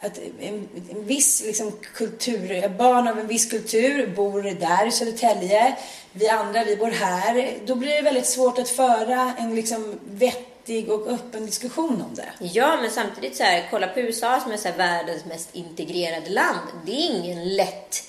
att 0.01 0.19
en, 0.41 0.69
en 0.91 1.05
viss 1.07 1.43
liksom, 1.45 1.73
kultur, 1.95 2.69
barn 2.69 3.09
av 3.09 3.19
en 3.19 3.27
viss 3.27 3.51
kultur 3.51 4.07
bor 4.17 4.43
där 4.43 4.87
i 4.87 4.91
Södertälje. 4.91 5.77
Vi 6.13 6.29
andra, 6.29 6.65
vi 6.65 6.77
bor 6.77 6.91
här. 6.91 7.59
Då 7.67 7.75
blir 7.75 7.95
det 7.95 8.03
väldigt 8.03 8.27
svårt 8.27 8.59
att 8.59 8.69
föra 8.69 9.35
en 9.39 9.55
liksom, 9.55 10.01
vettig 10.11 10.91
och 10.91 11.09
öppen 11.09 11.47
diskussion 11.47 12.03
om 12.09 12.15
det. 12.15 12.33
Ja, 12.39 12.79
men 12.81 12.91
samtidigt 12.91 13.37
så 13.37 13.43
här, 13.43 13.69
kolla 13.71 13.87
på 13.87 14.01
USA 14.01 14.41
som 14.41 14.53
är 14.53 14.57
så 14.57 14.69
här, 14.69 14.77
världens 14.77 15.25
mest 15.25 15.49
integrerade 15.55 16.31
land. 16.31 16.69
Det 16.87 16.93
är 16.93 17.17
ingen 17.17 17.57
lätt 17.57 18.05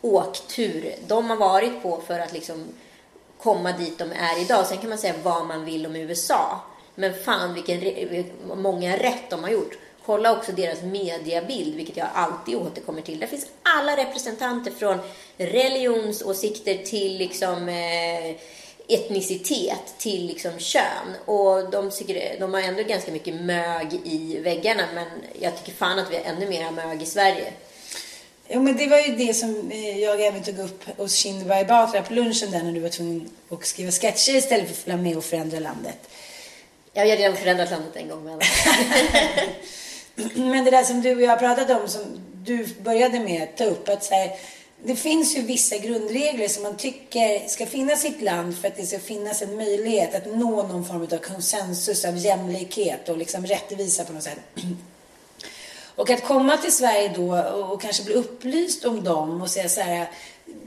åktur 0.00 0.94
de 1.06 1.30
har 1.30 1.36
varit 1.36 1.82
på 1.82 2.00
för 2.06 2.18
att 2.20 2.32
liksom 2.32 2.64
komma 3.38 3.72
dit 3.72 3.98
de 3.98 4.12
är 4.12 4.40
idag. 4.40 4.66
Sen 4.66 4.78
kan 4.78 4.88
man 4.88 4.98
säga 4.98 5.14
vad 5.22 5.46
man 5.46 5.64
vill 5.64 5.86
om 5.86 5.96
USA. 5.96 6.60
Men 6.94 7.14
fan 7.24 7.54
vilken 7.54 8.24
många 8.54 8.96
rätt 8.96 9.30
de 9.30 9.42
har 9.42 9.50
gjort. 9.50 9.78
Kolla 10.06 10.38
också 10.38 10.52
deras 10.52 10.82
mediabild, 10.82 11.74
vilket 11.74 11.96
jag 11.96 12.08
alltid 12.14 12.56
återkommer 12.56 13.02
till. 13.02 13.20
Där 13.20 13.26
finns 13.26 13.46
alla 13.62 13.96
representanter 13.96 14.70
från 14.70 14.98
religionsåsikter 15.36 16.74
till 16.74 17.18
liksom 17.18 17.68
eh, 17.68 18.36
etnicitet 18.88 19.94
till 19.98 20.26
liksom 20.26 20.58
kön. 20.58 21.14
Och 21.24 21.70
de, 21.70 21.90
tycker, 21.90 22.40
de 22.40 22.54
har 22.54 22.60
ändå 22.60 22.82
ganska 22.82 23.12
mycket 23.12 23.34
mög 23.34 24.00
i 24.04 24.38
väggarna, 24.38 24.82
men 24.94 25.06
jag 25.40 25.58
tycker 25.58 25.72
fan 25.72 25.98
att 25.98 26.10
vi 26.10 26.16
har 26.16 26.24
ännu 26.24 26.48
mer 26.48 26.70
mög 26.70 27.02
i 27.02 27.06
Sverige. 27.06 27.52
Jo, 28.48 28.62
men 28.62 28.76
det 28.76 28.86
var 28.86 28.98
ju 28.98 29.16
det 29.16 29.34
som 29.34 29.70
eh, 29.70 29.98
jag 29.98 30.26
även 30.26 30.42
tog 30.42 30.58
upp 30.58 30.98
hos 30.98 31.14
Kinberg 31.14 31.64
Batra 31.64 32.02
på 32.02 32.14
lunchen 32.14 32.50
där 32.50 32.62
när 32.62 32.72
du 32.72 32.80
var 32.80 32.88
tvungen 32.88 33.30
att 33.50 33.66
skriva 33.66 33.90
sketcher 33.90 34.36
istället 34.36 34.66
för 34.66 34.72
att 34.72 34.78
följa 34.78 34.96
med 34.96 35.16
och 35.16 35.24
förändra 35.24 35.58
landet. 35.58 35.98
Jag 36.92 37.06
har 37.06 37.16
redan 37.16 37.36
förändrat 37.36 37.70
landet 37.70 37.96
en 37.96 38.08
gång. 38.08 38.24
Men... 38.24 38.40
Men 40.34 40.64
det 40.64 40.70
där 40.70 40.84
som 40.84 41.00
du 41.00 41.14
och 41.14 41.22
jag 41.22 41.38
pratade 41.38 41.74
om, 41.74 41.88
som 41.88 42.02
du 42.44 42.66
började 42.82 43.20
med 43.20 43.42
att 43.42 43.56
ta 43.56 43.64
upp, 43.64 43.88
att 43.88 44.04
så 44.04 44.14
här, 44.14 44.30
det 44.84 44.96
finns 44.96 45.36
ju 45.36 45.42
vissa 45.42 45.78
grundregler 45.78 46.48
som 46.48 46.62
man 46.62 46.76
tycker 46.76 47.48
ska 47.48 47.66
finnas 47.66 48.04
i 48.04 48.08
ett 48.08 48.22
land 48.22 48.58
för 48.58 48.68
att 48.68 48.76
det 48.76 48.86
ska 48.86 48.98
finnas 48.98 49.42
en 49.42 49.56
möjlighet 49.56 50.14
att 50.14 50.26
nå 50.26 50.62
någon 50.62 50.84
form 50.84 51.02
av 51.02 51.18
konsensus 51.18 52.04
av 52.04 52.16
jämlikhet 52.16 53.08
och 53.08 53.18
liksom 53.18 53.46
rättvisa 53.46 54.04
på 54.04 54.12
något 54.12 54.22
sätt. 54.22 54.38
Och 55.96 56.10
att 56.10 56.24
komma 56.24 56.56
till 56.56 56.72
Sverige 56.72 57.12
då 57.16 57.38
och 57.72 57.82
kanske 57.82 58.04
bli 58.04 58.14
upplyst 58.14 58.84
om 58.84 59.04
dem 59.04 59.42
och 59.42 59.50
säga 59.50 59.68
så 59.68 59.80
här 59.80 60.10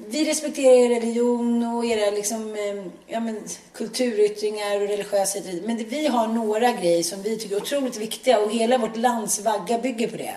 vi 0.10 0.26
respekterar 0.30 0.76
er 0.76 0.90
religion 0.90 1.64
och 1.64 1.86
era 1.86 2.12
liksom, 2.12 2.56
eh, 2.56 2.86
ja, 3.08 3.20
men, 3.20 3.40
kulturyttringar 3.74 4.82
och 4.82 4.88
religiösa 4.88 5.40
Men 5.64 5.78
vi 5.78 6.08
har 6.08 6.28
några 6.28 6.72
grejer 6.72 7.04
som 7.04 7.22
vi 7.22 7.38
tycker 7.38 7.56
är 7.56 7.62
otroligt 7.62 7.98
viktiga 7.98 8.40
och 8.40 8.52
hela 8.52 8.78
vårt 8.78 8.98
lands 8.98 9.40
vagga 9.40 9.78
bygger 9.78 10.08
på 10.08 10.18
det. 10.18 10.36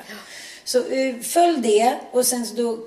Så 0.64 0.78
eh, 0.78 1.16
följ 1.22 1.60
det 1.62 1.98
och 2.12 2.26
sen 2.26 2.46
så 2.46 2.56
då 2.56 2.78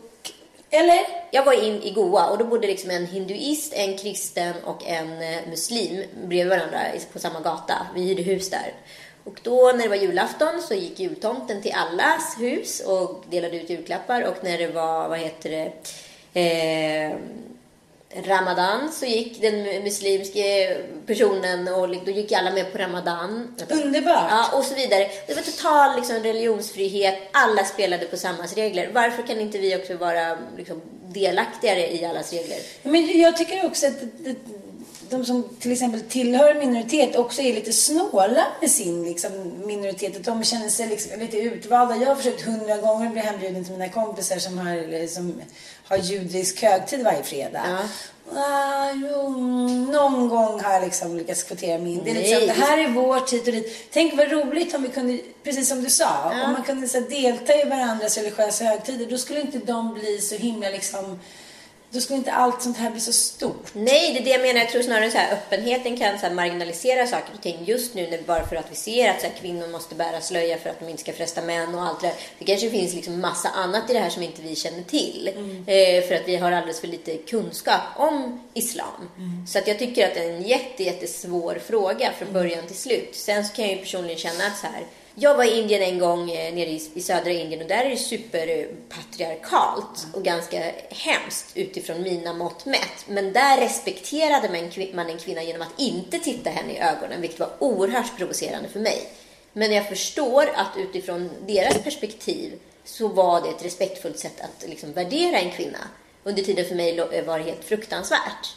eller? 0.70 1.00
Jag 1.32 1.46
var 1.46 1.64
in 1.64 1.82
i 1.84 1.92
Goa 1.92 2.28
och 2.28 2.38
då 2.38 2.46
bodde 2.46 2.68
liksom 2.68 2.90
en 2.90 3.06
hinduist, 3.06 3.74
en 3.74 3.98
kristen 3.98 4.54
och 4.64 4.86
en 4.86 5.22
eh, 5.22 5.48
muslim 5.50 6.04
bredvid 6.26 6.50
varandra 6.50 6.80
på 7.14 7.20
samma 7.20 7.40
gata. 7.40 7.88
Vi 7.96 8.02
hyrde 8.02 8.22
hus 8.22 8.50
där. 8.50 8.74
Och 9.24 9.40
då 9.44 9.72
när 9.76 9.84
det 9.84 9.90
var 9.90 9.96
julafton 9.96 10.62
så 10.62 10.74
gick 10.74 11.00
jultomten 11.00 11.62
till 11.62 11.74
allas 11.74 12.36
hus 12.40 12.80
och 12.80 13.24
delade 13.30 13.58
ut 13.58 13.70
julklappar 13.70 14.22
och 14.22 14.44
när 14.44 14.58
det 14.58 14.68
var, 14.68 15.10
vad 15.10 15.20
heter 15.20 15.50
det, 15.50 15.72
eh, 16.34 17.16
Ramadan 18.26 18.92
så 18.92 19.06
gick 19.06 19.42
den 19.42 19.64
muslimske 19.84 20.78
personen 21.06 21.68
och 21.68 21.90
då 22.06 22.12
gick 22.12 22.32
alla 22.32 22.52
med 22.52 22.72
på 22.72 22.78
Ramadan. 22.78 23.56
Underbart. 23.70 24.28
Ja, 24.30 24.58
och 24.58 24.64
så 24.64 24.76
vidare. 24.76 25.08
Det 25.28 25.34
var 25.34 25.42
total 25.42 25.96
liksom, 25.96 26.16
religionsfrihet. 26.16 27.20
Alla 27.32 27.64
spelade 27.64 28.06
på 28.06 28.18
sammas 28.18 28.56
regler. 28.56 28.90
Varför 28.94 29.24
kan 29.28 29.40
inte 29.40 29.58
vi 29.58 29.76
också 29.76 29.98
vara 29.98 30.38
liksom, 30.58 30.82
delaktigare 31.08 31.94
i 31.94 32.06
allas 32.06 32.34
regler? 32.34 32.58
Men 32.84 33.20
jag 33.20 33.38
tycker 33.38 33.66
också 33.66 33.88
att 33.88 34.00
det- 34.18 34.36
de 35.14 35.26
som 35.26 35.44
till 35.60 35.72
exempel 35.72 36.02
tillhör 36.02 36.54
minoritet 36.54 37.16
också 37.16 37.42
är 37.42 37.54
lite 37.54 37.74
snåla 37.74 38.46
med 38.62 38.72
sin 38.72 39.04
liksom, 39.06 39.32
minoritet. 39.66 40.16
Att 40.16 40.24
de 40.24 40.44
känner 40.44 40.70
sig 40.70 40.88
liksom 40.88 41.20
lite 41.20 41.38
utvalda. 41.38 41.96
Jag 41.96 42.08
har 42.08 42.16
försökt 42.16 42.42
hundra 42.42 42.78
gånger 42.78 43.10
bli 43.10 43.22
hembjuden 43.22 43.64
till 43.64 43.74
mina 43.74 43.90
kompisar 43.90 44.38
som 44.38 44.58
har, 44.58 45.08
som 45.08 45.42
har 45.88 45.98
judisk 45.98 46.62
högtid 46.62 47.04
varje 47.04 47.24
fredag. 47.24 47.64
Ja. 47.68 47.80
Ah, 48.36 48.92
jo, 48.92 49.30
någon 49.92 50.30
gång 50.30 50.60
har 50.60 50.74
jag 50.74 50.84
liksom 50.84 51.18
lyckats 51.18 51.44
kvotera 51.44 51.78
mig 51.78 51.94
in. 51.94 52.02
Det 52.04 52.34
är 52.34 52.42
att 52.42 52.48
det 52.48 52.64
här 52.64 52.78
är 52.78 52.90
vår 52.90 53.20
tid 53.20 53.40
och 53.40 53.54
dit. 53.54 53.88
Tänk 53.92 54.18
vad 54.18 54.32
roligt 54.32 54.76
om 54.76 54.84
vi 54.84 54.90
kunde, 54.90 55.20
precis 55.44 55.70
som 55.70 55.84
du 55.84 55.90
sa, 55.90 56.32
om 56.46 56.52
man 56.52 56.64
kunde 56.64 56.88
så 56.88 57.00
delta 57.00 57.54
i 57.56 57.64
varandras 57.70 58.18
religiösa 58.18 58.64
högtider. 58.66 59.06
Då 59.06 59.18
skulle 59.18 59.42
inte 59.42 59.58
de 59.58 59.94
bli 59.94 60.22
så 60.22 60.36
himla 60.36 60.70
liksom, 60.70 61.20
då 61.94 62.02
skulle 62.02 62.18
inte 62.18 62.32
allt 62.32 62.62
sånt 62.62 62.78
här 62.78 62.92
bli 62.92 63.00
så 63.00 63.14
stort. 63.14 63.70
Nej, 63.74 64.14
det 64.14 64.20
är 64.20 64.24
det 64.24 64.30
jag 64.30 64.42
menar. 64.42 64.60
Jag 64.60 64.70
tror 64.70 64.82
snarare 64.82 65.12
så 65.12 65.18
här, 65.18 65.34
öppenheten 65.34 65.98
kan 65.98 66.20
så 66.20 66.26
här, 66.26 66.34
marginalisera 66.34 67.08
saker 67.08 67.34
och 67.34 67.42
ting 67.42 67.58
just 67.66 67.94
nu 67.94 68.08
när, 68.10 68.22
bara 68.22 68.48
för 68.48 68.56
att 68.56 68.72
vi 68.72 68.76
ser 68.76 69.10
att 69.10 69.22
så 69.22 69.28
här, 69.28 69.34
kvinnor 69.42 69.68
måste 69.68 69.96
bära 69.96 70.22
slöja 70.22 70.58
för 70.58 70.70
att 70.70 70.80
de 70.80 70.90
inte 70.90 71.02
ska 71.02 71.14
fresta 71.14 71.42
män 71.42 71.76
och 71.76 71.84
allt 71.84 72.02
det 72.02 72.08
där. 72.08 72.16
Det 72.40 72.46
kanske 72.46 72.70
finns 72.70 72.94
liksom 72.94 73.22
massa 73.22 73.50
annat 73.50 73.90
i 73.90 73.94
det 73.94 74.00
här 74.00 74.10
som 74.10 74.24
inte 74.24 74.42
vi 74.42 74.56
känner 74.56 74.84
till. 74.84 75.28
Eh, 75.68 76.08
för 76.08 76.16
att 76.16 76.28
vi 76.28 76.36
har 76.36 76.52
alldeles 76.52 76.80
för 76.80 76.88
lite 76.88 77.18
kunskap 77.18 77.82
om 77.96 78.44
islam. 78.54 79.10
Så 79.48 79.60
att 79.60 79.68
jag 79.68 79.80
tycker 79.80 80.08
att 80.08 80.14
det 80.14 80.20
är 80.20 80.34
en 80.34 80.44
jätte, 80.44 80.84
jättesvår 80.84 81.62
fråga 81.68 82.12
från 82.18 82.34
början 82.34 82.68
till 82.68 82.78
slut. 82.78 83.16
Sen 83.16 83.46
så 83.46 83.54
kan 83.54 83.66
jag 83.66 83.74
ju 83.74 83.80
personligen 83.80 84.18
känna 84.18 84.48
att 84.48 84.58
så 84.58 84.68
här, 84.68 84.86
jag 85.16 85.36
var 85.38 85.44
i 85.44 85.60
Indien 85.60 85.82
en 85.82 86.00
gång, 86.00 86.32
eh, 86.32 86.54
nere 86.54 86.70
i, 86.70 86.90
i 86.94 87.02
södra 87.02 87.32
Indien 87.32 87.62
och 87.62 87.68
där 87.68 87.86
är 87.86 87.90
det 87.90 87.98
superpatriarkalt 87.98 90.08
och 90.14 90.24
ganska 90.24 90.72
hemskt 90.90 91.52
utifrån 91.56 92.02
mina 92.02 92.34
mått 92.34 92.66
mätt. 92.66 93.06
Men 93.08 93.34
där 93.34 93.58
respekterade 93.62 94.48
man 94.50 94.58
en, 94.58 94.72
kvin- 94.72 94.96
man 94.96 95.10
en 95.10 95.18
kvinna 95.18 95.44
genom 95.44 95.62
att 95.62 95.80
inte 95.80 96.20
titta 96.20 96.50
henne 96.50 96.74
i 96.74 96.80
ögonen, 96.80 97.22
vilket 97.22 97.40
var 97.40 97.50
oerhört 97.60 98.18
provocerande 98.18 98.70
för 98.70 98.80
mig. 98.80 99.10
Men 99.54 99.74
jag 99.74 99.90
förstår 99.90 100.50
att 100.56 100.78
utifrån 100.78 101.30
deras 101.48 101.78
perspektiv 101.84 102.52
så 102.84 103.08
var 103.08 103.42
det 103.42 103.50
ett 103.50 103.66
respektfullt 103.66 104.20
sätt 104.20 104.42
att 104.42 104.70
liksom 104.70 104.94
värdera 104.94 105.40
en 105.40 105.52
kvinna. 105.52 105.78
Under 106.24 106.44
tiden 106.44 106.66
för 106.66 106.76
mig 106.76 106.98
var 107.26 107.40
det 107.40 107.46
helt 107.46 107.64
fruktansvärt. 107.64 108.56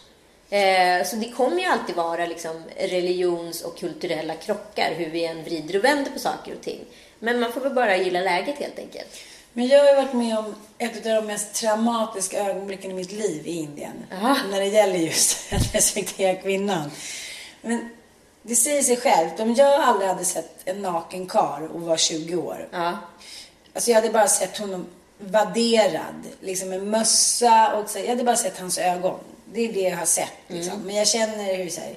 Eh, 0.51 1.07
Så 1.07 1.17
det 1.17 1.29
kommer 1.37 1.59
ju 1.63 1.65
alltid 1.67 1.97
vara 1.97 2.27
liksom 2.27 2.63
religions 2.79 3.63
och 3.63 3.79
kulturella 3.79 4.35
krockar 4.35 4.95
hur 4.97 5.11
vi 5.11 5.25
än 5.27 5.45
vrider 5.45 5.79
och 5.79 5.85
vänder 5.85 6.11
på 6.11 6.19
saker 6.19 6.55
och 6.55 6.61
ting. 6.63 6.81
Men 7.19 7.41
man 7.41 7.53
får 7.53 7.61
väl 7.61 7.75
bara 7.75 7.97
gilla 7.97 8.21
läget 8.21 8.59
helt 8.59 8.79
enkelt. 8.79 9.17
Men 9.53 9.67
jag 9.67 9.85
har 9.85 10.03
varit 10.03 10.13
med 10.13 10.39
om 10.39 10.55
ett 10.79 10.97
av 11.07 11.13
de 11.13 11.27
mest 11.27 11.55
traumatiska 11.55 12.39
ögonblicken 12.51 12.91
i 12.91 12.95
mitt 12.95 13.13
liv 13.13 13.47
i 13.47 13.53
Indien. 13.59 13.93
Jaha. 14.11 14.37
När 14.51 14.61
det 14.61 14.67
gäller 14.67 14.99
just 14.99 15.39
att 15.53 15.75
respektera 15.75 16.35
kvinnan. 16.35 16.91
Men 17.63 17.89
det 18.43 18.57
säger 18.57 18.83
sig 18.83 18.97
självt. 18.97 19.41
Om 19.41 19.55
jag 19.55 19.75
aldrig 19.83 20.09
hade 20.09 20.25
sett 20.25 20.53
en 20.65 20.83
naken 20.83 21.27
kar 21.27 21.69
och 21.75 21.81
var 21.81 21.97
20 21.97 22.37
år. 22.37 22.69
Ja. 22.73 22.99
Alltså 23.75 23.91
jag 23.91 23.95
hade 24.01 24.11
bara 24.13 24.29
sett 24.29 24.59
honom 24.59 24.87
vadderad, 25.19 26.23
liksom 26.41 26.69
med 26.69 26.83
mössa 26.87 27.77
och 27.77 27.91
så, 27.91 27.99
jag 27.99 28.07
hade 28.09 28.25
bara 28.25 28.37
sett 28.37 28.59
hans 28.59 28.79
ögon. 28.79 29.19
Det 29.53 29.61
är 29.61 29.73
det 29.73 29.81
jag 29.81 29.97
har 29.97 30.07
sett. 30.07 30.33
Liksom. 30.49 30.83
Men 30.83 30.97
jag 30.97 31.09
känner 31.09 31.57
hur 31.57 31.71
så 31.71 31.81
här, 31.81 31.95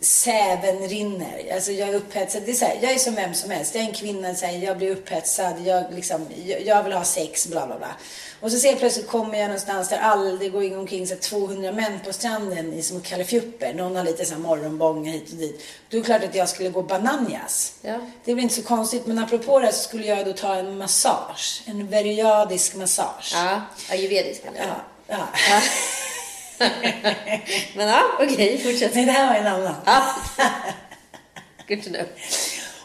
säven 0.00 0.88
rinner. 0.88 1.54
Alltså 1.54 1.72
jag 1.72 1.88
är 1.88 1.94
upphetsad. 1.94 2.42
Det 2.46 2.50
är 2.50 2.54
så 2.54 2.64
här, 2.64 2.78
jag 2.82 2.92
är 2.92 2.98
som 2.98 3.14
vem 3.14 3.34
som 3.34 3.50
helst. 3.50 3.74
Jag 3.74 3.84
är 3.84 3.88
en 3.88 3.94
kvinna, 3.94 4.34
så 4.34 4.46
här, 4.46 4.58
jag 4.58 4.78
blir 4.78 4.90
upphetsad, 4.90 5.54
jag, 5.64 5.84
liksom, 5.94 6.26
jag, 6.46 6.66
jag 6.66 6.82
vill 6.82 6.92
ha 6.92 7.04
sex, 7.04 7.46
bla 7.46 7.66
bla 7.66 7.78
bla. 7.78 7.96
Och 8.40 8.52
så 8.52 8.58
ser 8.58 8.68
jag 8.68 8.78
plötsligt 8.78 9.06
kommer 9.06 9.38
jag 9.38 9.46
någonstans 9.46 9.88
där 9.88 9.98
all, 9.98 10.38
det 10.38 10.48
går 10.48 10.78
omkring 10.78 11.06
så 11.06 11.14
här, 11.14 11.20
200 11.20 11.72
män 11.72 12.00
på 12.04 12.12
stranden 12.12 12.72
i 12.72 12.82
som 12.82 13.00
kallefjupper. 13.00 13.74
Någon 13.74 13.96
har 13.96 14.04
lite 14.04 14.24
så 14.24 14.34
här 14.34 15.04
hit 15.04 15.32
och 15.32 15.36
dit. 15.38 15.62
Då 15.90 15.96
är 15.96 16.00
det 16.00 16.06
klart 16.06 16.24
att 16.24 16.34
jag 16.34 16.48
skulle 16.48 16.68
gå 16.68 16.82
bananjas. 16.82 17.72
Ja. 17.82 17.98
Det 18.24 18.30
är 18.30 18.34
väl 18.34 18.42
inte 18.42 18.54
så 18.54 18.62
konstigt, 18.62 19.06
men 19.06 19.18
apropå 19.18 19.60
det 19.60 19.72
så 19.72 19.82
skulle 19.82 20.06
jag 20.06 20.26
då 20.26 20.32
ta 20.32 20.54
en 20.54 20.78
massage. 20.78 21.62
En 21.66 21.88
veriadisk 21.88 22.74
massage. 22.74 23.32
Ja, 23.34 23.62
ayurvedisk 23.90 24.44
kan 24.44 24.54
det 24.54 24.60
Ja. 25.08 25.16
vara. 25.48 25.60
ja. 27.02 27.20
Men 27.76 27.88
ja, 27.88 28.02
okej, 28.20 28.58
fortsätt. 28.64 28.94
Nej, 28.94 29.04
det 29.04 29.12
här 29.12 29.26
var 29.28 29.34
en 29.34 29.46
annan. 29.46 29.74
Ja. 29.84 30.02
Good 31.68 31.82
to 31.84 31.90
know. 31.90 32.06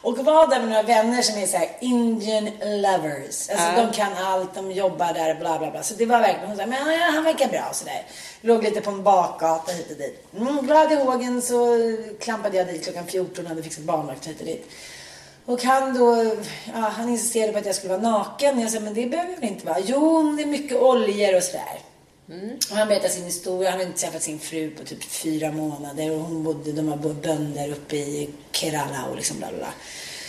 Och 0.01 0.17
var 0.23 0.47
där 0.47 0.59
med 0.59 0.69
några 0.69 0.83
vänner 0.83 1.21
som 1.21 1.37
är 1.41 1.47
så 1.47 1.57
här 1.57 1.69
Indian 1.79 2.45
lovers. 2.61 3.49
Alltså 3.49 3.67
Ja. 3.77 3.85
de 3.85 3.93
kan 3.93 4.13
allt, 4.17 4.55
de 4.55 4.71
jobbar 4.71 5.13
där, 5.13 5.35
bla 5.35 5.59
bla 5.59 5.71
bla. 5.71 5.83
Så 5.83 5.93
det 5.93 6.05
var 6.05 6.19
verkligen, 6.19 6.47
hon 6.47 6.57
sa, 6.57 6.65
men 6.65 6.91
ja, 6.93 7.09
han 7.13 7.23
verkar 7.23 7.47
bra 7.47 7.69
sådär. 7.73 8.01
Låg 8.41 8.63
lite 8.63 8.81
på 8.81 8.91
en 8.91 9.03
bakgata 9.03 9.71
hit 9.71 9.91
och 9.91 9.97
dit. 9.97 10.25
Mm, 10.37 10.65
glad 10.65 10.91
i 10.91 10.95
hågen 10.95 11.41
så 11.41 11.77
klampade 12.19 12.57
jag 12.57 12.67
dit 12.67 12.83
klockan 12.83 13.07
14 13.07 13.45
och 13.45 13.49
hade 13.49 13.63
fixat 13.63 13.83
barnvakt 13.83 14.27
hit 14.27 14.39
och 14.39 14.45
dit. 14.45 14.69
Och 15.45 15.63
han 15.63 15.93
då, 15.97 16.35
ja, 16.73 16.79
han 16.79 17.09
insisterade 17.09 17.53
på 17.53 17.59
att 17.59 17.65
jag 17.65 17.75
skulle 17.75 17.97
vara 17.97 18.11
naken. 18.11 18.59
Jag 18.59 18.71
sa, 18.71 18.79
men 18.79 18.93
det 18.93 19.05
behöver 19.05 19.31
jag 19.31 19.39
väl 19.39 19.49
inte 19.49 19.65
vara. 19.65 19.79
Jo, 19.79 20.33
det 20.37 20.43
är 20.43 20.47
mycket 20.47 20.77
oljor 20.77 21.35
och 21.35 21.43
sådär. 21.43 21.79
Och 22.71 22.77
han 22.77 22.87
berättade 22.87 23.13
sin 23.13 23.25
historia. 23.25 23.69
Han 23.69 23.79
hade 23.79 23.89
inte 23.89 24.01
träffat 24.01 24.23
sin 24.23 24.39
fru 24.39 24.69
på 24.69 24.83
typ 24.83 25.03
fyra 25.03 25.51
månader. 25.51 26.11
Och 26.11 26.19
hon 26.19 26.43
bodde, 26.43 26.71
de 26.71 26.87
har 26.87 26.97
bott 26.97 27.23
bönder 27.23 27.71
uppe 27.71 27.95
i 27.95 28.29
Kerala 28.51 29.05
och 29.09 29.15
liksom 29.15 29.37
bla 29.37 29.47
bla 29.47 29.57
bla. 29.57 29.73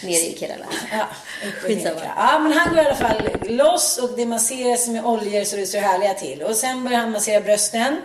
Nere 0.02 0.16
i 0.16 0.36
Kerala. 0.38 0.66
Ja, 0.92 1.06
Skitsamma. 1.62 2.00
Ja, 2.16 2.38
men 2.38 2.52
han 2.52 2.74
går 2.74 2.82
i 2.82 2.86
alla 2.86 2.96
fall 2.96 3.30
loss 3.42 3.98
och 3.98 4.16
det 4.16 4.26
masseras 4.26 4.88
med 4.88 5.04
oljor 5.04 5.44
så 5.44 5.56
det 5.56 5.66
ser 5.66 5.80
härliga 5.80 6.14
till. 6.14 6.42
Och 6.42 6.56
sen 6.56 6.84
börjar 6.84 6.98
han 6.98 7.10
massera 7.12 7.40
brösten. 7.40 7.96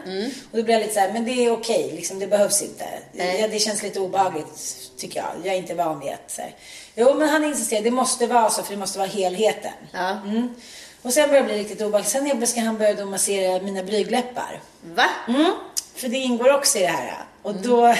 Och 0.52 0.58
då 0.58 0.64
blir 0.64 0.76
jag 0.76 0.82
lite 0.82 0.94
så 0.94 1.00
här, 1.00 1.14
men 1.14 1.26
det 1.26 1.32
är 1.32 1.52
okej, 1.52 1.92
liksom, 1.96 2.20
det 2.20 2.28
behövs 2.28 2.62
inte. 2.62 2.86
Ja, 3.14 3.48
det 3.48 3.60
känns 3.60 3.84
lite 3.84 4.00
obehagligt, 4.00 4.48
tycker 4.98 5.20
jag. 5.20 5.30
Jag 5.44 5.54
är 5.54 5.58
inte 5.58 5.74
van 5.74 6.00
vid 6.00 6.10
att. 6.14 6.40
Jo, 6.96 7.14
men 7.14 7.30
han 7.30 7.44
insisterar, 7.44 7.82
det 7.82 7.92
måste 7.92 8.28
vara 8.28 8.50
så 8.50 8.64
för 8.64 8.74
det 8.74 8.80
måste 8.80 9.00
vara 9.00 9.10
helheten. 9.10 9.74
Ja. 9.92 10.10
Mm. 10.10 10.56
Och 11.02 11.14
sen 11.14 11.30
börjar 11.30 11.44
det 11.44 11.48
bli 11.48 11.60
riktigt 11.60 11.82
obehagligt. 11.82 12.12
Sen 12.12 12.26
helt 12.26 12.40
plötsligt 12.40 12.66
han 12.66 12.78
börja 12.78 12.94
då 12.94 13.06
massera 13.06 13.62
mina 13.62 13.84
blygläppar. 13.84 14.62
Va? 14.82 15.06
Mm. 15.28 15.52
För 15.96 16.08
det 16.08 16.18
ingår 16.18 16.54
också 16.54 16.78
i 16.78 16.82
det 16.82 16.88
här. 16.88 17.18
Och 17.42 17.56
då, 17.56 17.96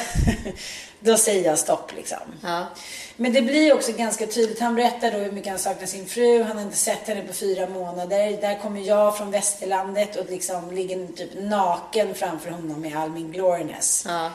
då 1.00 1.18
säger 1.18 1.46
jag 1.46 1.60
stopp 1.60 1.96
liksom. 1.96 2.18
Ja. 2.44 2.68
Men 3.16 3.34
det 3.34 3.42
blir 3.42 3.74
också 3.74 3.92
ganska 3.92 4.28
tydligt. 4.28 4.60
Han 4.60 4.76
berättar 4.76 5.12
då 5.12 5.18
hur 5.18 5.32
mycket 5.32 5.50
han 5.50 5.60
saknar 5.60 5.88
sin 5.88 6.06
fru. 6.06 6.44
Han 6.44 6.58
har 6.58 6.64
inte 6.64 6.78
sett 6.78 7.08
henne 7.08 7.22
på 7.22 7.34
fyra 7.34 7.70
månader. 7.70 8.42
Där 8.42 8.60
kommer 8.60 8.82
jag 8.82 9.18
från 9.18 9.32
västerlandet 9.32 10.16
och 10.16 10.26
liksom 10.30 10.72
ligger 10.72 11.08
typ 11.08 11.30
naken 11.36 12.16
framför 12.16 12.50
honom 12.50 12.82
med 12.82 12.98
all 12.98 13.10
min 13.10 13.32
gloriness. 13.32 14.04
Ja. 14.08 14.32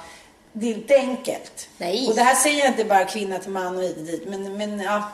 Det 0.52 0.66
är 0.66 0.74
inte 0.74 0.96
enkelt. 0.96 1.68
Nej. 1.78 2.08
Och 2.08 2.14
det 2.14 2.22
här 2.22 2.34
säger 2.34 2.58
jag 2.58 2.68
inte 2.68 2.84
bara 2.84 3.04
kvinna 3.04 3.38
till 3.38 3.50
man 3.50 3.76
och 3.76 3.82
hit 3.82 3.96
och 3.96 4.04
dit. 4.04 4.28
Men, 4.28 4.56
men 4.56 4.80
ja. 4.80 5.08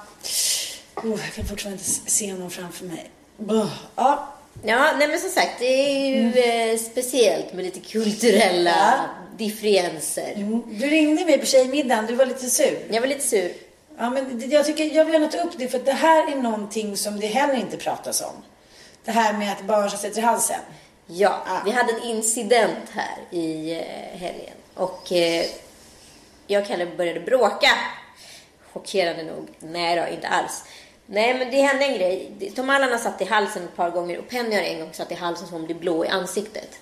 Oh, 0.96 1.20
jag 1.24 1.34
kan 1.34 1.44
fortfarande 1.44 1.78
inte 1.78 2.10
se 2.10 2.32
honom 2.32 2.50
framför 2.50 2.84
mig. 2.84 3.10
Ja. 3.48 4.28
Ja, 4.64 4.92
nej 4.98 5.08
men 5.08 5.18
som 5.20 5.30
sagt, 5.30 5.58
det 5.58 5.64
är 5.66 6.06
ju 6.06 6.38
eh, 6.40 6.78
speciellt 6.78 7.52
med 7.52 7.64
lite 7.64 7.80
kulturella 7.80 8.70
Ja. 8.70 8.94
differenser. 9.38 10.32
Mm. 10.36 10.78
Du 10.78 10.86
ringde 10.86 11.24
mig 11.24 11.38
på 11.38 11.46
tjejmiddagen. 11.46 12.06
Du 12.06 12.14
var 12.14 12.26
lite 12.26 12.50
sur. 12.50 12.78
Jag 12.90 13.00
var 13.00 13.08
lite 13.08 13.26
sur. 13.28 13.52
Ja, 13.98 14.10
men 14.10 14.50
jag, 14.50 14.64
tycker, 14.66 14.84
jag 14.84 15.04
vill 15.04 15.14
gärna 15.14 15.28
ta 15.28 15.38
upp 15.38 15.52
det 15.58 15.68
för 15.68 15.78
det 15.78 15.92
här 15.92 16.32
är 16.32 16.36
någonting 16.36 16.96
som 16.96 17.20
det 17.20 17.26
heller 17.26 17.54
inte 17.54 17.76
pratas 17.76 18.20
om. 18.20 18.42
Det 19.04 19.10
här 19.10 19.32
med 19.32 19.52
att 19.52 19.62
barn 19.64 19.90
sätter 19.90 20.18
i 20.18 20.24
halsen. 20.24 20.60
Ja, 21.06 21.42
Ja. 21.46 21.62
vi 21.64 21.70
hade 21.70 21.92
en 21.92 22.02
incident 22.02 22.88
här 22.94 23.38
i 23.38 23.72
eh, 23.72 24.18
helgen. 24.20 24.54
Och 24.74 25.12
eh, 25.12 25.44
jag 26.46 26.62
och 26.62 26.68
Kalle 26.68 26.86
började 26.86 27.20
bråka. 27.20 27.68
Chockerande 28.72 29.22
nog. 29.22 29.48
Nej 29.58 29.96
då, 29.96 30.14
inte 30.14 30.28
alls. 30.28 30.64
Nej, 31.12 31.38
men 31.38 31.50
det 31.50 31.56
hände 31.56 31.84
en 31.84 31.94
grej. 31.94 32.52
Tom 32.56 32.70
Allan 32.70 32.90
har 32.90 32.98
satt 32.98 33.20
i 33.20 33.24
halsen 33.24 33.64
ett 33.64 33.76
par 33.76 33.90
gånger 33.90 34.18
och 34.18 34.28
Penny 34.28 34.56
har 34.56 34.62
en 34.62 34.80
gång 34.80 34.92
satt 34.92 35.12
i 35.12 35.14
halsen 35.14 35.48
så 35.48 35.54
hon 35.54 35.64
blir 35.64 35.76
blå 35.76 36.04
i 36.04 36.08
ansiktet. 36.08 36.78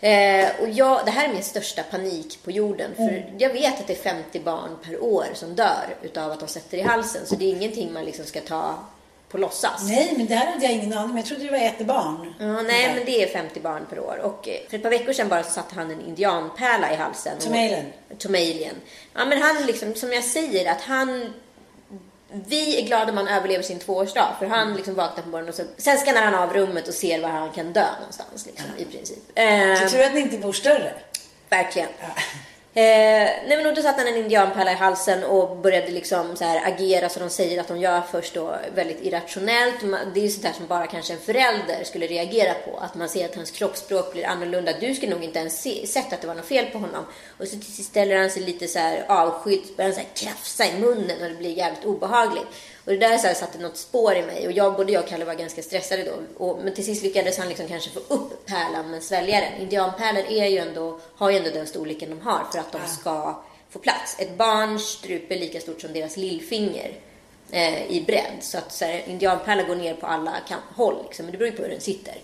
Eh, 0.00 0.48
och 0.60 0.68
jag, 0.68 1.04
det 1.04 1.10
här 1.10 1.28
är 1.28 1.32
min 1.32 1.42
största 1.42 1.82
panik 1.82 2.38
på 2.44 2.50
jorden. 2.50 2.90
För 2.96 3.34
jag 3.38 3.52
vet 3.52 3.80
att 3.80 3.86
det 3.86 3.92
är 3.92 4.14
50 4.14 4.40
barn 4.40 4.78
per 4.84 5.02
år 5.02 5.26
som 5.34 5.54
dör 5.54 5.96
utav 6.02 6.32
att 6.32 6.40
de 6.40 6.48
sätter 6.48 6.78
i 6.78 6.80
halsen. 6.80 7.26
Så 7.26 7.34
det 7.34 7.44
är 7.44 7.56
ingenting 7.56 7.92
man 7.92 8.04
liksom 8.04 8.24
ska 8.24 8.40
ta 8.40 8.78
på 9.28 9.38
låtsas. 9.38 9.88
Nej, 9.88 10.14
men 10.16 10.26
det 10.26 10.34
här 10.34 10.52
hade 10.52 10.64
jag 10.64 10.74
ingen 10.74 10.92
aning 10.92 11.10
om. 11.10 11.16
Jag 11.16 11.26
trodde 11.26 11.44
det 11.44 11.50
var 11.50 11.58
ett 11.58 11.86
barn. 11.86 12.34
Ja, 12.38 12.62
nej, 12.62 12.94
men 12.94 13.04
det 13.04 13.22
är 13.22 13.28
50 13.28 13.60
barn 13.60 13.86
per 13.90 13.98
år. 13.98 14.20
Och 14.22 14.48
eh, 14.48 14.56
för 14.68 14.76
ett 14.76 14.82
par 14.82 14.90
veckor 14.90 15.12
sedan 15.12 15.28
bara 15.28 15.42
så 15.42 15.50
satte 15.50 15.74
han 15.74 15.90
en 15.90 16.00
indianpärla 16.00 16.92
i 16.92 16.96
halsen. 16.96 17.38
Tom 17.38 17.52
Alien. 17.52 17.92
Tom 18.18 18.34
Alien. 18.34 18.74
Ja, 19.14 19.24
men 19.24 19.42
han 19.42 19.66
liksom, 19.66 19.94
som 19.94 20.12
jag 20.12 20.24
säger, 20.24 20.72
att 20.72 20.80
han 20.80 21.32
vi 22.46 22.82
är 22.82 22.86
glada 22.86 23.10
om 23.12 23.16
han 23.16 23.28
överlever 23.28 23.62
sin 23.62 23.78
tvåårsdag. 23.78 24.36
För 24.38 24.46
han 24.46 24.74
liksom 24.74 24.94
vaknar 24.94 25.22
på 25.22 25.28
morgonen 25.28 25.48
och 25.48 25.54
så, 25.54 25.62
sen 25.76 25.98
skannar 25.98 26.22
han 26.22 26.34
av 26.34 26.52
rummet 26.54 26.88
och 26.88 26.94
ser 26.94 27.20
var 27.22 27.28
han 27.28 27.50
kan 27.52 27.72
dö 27.72 27.86
någonstans. 28.00 28.46
Liksom, 28.46 28.66
I 28.78 28.84
princip. 28.84 29.18
Eh, 29.34 29.74
Så 29.88 29.88
tur 29.96 30.02
att 30.04 30.14
ni 30.14 30.20
inte 30.20 30.38
bor 30.38 30.52
större. 30.52 30.92
Verkligen. 31.48 31.88
Eh, 32.76 33.30
nej 33.46 33.56
men 33.62 33.74
då 33.74 33.82
satte 33.82 34.02
han 34.02 34.12
en 34.12 34.16
indianpärla 34.16 34.72
i 34.72 34.74
halsen 34.74 35.24
och 35.24 35.56
började 35.56 35.90
liksom 35.90 36.36
så 36.36 36.44
här 36.44 36.72
agera 36.72 37.08
som 37.08 37.22
de 37.22 37.30
säger 37.30 37.60
att 37.60 37.68
de 37.68 37.78
gör 37.78 38.00
först 38.00 38.34
då 38.34 38.56
väldigt 38.74 39.02
irrationellt. 39.02 39.74
Det 40.14 40.20
är 40.20 40.24
ju 40.24 40.30
sånt 40.30 40.46
här 40.46 40.52
som 40.52 40.66
bara 40.66 40.86
kanske 40.86 41.12
en 41.12 41.18
förälder 41.18 41.84
skulle 41.84 42.06
reagera 42.06 42.54
på. 42.54 42.78
Att 42.78 42.94
man 42.94 43.08
ser 43.08 43.24
att 43.24 43.34
hans 43.34 43.50
kroppsspråk 43.50 44.12
blir 44.12 44.26
annorlunda. 44.26 44.72
Du 44.80 44.94
skulle 44.94 45.14
nog 45.14 45.24
inte 45.24 45.38
ens 45.38 45.62
se, 45.62 45.86
sett 45.86 46.12
att 46.12 46.20
det 46.20 46.26
var 46.26 46.34
något 46.34 46.44
fel 46.44 46.66
på 46.66 46.78
honom. 46.78 47.04
Och 47.38 47.48
så 47.48 47.56
ställer 47.82 48.16
han 48.16 48.30
sig 48.30 48.42
lite 48.42 48.68
så 48.68 48.78
här 48.78 49.04
avskytt, 49.08 49.76
börjar 49.76 49.90
han 49.90 49.94
så 49.94 50.00
här 50.00 50.28
krafsa 50.28 50.66
i 50.66 50.80
munnen 50.80 51.22
och 51.22 51.28
det 51.28 51.34
blir 51.34 51.50
jävligt 51.50 51.84
obehagligt. 51.84 52.46
Och 52.84 52.92
det 52.92 52.98
där 52.98 53.18
så 53.18 53.26
här 53.26 53.34
satte 53.34 53.58
något 53.58 53.76
spår 53.76 54.14
i 54.14 54.22
mig 54.22 54.46
och 54.46 54.52
jag, 54.52 54.76
både 54.76 54.92
jag 54.92 55.02
och 55.02 55.08
Kalle 55.08 55.24
var 55.24 55.34
ganska 55.34 55.62
stressade 55.62 56.04
då. 56.04 56.44
Och, 56.44 56.58
men 56.64 56.74
till 56.74 56.84
sist 56.84 57.02
lyckades 57.02 57.38
han 57.38 57.48
liksom 57.48 57.68
kanske 57.68 57.90
få 57.90 58.00
upp 58.14 58.46
pärlan 58.46 58.90
men 58.90 59.02
svälja 59.02 59.40
den. 59.40 59.62
Indianpärlor 59.62 60.24
är 60.28 60.46
ju 60.46 60.58
ändå, 60.58 61.00
har 61.16 61.30
ju 61.30 61.36
ändå 61.36 61.50
den 61.50 61.66
storleken 61.66 62.10
de 62.10 62.20
har 62.20 62.44
för 62.52 62.58
att 62.58 62.72
de 62.72 62.80
ska 62.88 63.42
få 63.70 63.78
plats. 63.78 64.16
Ett 64.18 64.36
barns 64.36 64.82
strup 64.82 65.30
är 65.30 65.36
lika 65.36 65.60
stort 65.60 65.80
som 65.80 65.92
deras 65.92 66.16
lillfinger 66.16 66.92
eh, 67.50 67.90
i 67.90 68.04
bredd. 68.06 68.36
Så 68.40 68.58
att 68.58 68.72
så 68.72 68.84
här, 68.84 69.02
indianpärla 69.08 69.62
går 69.62 69.76
ner 69.76 69.94
på 69.94 70.06
alla 70.06 70.32
håll 70.74 71.02
liksom. 71.04 71.26
Men 71.26 71.32
det 71.32 71.38
beror 71.38 71.50
ju 71.50 71.56
på 71.56 71.62
hur 71.62 71.70
den 71.70 71.80
sitter. 71.80 72.14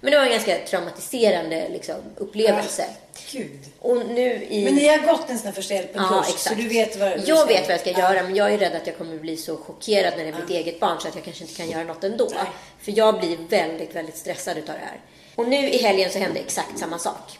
Men 0.00 0.10
det 0.10 0.16
var 0.18 0.24
en 0.24 0.30
ganska 0.32 0.58
traumatiserande 0.58 1.68
liksom, 1.68 1.94
upplevelse. 2.16 2.84
Gud. 3.32 3.58
Och 3.80 3.96
nu 4.06 4.46
i... 4.50 4.64
Men 4.64 4.74
ni 4.74 4.88
har 4.88 4.98
gått 4.98 5.30
en 5.30 5.38
sån 5.38 5.46
här 5.46 5.52
första 5.54 5.74
Ja, 5.74 5.80
hjälpen-kurs, 5.80 6.28
exakt. 6.28 6.40
så 6.40 6.54
du 6.54 6.68
vet 6.68 6.96
vad 6.96 7.08
du 7.12 7.22
jag 7.26 7.38
ska- 7.38 7.46
vet 7.48 7.62
vad 7.62 7.70
jag 7.72 7.80
ska 7.80 7.90
göra, 7.90 8.22
men 8.22 8.34
jag 8.36 8.52
är 8.54 8.58
rädd 8.58 8.74
att 8.74 8.86
jag 8.86 8.98
kommer 8.98 9.18
bli 9.18 9.36
så 9.36 9.56
chockerad 9.56 10.14
när 10.16 10.24
det 10.24 10.30
är 10.30 10.34
mitt 10.40 10.50
eget 10.50 10.80
barn 10.80 11.00
så 11.00 11.08
att 11.08 11.14
jag 11.14 11.24
kanske 11.24 11.44
inte 11.44 11.54
kan 11.56 11.70
göra 11.70 11.84
något 11.84 12.04
ändå. 12.04 12.28
Nej. 12.34 12.44
För 12.82 12.98
jag 12.98 13.18
blir 13.20 13.36
väldigt, 13.48 13.94
väldigt 13.94 14.16
stressad 14.16 14.58
utav 14.58 14.74
det 14.74 14.80
här. 14.86 15.00
Och 15.34 15.48
nu 15.48 15.70
i 15.70 15.78
helgen 15.82 16.10
så 16.10 16.18
hände 16.18 16.40
exakt 16.40 16.78
samma 16.78 16.98
sak. 16.98 17.38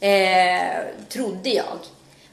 Eh, 0.00 0.72
trodde 1.08 1.48
jag. 1.50 1.78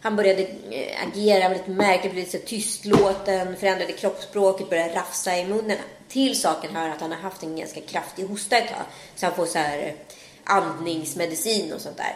Han 0.04 0.16
började 0.16 0.42
eh, 0.72 1.08
agera 1.08 1.50
väldigt 1.50 1.68
märkligt, 1.68 2.13
blev 2.13 2.26
lite 2.26 2.39
så 2.39 2.46
tystlåten, 2.48 3.56
förändrade 3.58 3.94
kroppsspråket, 3.94 4.70
började 4.70 4.96
rafsa 4.96 5.38
i 5.38 5.46
munnen. 5.46 5.78
Till 6.10 6.42
saken 6.42 6.76
hör 6.76 6.89
att 6.89 7.02
han 7.02 7.12
har 7.12 7.20
haft 7.20 7.44
en 7.44 7.56
ganska 7.56 7.82
kraftig 7.82 8.26
hosta 8.26 8.58
ett 8.58 8.68
tag. 8.68 8.86
Så 9.16 9.26
han 9.26 9.36
får 9.36 9.46
så 9.46 9.58
här 9.58 9.78
eh, 9.78 9.94
andningsmedicin 10.44 11.74
och 11.74 11.82
sånt 11.82 11.98
där. 11.98 12.16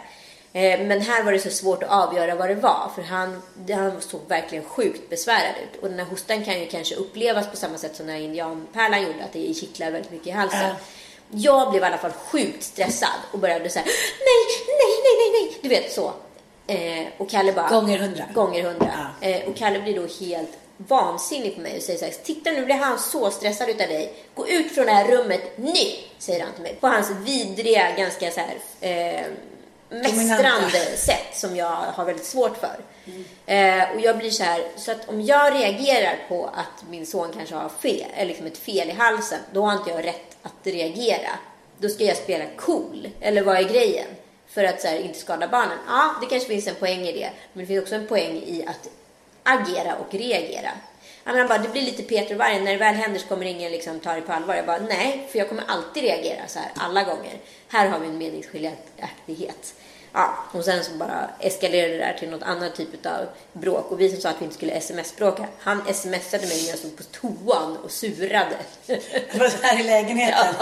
Eh, 0.52 0.86
Men 0.86 1.00
här 1.00 1.22
var 1.22 1.32
det 1.32 1.38
så 1.38 1.50
svårt 1.50 1.82
att 1.82 1.90
avgöra 1.90 2.34
vad 2.34 2.48
det 2.48 2.54
var 2.54 2.90
för 2.94 3.02
han, 3.02 3.42
han 3.70 4.00
såg 4.00 4.20
verkligen 4.28 4.64
sjukt 4.64 5.10
besvärad 5.10 5.54
ut. 5.62 5.82
Och 5.82 5.88
den 5.88 5.98
här 5.98 6.06
hostan 6.06 6.44
kan 6.44 6.60
ju 6.60 6.66
kanske 6.66 6.94
upplevas 6.94 7.50
på 7.50 7.56
samma 7.56 7.78
sätt 7.78 7.96
som 7.96 8.06
när 8.06 8.16
indianpärlan 8.16 9.02
gjorde, 9.02 9.24
att 9.24 9.32
det 9.32 9.54
kittlar 9.54 9.90
väldigt 9.90 10.12
mycket 10.12 10.26
i 10.26 10.30
halsen. 10.30 10.60
Ja. 10.60 10.74
Jag 11.30 11.70
blev 11.70 11.82
i 11.82 11.86
alla 11.86 11.98
fall 11.98 12.12
sjukt 12.12 12.62
stressad 12.62 13.20
och 13.32 13.38
började 13.38 13.70
säga 13.70 13.84
nej, 13.84 13.94
nej, 14.66 14.94
nej, 15.04 15.32
nej, 15.32 15.42
nej. 15.42 15.58
Du 15.62 15.68
vet 15.68 15.92
så. 15.92 16.12
Eh, 16.68 17.06
och 17.18 17.30
Kalle 17.30 17.52
bara... 17.52 17.68
Gånger 17.68 17.98
hundra. 17.98 18.24
Gånger 18.34 18.62
hundra. 18.62 19.10
Eh, 19.20 19.48
och 19.48 19.56
Kalle 19.56 19.80
blir 19.80 19.96
då 19.96 20.26
helt 20.26 20.58
vansinnig 20.76 21.54
på 21.54 21.60
mig 21.60 21.76
och 21.76 21.82
säger 21.82 21.98
så 21.98 22.04
här, 22.04 22.12
titta 22.22 22.50
nu 22.50 22.64
blir 22.64 22.74
han 22.74 22.98
så 22.98 23.30
stressad 23.30 23.68
utav 23.68 23.88
dig. 23.88 24.14
Gå 24.34 24.48
ut 24.48 24.74
från 24.74 24.86
det 24.86 24.92
här 24.92 25.08
rummet 25.08 25.42
nu, 25.56 25.90
säger 26.18 26.44
han 26.44 26.52
till 26.52 26.62
mig. 26.62 26.76
På 26.80 26.86
hans 26.86 27.10
vidriga, 27.10 27.96
ganska 27.96 28.30
så 28.30 28.40
här, 28.40 28.58
eh, 28.80 29.24
mästrande 29.90 30.96
sätt 30.96 31.34
som 31.34 31.56
jag 31.56 31.76
har 31.94 32.04
väldigt 32.04 32.26
svårt 32.26 32.56
för. 32.56 32.76
Eh, 33.46 33.94
och 33.94 34.00
jag 34.00 34.18
blir 34.18 34.30
så 34.30 34.42
här, 34.42 34.62
så 34.76 34.90
att 34.90 35.08
om 35.08 35.20
jag 35.22 35.54
reagerar 35.54 36.16
på 36.28 36.46
att 36.46 36.90
min 36.90 37.06
son 37.06 37.32
kanske 37.36 37.54
har 37.54 37.68
fel, 37.68 38.06
eller 38.14 38.26
liksom 38.26 38.46
ett 38.46 38.58
fel 38.58 38.90
i 38.90 38.92
halsen, 38.92 39.38
då 39.52 39.62
har 39.62 39.72
inte 39.72 39.90
jag 39.90 40.04
rätt 40.04 40.36
att 40.42 40.52
reagera. 40.62 41.30
Då 41.78 41.88
ska 41.88 42.04
jag 42.04 42.16
spela 42.16 42.44
cool, 42.56 43.08
eller 43.20 43.42
vad 43.42 43.56
är 43.56 43.62
grejen? 43.62 44.06
För 44.48 44.64
att 44.64 44.80
så 44.80 44.88
här, 44.88 44.98
inte 44.98 45.18
skada 45.18 45.48
barnen. 45.48 45.78
Ja, 45.86 46.14
det 46.20 46.26
kanske 46.26 46.48
finns 46.48 46.66
en 46.66 46.74
poäng 46.74 47.00
i 47.00 47.12
det. 47.12 47.30
Men 47.52 47.62
det 47.62 47.66
finns 47.66 47.82
också 47.82 47.94
en 47.94 48.06
poäng 48.06 48.42
i 48.46 48.64
att 48.66 48.88
agera 49.42 49.96
och 49.96 50.14
reagera. 50.14 50.70
Han 51.24 51.48
bara, 51.48 51.58
det 51.58 51.68
blir 51.68 51.82
lite 51.82 52.02
Peter 52.02 52.34
och 52.34 52.38
vargen. 52.38 52.64
När 52.64 52.72
det 52.72 52.78
väl 52.78 52.94
händer 52.94 53.20
så 53.20 53.26
kommer 53.26 53.44
ingen 53.44 53.72
liksom 53.72 54.00
ta 54.00 54.14
det 54.14 54.20
på 54.20 54.32
allvar. 54.32 54.54
Jag 54.54 54.66
bara, 54.66 54.78
nej, 54.78 55.28
för 55.30 55.38
jag 55.38 55.48
kommer 55.48 55.64
alltid 55.66 56.02
reagera 56.02 56.46
så 56.46 56.58
här 56.58 56.70
alla 56.74 57.04
gånger. 57.04 57.38
Här 57.68 57.88
har 57.88 57.98
vi 57.98 58.06
en 58.06 58.18
meningsskiljaktighet. 58.18 59.74
Ja, 60.12 60.34
och 60.52 60.64
sen 60.64 60.84
så 60.84 60.92
bara 60.92 61.30
eskalerade 61.40 61.92
det 61.92 61.98
där 61.98 62.16
till 62.18 62.30
något 62.30 62.42
annat 62.42 62.74
typ 62.74 63.06
av 63.06 63.26
bråk. 63.52 63.92
Och 63.92 64.00
vi 64.00 64.10
som 64.10 64.20
sa 64.20 64.28
att 64.28 64.40
vi 64.40 64.44
inte 64.44 64.56
skulle 64.56 64.72
sms-bråka, 64.72 65.46
han 65.58 65.94
smsade 65.94 66.46
mig 66.46 66.62
när 66.62 66.68
jag 66.68 66.78
stod 66.78 66.96
på 66.96 67.02
toan 67.02 67.76
och 67.76 67.90
surade. 67.90 68.56
Det 68.86 69.38
var 69.38 69.48
så 69.48 69.62
här 69.62 69.80
i 69.80 69.82
lägenheten. 69.82 70.54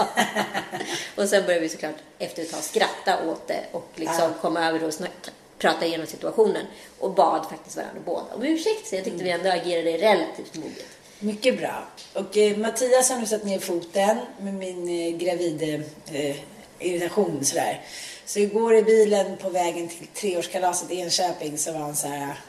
och 1.15 1.29
sen 1.29 1.45
började 1.45 1.61
vi 1.61 1.69
såklart 1.69 1.95
efter 2.19 2.41
ett 2.41 2.51
tag 2.51 2.63
skratta 2.63 3.29
åt 3.29 3.47
det 3.47 3.63
och 3.71 3.89
liksom 3.95 4.33
komma 4.41 4.67
över 4.67 4.83
och 4.83 4.93
snacka, 4.93 5.31
prata 5.57 5.85
igenom 5.85 6.07
situationen. 6.07 6.65
Och 6.99 7.11
bad 7.11 7.45
faktiskt 7.49 7.77
varandra 7.77 8.01
båda 8.05 8.35
om 8.35 8.43
ursäkt. 8.43 8.87
Så 8.87 8.95
jag 8.95 9.03
tyckte 9.03 9.23
vi 9.23 9.29
ändå 9.29 9.49
agerade 9.49 9.97
relativt 9.97 10.55
moget. 10.55 10.85
Mycket 11.19 11.59
bra. 11.59 11.87
Och 12.13 12.37
eh, 12.37 12.57
Mattias 12.57 13.09
har 13.09 13.19
nu 13.19 13.25
satt 13.25 13.43
ner 13.43 13.59
foten 13.59 14.17
med 14.39 14.53
min 14.53 14.89
eh, 14.89 15.17
gravid 15.17 15.85
eh, 16.11 16.35
irritation 16.79 17.45
sådär. 17.45 17.81
Så 18.27 18.39
igår 18.39 18.75
i 18.75 18.83
bilen 18.83 19.37
på 19.37 19.49
vägen 19.49 19.87
till 19.87 20.07
treårskalaset 20.07 20.91
i 20.91 20.99
Enköping 20.99 21.57
så 21.57 21.71
var 21.71 21.79
han 21.79 21.95
så 21.95 22.07
här. 22.07 22.39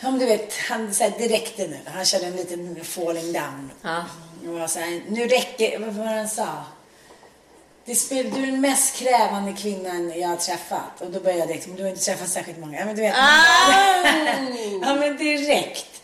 Ja 0.00 0.10
du 0.10 0.26
vet, 0.26 0.54
han 0.68 0.94
så 0.94 1.04
här, 1.04 1.12
direkt 1.18 1.58
nu. 1.58 1.78
Han 1.86 2.04
körde 2.04 2.26
en 2.26 2.36
liten 2.36 2.84
falling 2.84 3.32
down. 3.32 3.70
Ja. 3.82 4.04
Och 4.46 4.60
var 4.60 4.66
så 4.66 4.78
här, 4.78 5.02
nu 5.08 5.26
räcker, 5.26 5.78
vad 5.78 5.94
var 5.94 6.04
det 6.04 6.10
han 6.10 6.28
sa? 6.28 6.64
Det 7.84 7.94
spel, 7.94 8.30
du 8.30 8.42
är 8.42 8.46
den 8.46 8.60
mest 8.60 8.96
krävande 8.96 9.52
kvinnan 9.52 10.12
jag 10.20 10.28
har 10.28 10.36
träffat. 10.36 11.00
Och 11.00 11.10
då 11.10 11.20
började 11.20 11.40
jag 11.40 11.48
direkt, 11.48 11.66
men 11.66 11.76
du 11.76 11.82
har 11.82 11.90
inte 11.90 12.04
träffat 12.04 12.28
särskilt 12.28 12.58
många. 12.58 12.78
Ja 12.78 12.84
men 12.84 12.96
du 12.96 13.02
vet. 13.02 13.14
ja 14.82 14.94
men 14.94 15.16
direkt. 15.16 16.02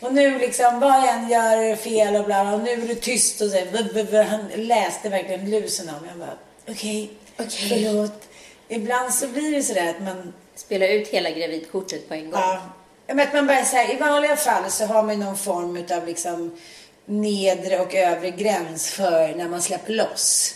Och 0.00 0.14
nu 0.14 0.38
liksom, 0.38 0.80
vad 0.80 0.94
jag 0.94 1.08
än 1.08 1.28
gör 1.28 1.76
fel 1.76 2.16
och 2.16 2.24
bla 2.24 2.44
bla, 2.44 2.54
och 2.54 2.60
nu 2.60 2.70
är 2.70 2.76
du 2.76 2.94
tyst 2.94 3.40
och 3.40 3.50
så. 3.50 4.22
Han 4.22 4.48
läste 4.54 5.08
verkligen 5.08 5.50
lusen 5.50 5.88
av 5.88 6.02
mig. 6.02 6.10
Jag 6.10 6.18
bara, 6.18 6.38
okej, 6.68 7.10
Okej. 7.38 7.68
förlåt. 7.68 8.28
Ibland 8.68 9.14
så 9.14 9.28
blir 9.28 9.52
det 9.52 9.62
sådär 9.62 9.90
att 9.90 10.02
man 10.02 10.32
Spela 10.58 10.86
ut 10.88 11.08
hela 11.08 11.30
gravidkortet 11.30 12.08
på 12.08 12.14
en 12.14 12.30
gång. 12.30 12.40
Ja. 12.40 12.60
Men 13.06 13.20
att 13.20 13.32
man 13.32 13.46
bara 13.46 13.64
säger, 13.64 13.94
i 13.94 13.98
vanliga 13.98 14.36
fall 14.36 14.70
så 14.70 14.86
har 14.86 15.02
man 15.02 15.20
någon 15.20 15.36
form 15.36 15.84
av 15.90 16.06
liksom 16.06 16.58
nedre 17.06 17.80
och 17.80 17.94
övre 17.94 18.30
gräns 18.30 18.90
för 18.90 19.34
när 19.34 19.48
man 19.48 19.62
släpper 19.62 19.92
loss. 19.92 20.54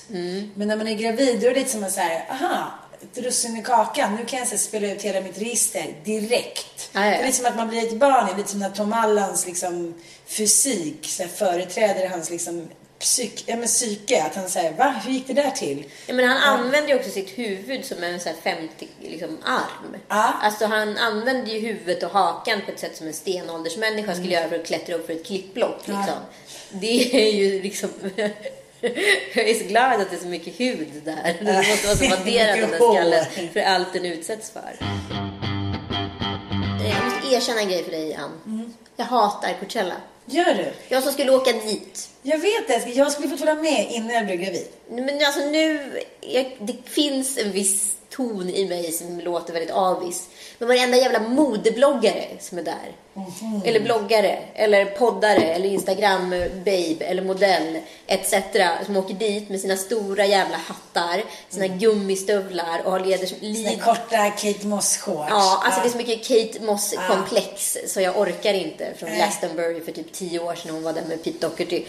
Men 0.55 0.68
när 0.68 0.77
man 0.77 0.88
är 0.88 0.95
gravid 0.95 1.40
då 1.40 1.47
är 1.47 1.55
det 1.55 1.61
lite 1.61 1.71
som 1.71 1.85
att 1.85 1.92
säga, 1.92 2.23
aha, 2.31 2.73
ett 3.03 3.18
russin 3.18 3.57
i 3.57 3.62
kakan. 3.62 4.16
Nu 4.16 4.25
kan 4.25 4.38
jag 4.38 4.49
så 4.49 4.59
spela 4.59 4.92
ut 4.92 5.03
hela 5.03 5.21
mitt 5.21 5.38
register 5.38 5.95
direkt. 6.05 6.90
Ja. 6.92 7.01
Det 7.01 7.07
är 7.07 7.27
lite 7.27 7.37
som 7.38 7.47
att 7.47 7.57
man 7.57 7.68
blir 7.68 7.87
ett 7.87 7.97
barn. 7.97 8.27
Det 8.27 8.33
är 8.33 8.37
lite 8.37 8.51
som 8.51 8.61
när 8.61 8.71
Tom 8.71 8.92
Allans 8.92 9.47
liksom, 9.47 9.95
fysik 10.27 11.07
så 11.07 11.23
här, 11.23 11.31
företräder 11.31 12.09
hans 12.09 12.31
liksom, 12.31 12.68
psyk, 13.03 13.45
ja, 13.47 13.57
men 13.57 13.67
psyke. 13.67 14.23
Att 14.23 14.35
han 14.35 14.49
säger, 14.49 14.73
va? 14.73 14.95
Hur 15.05 15.12
gick 15.12 15.27
det 15.27 15.33
där 15.33 15.51
till? 15.51 15.85
Ja, 16.07 16.15
men 16.15 16.29
han 16.29 16.38
använder 16.38 16.88
ju 16.88 16.99
också 16.99 17.11
sitt 17.11 17.38
huvud 17.38 17.85
som 17.85 18.03
en 18.03 18.21
så 18.21 18.29
här 18.29 18.37
50 18.43 18.88
liksom, 19.01 19.38
arm. 19.45 19.97
Ja. 20.09 20.35
Alltså 20.43 20.67
han 20.67 20.99
använder 20.99 21.53
ju 21.53 21.59
huvudet 21.59 22.03
och 22.03 22.11
hakan 22.11 22.61
på 22.67 22.73
ett 22.73 22.81
sätt 22.81 22.97
som 22.97 23.07
en 23.07 23.12
stenåldersmänniska 23.12 24.15
skulle 24.15 24.35
göra 24.35 24.49
för 24.49 24.59
att 24.59 24.67
klättra 24.67 24.95
upp 24.95 25.07
för 25.07 25.12
ett 25.12 25.27
klippblock. 25.27 25.79
Liksom. 25.79 26.15
Det 26.71 27.29
är 27.29 27.33
ju 27.33 27.62
liksom... 27.62 27.91
Jag 29.35 29.49
är 29.49 29.55
så 29.55 29.65
glad 29.65 30.01
att 30.01 30.11
det 30.11 30.17
är 30.17 30.21
så 30.21 30.27
mycket 30.27 30.61
hud 30.61 30.88
där. 31.05 31.37
Det 31.41 31.55
måste 31.55 31.87
vara 31.87 31.97
så 31.97 32.09
vadderat 32.17 32.61
den 32.61 32.71
där 32.71 32.79
skallen 32.79 33.25
för 33.53 33.61
allt 33.61 33.93
den 33.93 34.05
utsätts 34.05 34.51
för. 34.51 34.77
Jag 36.85 37.05
måste 37.05 37.35
erkänna 37.35 37.61
en 37.61 37.69
grej 37.69 37.85
för 37.85 37.91
dig, 37.91 38.15
Ann. 38.15 38.75
Jag 38.97 39.05
hatar 39.05 39.53
Coachella. 39.61 39.95
Gör 40.33 40.55
du? 40.55 40.73
Jag 40.88 41.03
som 41.03 41.12
skulle 41.12 41.33
åka 41.33 41.53
dit. 41.53 42.09
Jag 42.23 42.38
vet 42.38 42.68
det. 42.68 42.90
Jag 42.90 43.12
skulle 43.12 43.29
fått 43.29 43.38
följa 43.38 43.55
med 43.55 43.87
innan 43.90 44.11
jag 44.11 44.27
blev 44.27 44.38
gravid. 44.38 44.66
Men 44.88 45.27
alltså 45.27 45.40
nu, 45.40 46.01
jag, 46.21 46.57
det 46.61 46.77
finns 46.85 47.38
en 47.38 47.53
viss 47.53 47.97
ton 48.11 48.51
i 48.51 48.68
mig 48.68 48.92
som 48.92 49.21
låter 49.21 49.53
väldigt 49.53 49.71
avis. 49.71 50.29
Men 50.62 50.68
varenda 50.68 50.96
jävla 50.96 51.20
modebloggare 51.20 52.29
som 52.40 52.59
är 52.59 52.62
där. 52.62 52.96
Eller 53.64 53.81
bloggare, 53.81 54.38
eller 54.55 54.85
poddare, 54.85 55.42
eller 55.42 55.68
Instagram-babe, 55.68 57.05
eller 57.05 57.22
modell, 57.22 57.79
etc. 58.07 58.35
Som 58.87 58.96
åker 58.96 59.14
dit 59.14 59.48
med 59.48 59.61
sina 59.61 59.77
stora 59.77 60.27
jävla 60.27 60.57
hattar, 60.57 61.25
sina 61.48 61.66
gummistövlar 61.66 62.83
och 62.85 62.92
har 62.92 63.01
leder 63.01 63.27
som... 63.27 63.38
Lid, 63.40 63.83
korta 63.83 64.31
Kate 64.31 64.66
Moss-shorts. 64.66 65.27
ja, 65.29 65.62
alltså 65.64 65.81
det 65.81 65.88
är 65.88 65.90
så 65.90 65.96
mycket 65.96 66.29
Kate 66.29 66.65
Moss-komplex 66.65 67.79
så 67.87 68.00
jag 68.00 68.19
orkar 68.19 68.54
inte. 68.54 68.94
Från 68.98 69.08
Nej. 69.08 69.19
Glastonbury 69.19 69.81
för 69.81 69.92
typ 69.92 70.13
tio 70.13 70.40
år 70.40 70.54
sedan 70.54 70.67
när 70.67 70.73
hon 70.73 70.83
var 70.83 70.92
där 70.92 71.04
med 71.08 71.25
Pete 71.25 71.38
Doherty. 71.46 71.85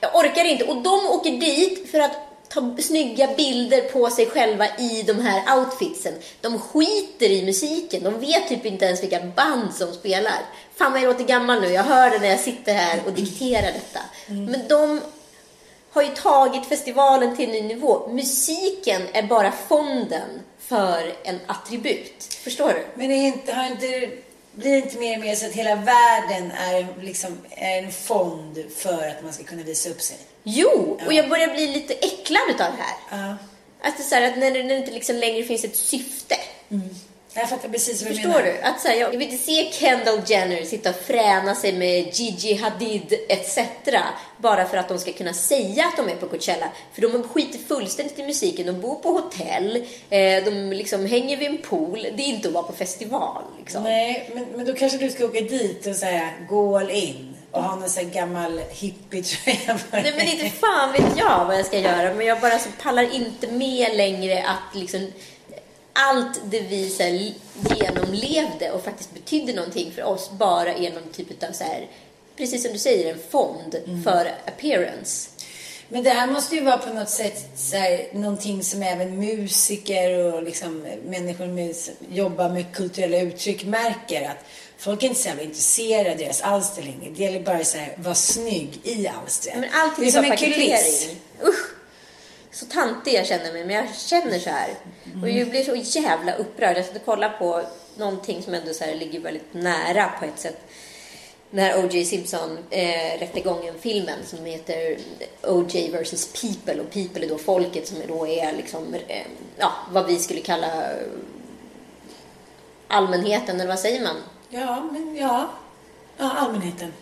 Jag 0.00 0.16
orkar 0.16 0.44
inte. 0.44 0.64
Och 0.64 0.82
de 0.82 1.06
åker 1.06 1.30
dit 1.30 1.90
för 1.90 2.00
att 2.00 2.31
ta 2.54 2.76
snygga 2.82 3.28
bilder 3.36 3.80
på 3.80 4.10
sig 4.10 4.26
själva 4.26 4.66
i 4.78 5.02
de 5.02 5.12
här 5.12 5.58
outfitsen. 5.58 6.14
De 6.40 6.58
skiter 6.58 7.30
i 7.30 7.44
musiken. 7.44 8.02
De 8.02 8.20
vet 8.20 8.48
typ 8.48 8.66
inte 8.66 8.84
ens 8.84 9.02
vilka 9.02 9.20
band 9.20 9.74
som 9.74 9.92
spelar. 9.92 10.38
Fan 10.76 10.92
vad 10.92 11.00
jag 11.00 11.08
låter 11.08 11.24
gammal 11.24 11.60
nu. 11.60 11.68
Jag 11.68 11.82
hör 11.82 12.10
det 12.10 12.18
när 12.18 12.28
jag 12.28 12.40
sitter 12.40 12.74
här 12.74 13.00
och 13.06 13.12
dikterar 13.12 13.72
detta. 13.72 14.00
Men 14.26 14.68
de 14.68 15.00
har 15.90 16.02
ju 16.02 16.08
tagit 16.08 16.66
festivalen 16.66 17.36
till 17.36 17.44
en 17.44 17.52
ny 17.52 17.62
nivå. 17.62 18.08
Musiken 18.08 19.02
är 19.12 19.22
bara 19.22 19.52
fonden 19.52 20.40
för 20.58 21.14
en 21.22 21.38
attribut. 21.46 22.34
Förstår 22.44 22.68
du? 22.68 22.86
Men 22.94 23.10
är 23.10 23.26
inte, 23.26 23.52
har 23.52 23.66
inte, 23.66 24.08
blir 24.52 24.70
det 24.70 24.78
inte 24.78 24.98
mer 24.98 25.18
och 25.18 25.24
mer 25.24 25.34
så 25.34 25.46
att 25.46 25.52
hela 25.52 25.74
världen 25.74 26.50
är, 26.50 26.86
liksom, 27.02 27.38
är 27.50 27.78
en 27.78 27.92
fond 27.92 28.64
för 28.76 29.08
att 29.08 29.24
man 29.24 29.32
ska 29.32 29.44
kunna 29.44 29.62
visa 29.62 29.90
upp 29.90 30.00
sig? 30.00 30.16
Jo, 30.44 30.98
och 31.06 31.12
jag 31.12 31.28
börjar 31.28 31.54
bli 31.54 31.66
lite 31.66 31.94
äcklad 31.94 32.42
utav 32.50 32.66
det 32.76 32.82
här. 32.82 33.28
Ja. 33.28 33.36
Att, 33.82 34.04
så 34.04 34.14
här, 34.14 34.28
att 34.28 34.38
när 34.38 34.50
det 34.50 34.62
när 34.62 34.68
det 34.68 34.76
inte 34.76 34.90
liksom 34.90 35.16
längre 35.16 35.42
finns 35.44 35.64
ett 35.64 35.76
syfte. 35.76 36.34
Jag 37.34 37.48
fattar 37.48 37.68
precis 37.68 38.02
vad 38.02 38.10
du 38.10 38.14
Förstår 38.14 38.30
menar. 38.30 38.44
du? 38.44 38.60
Att 38.60 38.80
så 38.80 38.88
här, 38.88 38.94
jag 38.94 39.10
vill 39.10 39.22
inte 39.22 39.44
se 39.44 39.70
Kendall 39.72 40.20
Jenner 40.26 40.62
sitta 40.64 40.90
och 40.90 40.96
fräna 40.96 41.54
sig 41.54 41.72
med 41.72 42.14
Gigi 42.14 42.54
Hadid 42.54 43.14
etc. 43.28 43.58
Bara 44.38 44.68
för 44.68 44.76
att 44.76 44.88
de 44.88 44.98
ska 44.98 45.12
kunna 45.12 45.32
säga 45.32 45.84
att 45.84 45.96
de 45.96 46.08
är 46.08 46.16
på 46.16 46.26
Coachella. 46.26 46.66
För 46.92 47.02
de 47.02 47.22
skiter 47.22 47.58
fullständigt 47.58 48.18
i 48.18 48.22
musiken. 48.22 48.66
De 48.66 48.80
bor 48.80 48.94
på 48.94 49.08
hotell. 49.08 49.76
Eh, 50.10 50.44
de 50.44 50.72
liksom 50.72 51.06
hänger 51.06 51.36
vid 51.36 51.48
en 51.48 51.58
pool. 51.58 52.06
Det 52.16 52.22
är 52.22 52.26
inte 52.26 52.48
att 52.48 52.54
vara 52.54 52.64
på 52.64 52.72
festival. 52.72 53.42
Liksom. 53.58 53.82
Nej, 53.82 54.30
men, 54.34 54.44
men 54.44 54.66
då 54.66 54.74
kanske 54.74 54.98
du 54.98 55.10
ska 55.10 55.24
åka 55.24 55.40
dit 55.40 55.86
och 55.86 55.96
säga 55.96 56.30
gå 56.48 56.78
all 56.78 56.90
in 56.90 57.36
och 57.52 57.62
ha 57.62 57.76
någon 57.76 57.90
sån 57.90 58.10
gammal 58.10 58.60
hippie-tröja. 58.70 59.78
Nej 59.92 60.14
men 60.16 60.26
inte 60.26 60.48
fan 60.48 60.92
vet 60.92 61.18
jag 61.18 61.44
vad 61.44 61.58
jag 61.58 61.66
ska 61.66 61.78
göra. 61.78 62.14
Men 62.14 62.26
jag 62.26 62.40
bara 62.40 62.58
så 62.58 62.68
pallar 62.82 63.14
inte 63.14 63.46
med 63.46 63.96
längre 63.96 64.44
att 64.46 64.74
liksom 64.74 65.12
allt 65.92 66.40
det 66.44 66.60
vi 66.60 66.90
så 66.90 67.02
här, 67.02 67.32
genomlevde 67.76 68.70
och 68.70 68.84
faktiskt 68.84 69.14
betydde 69.14 69.52
någonting 69.52 69.92
för 69.92 70.02
oss 70.02 70.30
bara 70.30 70.74
är 70.74 70.90
någon 70.90 71.12
typ 71.12 71.42
av 71.44 71.52
så 71.52 71.64
här, 71.64 71.86
precis 72.36 72.62
som 72.62 72.72
du 72.72 72.78
säger, 72.78 73.12
en 73.12 73.20
fond 73.30 73.76
för 74.04 74.32
appearance. 74.46 75.28
Men 75.88 76.02
det 76.02 76.10
här 76.10 76.26
måste 76.26 76.54
ju 76.54 76.64
vara 76.64 76.78
på 76.78 76.94
något 76.94 77.08
sätt 77.08 77.50
så 77.56 77.76
här, 77.76 78.06
någonting 78.12 78.62
som 78.62 78.82
även 78.82 79.18
musiker 79.18 80.34
och 80.34 80.42
liksom 80.42 80.86
människor 81.04 81.46
med, 81.46 81.76
som 81.76 81.94
jobbar 82.10 82.48
med 82.48 82.74
kulturella 82.74 83.20
uttryck 83.20 83.64
märker 83.64 84.30
att 84.30 84.44
folk 84.82 85.02
är 85.02 85.06
inte 85.06 85.20
så 85.20 85.28
jävla 85.28 85.42
intresserade 85.42 86.10
av 86.10 86.18
deras 86.18 86.40
alster 86.40 86.82
längre. 86.82 87.10
Det 87.16 87.22
gäller 87.22 87.40
bara 87.40 87.56
här, 87.56 87.96
vara 87.96 88.14
snygg 88.14 88.80
i 88.82 89.08
alstret. 89.08 89.54
Men 89.58 89.70
allting 89.72 90.04
det 90.04 90.10
är 90.10 90.12
som 90.12 90.24
en 90.24 90.36
kuliss. 90.36 91.10
Usch! 91.44 91.72
Så 92.52 92.66
tantig 92.66 93.14
jag 93.14 93.26
känner 93.26 93.52
mig, 93.52 93.64
men 93.64 93.76
jag 93.76 93.96
känner 93.96 94.38
så 94.38 94.50
här. 94.50 94.70
Och 95.22 95.30
jag 95.30 95.50
blir 95.50 95.84
så 95.84 96.00
jävla 96.00 96.34
upprörd. 96.34 96.76
Jag 96.76 96.84
satt 96.84 96.96
och 96.96 97.04
kollade 97.04 97.34
på 97.38 97.62
någonting 97.96 98.42
som 98.42 98.54
ändå 98.54 98.74
så 98.74 98.84
här 98.84 98.94
ligger 98.94 99.20
väldigt 99.20 99.54
nära 99.54 100.10
på 100.18 100.24
ett 100.24 100.38
sätt. 100.38 100.60
När 101.50 101.84
O.J. 101.84 102.04
Simpson 102.04 102.58
eh, 102.70 103.18
rättegången 103.18 103.74
filmen 103.80 104.18
som 104.26 104.44
heter 104.44 104.98
O.J. 105.42 105.90
vs. 105.90 106.26
People 106.26 106.82
och 106.82 106.90
People 106.90 107.24
är 107.24 107.28
då 107.28 107.38
folket 107.38 107.88
som 107.88 107.98
då 108.08 108.26
är 108.26 108.52
liksom 108.56 108.94
eh, 108.94 109.26
ja, 109.56 109.72
vad 109.90 110.06
vi 110.06 110.18
skulle 110.18 110.40
kalla 110.40 110.84
allmänheten 112.88 113.60
eller 113.60 113.68
vad 113.68 113.78
säger 113.78 114.02
man? 114.02 114.16
Ja, 114.54 114.88
men 114.92 115.16
ja. 115.16 115.50
Ja, 116.16 116.30
allmänheten. 116.30 116.92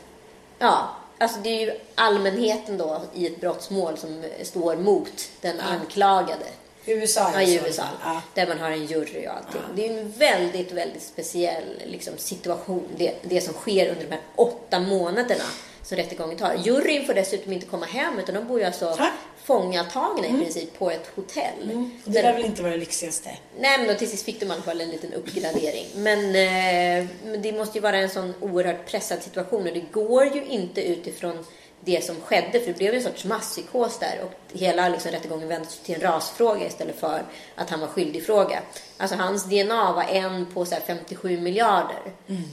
Ja, 0.59 0.97
alltså 1.19 1.41
det 1.41 1.49
är 1.49 1.61
ju 1.61 1.73
allmänheten 1.95 2.79
då 2.79 3.03
i 3.15 3.27
ett 3.27 3.41
brottsmål 3.41 3.99
som 3.99 4.25
står 4.43 4.77
mot 4.77 5.31
den 5.41 5.61
anklagade. 5.61 6.47
USA 6.87 7.31
Ja, 7.35 7.43
i 7.43 7.59
så 7.59 7.67
USA. 7.67 7.85
Ja. 8.05 8.23
Där 8.35 8.47
man 8.47 8.59
har 8.59 8.71
en 8.71 8.87
jury 8.87 9.27
och 9.27 9.33
allting. 9.33 9.63
Det 9.75 9.89
är 9.89 10.01
en 10.01 10.11
väldigt, 10.11 10.73
väldigt 10.73 11.03
speciell 11.03 11.83
liksom, 11.87 12.15
situation. 12.17 12.89
Det, 12.97 13.15
det 13.23 13.41
som 13.41 13.55
sker 13.55 13.89
under 13.89 14.05
de 14.05 14.11
här 14.11 14.23
åtta 14.37 14.81
månaderna 14.81 15.45
som 15.83 15.97
rättegången 15.97 16.37
tar. 16.37 16.55
Juryn 16.55 17.07
får 17.07 17.15
dessutom 17.15 17.53
inte 17.53 17.67
komma 17.67 17.87
hem 17.87 18.19
utan 18.19 18.35
de 18.35 18.45
bor 18.47 18.59
ju 18.61 18.65
alltså 18.67 18.95
Ja. 18.99 19.09
fångatagna 19.45 20.27
i 20.27 20.31
princip 20.33 20.79
på 20.79 20.91
ett 20.91 21.11
hotell. 21.15 21.89
Och 22.05 22.11
det 22.13 22.23
lär 22.23 22.33
väl 22.33 22.45
inte 22.45 22.63
vara 22.63 22.73
det 22.73 22.79
lyxigaste. 22.79 23.31
Nej, 23.59 23.79
men 23.79 23.87
då 23.89 23.95
till 23.95 24.11
sist 24.11 24.25
fick 24.25 24.41
de 24.41 24.47
i 24.47 24.51
alla 24.51 24.63
fall 24.63 24.81
en 24.81 24.91
liten 24.91 25.13
uppgradering. 25.13 25.87
Men, 25.95 26.19
eh, 26.19 27.07
men 27.25 27.43
det 27.43 27.53
måste 27.53 27.79
ju 27.79 27.83
vara 27.83 27.97
en 27.97 28.11
sån 28.11 28.35
oerhört 28.41 28.87
pressad 28.91 29.23
situation 29.23 29.67
och 29.69 29.75
det 29.75 29.85
går 29.93 30.25
ju 30.25 30.45
inte 30.45 30.83
utifrån 30.83 31.45
det 31.85 32.05
som 32.05 32.17
skedde, 32.21 32.61
för 32.61 32.67
det 32.67 32.79
blev 32.79 32.95
en 32.95 33.03
sorts 33.03 33.25
masspsykos 33.25 33.99
där 33.99 34.21
och 34.25 34.59
hela 34.59 34.89
liksom, 34.89 35.11
rättegången 35.11 35.49
vändes 35.49 35.79
till 35.79 35.95
en 35.95 36.01
rasfråga 36.01 36.67
istället 36.67 37.01
för 37.01 37.23
att 37.57 37.71
han 37.71 37.81
var 37.81 37.87
skyldig 37.89 38.27
fråga. 38.27 38.61
Alltså 38.97 39.17
hans 39.17 39.45
DNA 39.45 39.93
var 39.93 40.03
en 40.03 40.47
på 40.55 40.65
så 40.65 40.75
här, 40.75 40.83
57 40.87 41.41
miljarder 41.41 41.99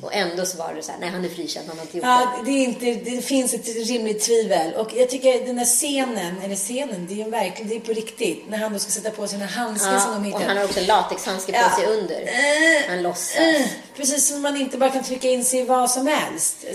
och 0.01 0.13
ändå 0.13 0.45
så 0.45 0.57
var 0.57 0.73
det 0.73 0.81
så 0.83 0.91
här, 0.91 0.99
nej 0.99 1.09
han 1.09 1.25
är 1.25 1.29
frikänd, 1.29 1.67
han 1.67 1.77
har 1.77 1.85
inte 1.85 1.97
gjort 1.97 2.03
det. 2.05 2.09
Ja, 2.09 2.41
det, 2.45 2.51
är 2.51 2.63
inte, 2.63 3.09
det 3.11 3.21
finns 3.21 3.53
ett 3.53 3.67
rimligt 3.87 4.21
tvivel. 4.21 4.73
Och 4.73 4.89
jag 4.95 5.09
tycker 5.09 5.45
den 5.45 5.57
här 5.57 5.65
scenen, 5.65 6.41
eller 6.43 6.55
scenen, 6.55 7.05
det 7.09 7.13
är 7.13 7.25
ju 7.25 7.29
verkligen, 7.31 7.69
det 7.69 7.75
är 7.75 7.79
på 7.79 7.93
riktigt. 7.93 8.43
När 8.49 8.57
han 8.57 8.73
då 8.73 8.79
ska 8.79 8.91
sätta 8.91 9.09
på 9.09 9.27
sina 9.27 9.45
handskar 9.45 9.99
som 9.99 10.13
de 10.13 10.29
Ja, 10.29 10.35
och 10.35 10.41
hittar. 10.41 10.47
han 10.47 10.57
har 10.57 10.63
också 10.65 10.79
latexhandske 10.87 11.51
på 11.51 11.57
Ja. 11.57 11.75
sig 11.75 11.85
under. 11.99 12.21
Eh, 12.21 12.89
Han 12.89 13.01
låtsas. 13.01 13.35
eh, 13.35 13.67
Precis 13.95 14.27
som 14.27 14.41
man 14.41 14.57
inte 14.57 14.77
bara 14.77 14.89
kan 14.89 15.03
trycka 15.03 15.27
in 15.29 15.45
sig 15.45 15.59
i 15.59 15.63
vad 15.63 15.91
som 15.91 16.07
helst. 16.07 16.65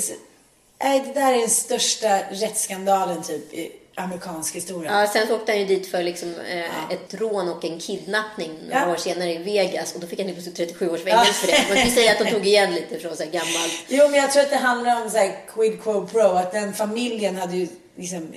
Nej, 0.83 1.03
det 1.07 1.20
där 1.20 1.33
är 1.33 1.39
den 1.39 1.51
största 1.51 2.18
rättsskandalen 2.30 3.22
typ 3.22 3.55
i 3.55 3.72
amerikansk 3.95 4.57
historia. 4.57 5.01
Ja, 5.01 5.07
sen 5.12 5.26
så 5.26 5.37
åkte 5.37 5.53
han 5.53 5.59
ju 5.61 5.66
dit 5.66 5.87
för 5.87 6.03
liksom, 6.03 6.35
eh, 6.51 6.91
ett 6.91 7.14
rån 7.14 7.49
och 7.49 7.64
en 7.64 7.78
kidnappning 7.80 8.51
några 8.68 8.80
Ja. 8.87 8.93
år 8.93 8.97
senare 8.97 9.33
i 9.33 9.39
Vegas 9.39 9.95
och 9.95 10.01
då 10.01 10.07
fick 10.07 10.18
han 10.18 10.28
ju 10.28 10.35
plötsligt 10.35 10.57
37 10.57 10.91
års 10.91 11.05
fängelse 11.05 11.33
för 11.33 11.47
det. 11.47 11.64
Man 11.68 11.76
kan 11.76 11.87
ju 11.87 11.95
säga 11.95 12.12
att 12.12 12.18
de 12.18 12.30
tog 12.30 12.47
igen 12.47 12.74
lite 12.74 12.99
från 12.99 13.16
så 13.16 13.22
här 13.22 13.30
gammalt. 13.30 13.72
Jo, 13.89 14.09
men 14.09 14.20
jag 14.20 14.33
tror 14.33 14.43
att 14.43 14.51
det 14.51 14.57
handlar 14.57 15.03
om 15.03 15.11
så 15.11 15.16
här 15.16 15.37
quid 15.49 15.83
quo 15.83 16.07
pro. 16.07 16.20
Att 16.28 16.53
den 16.53 16.74
familjen 16.74 17.37
hade 17.37 17.57
ju 17.57 17.68
liksom 17.97 18.33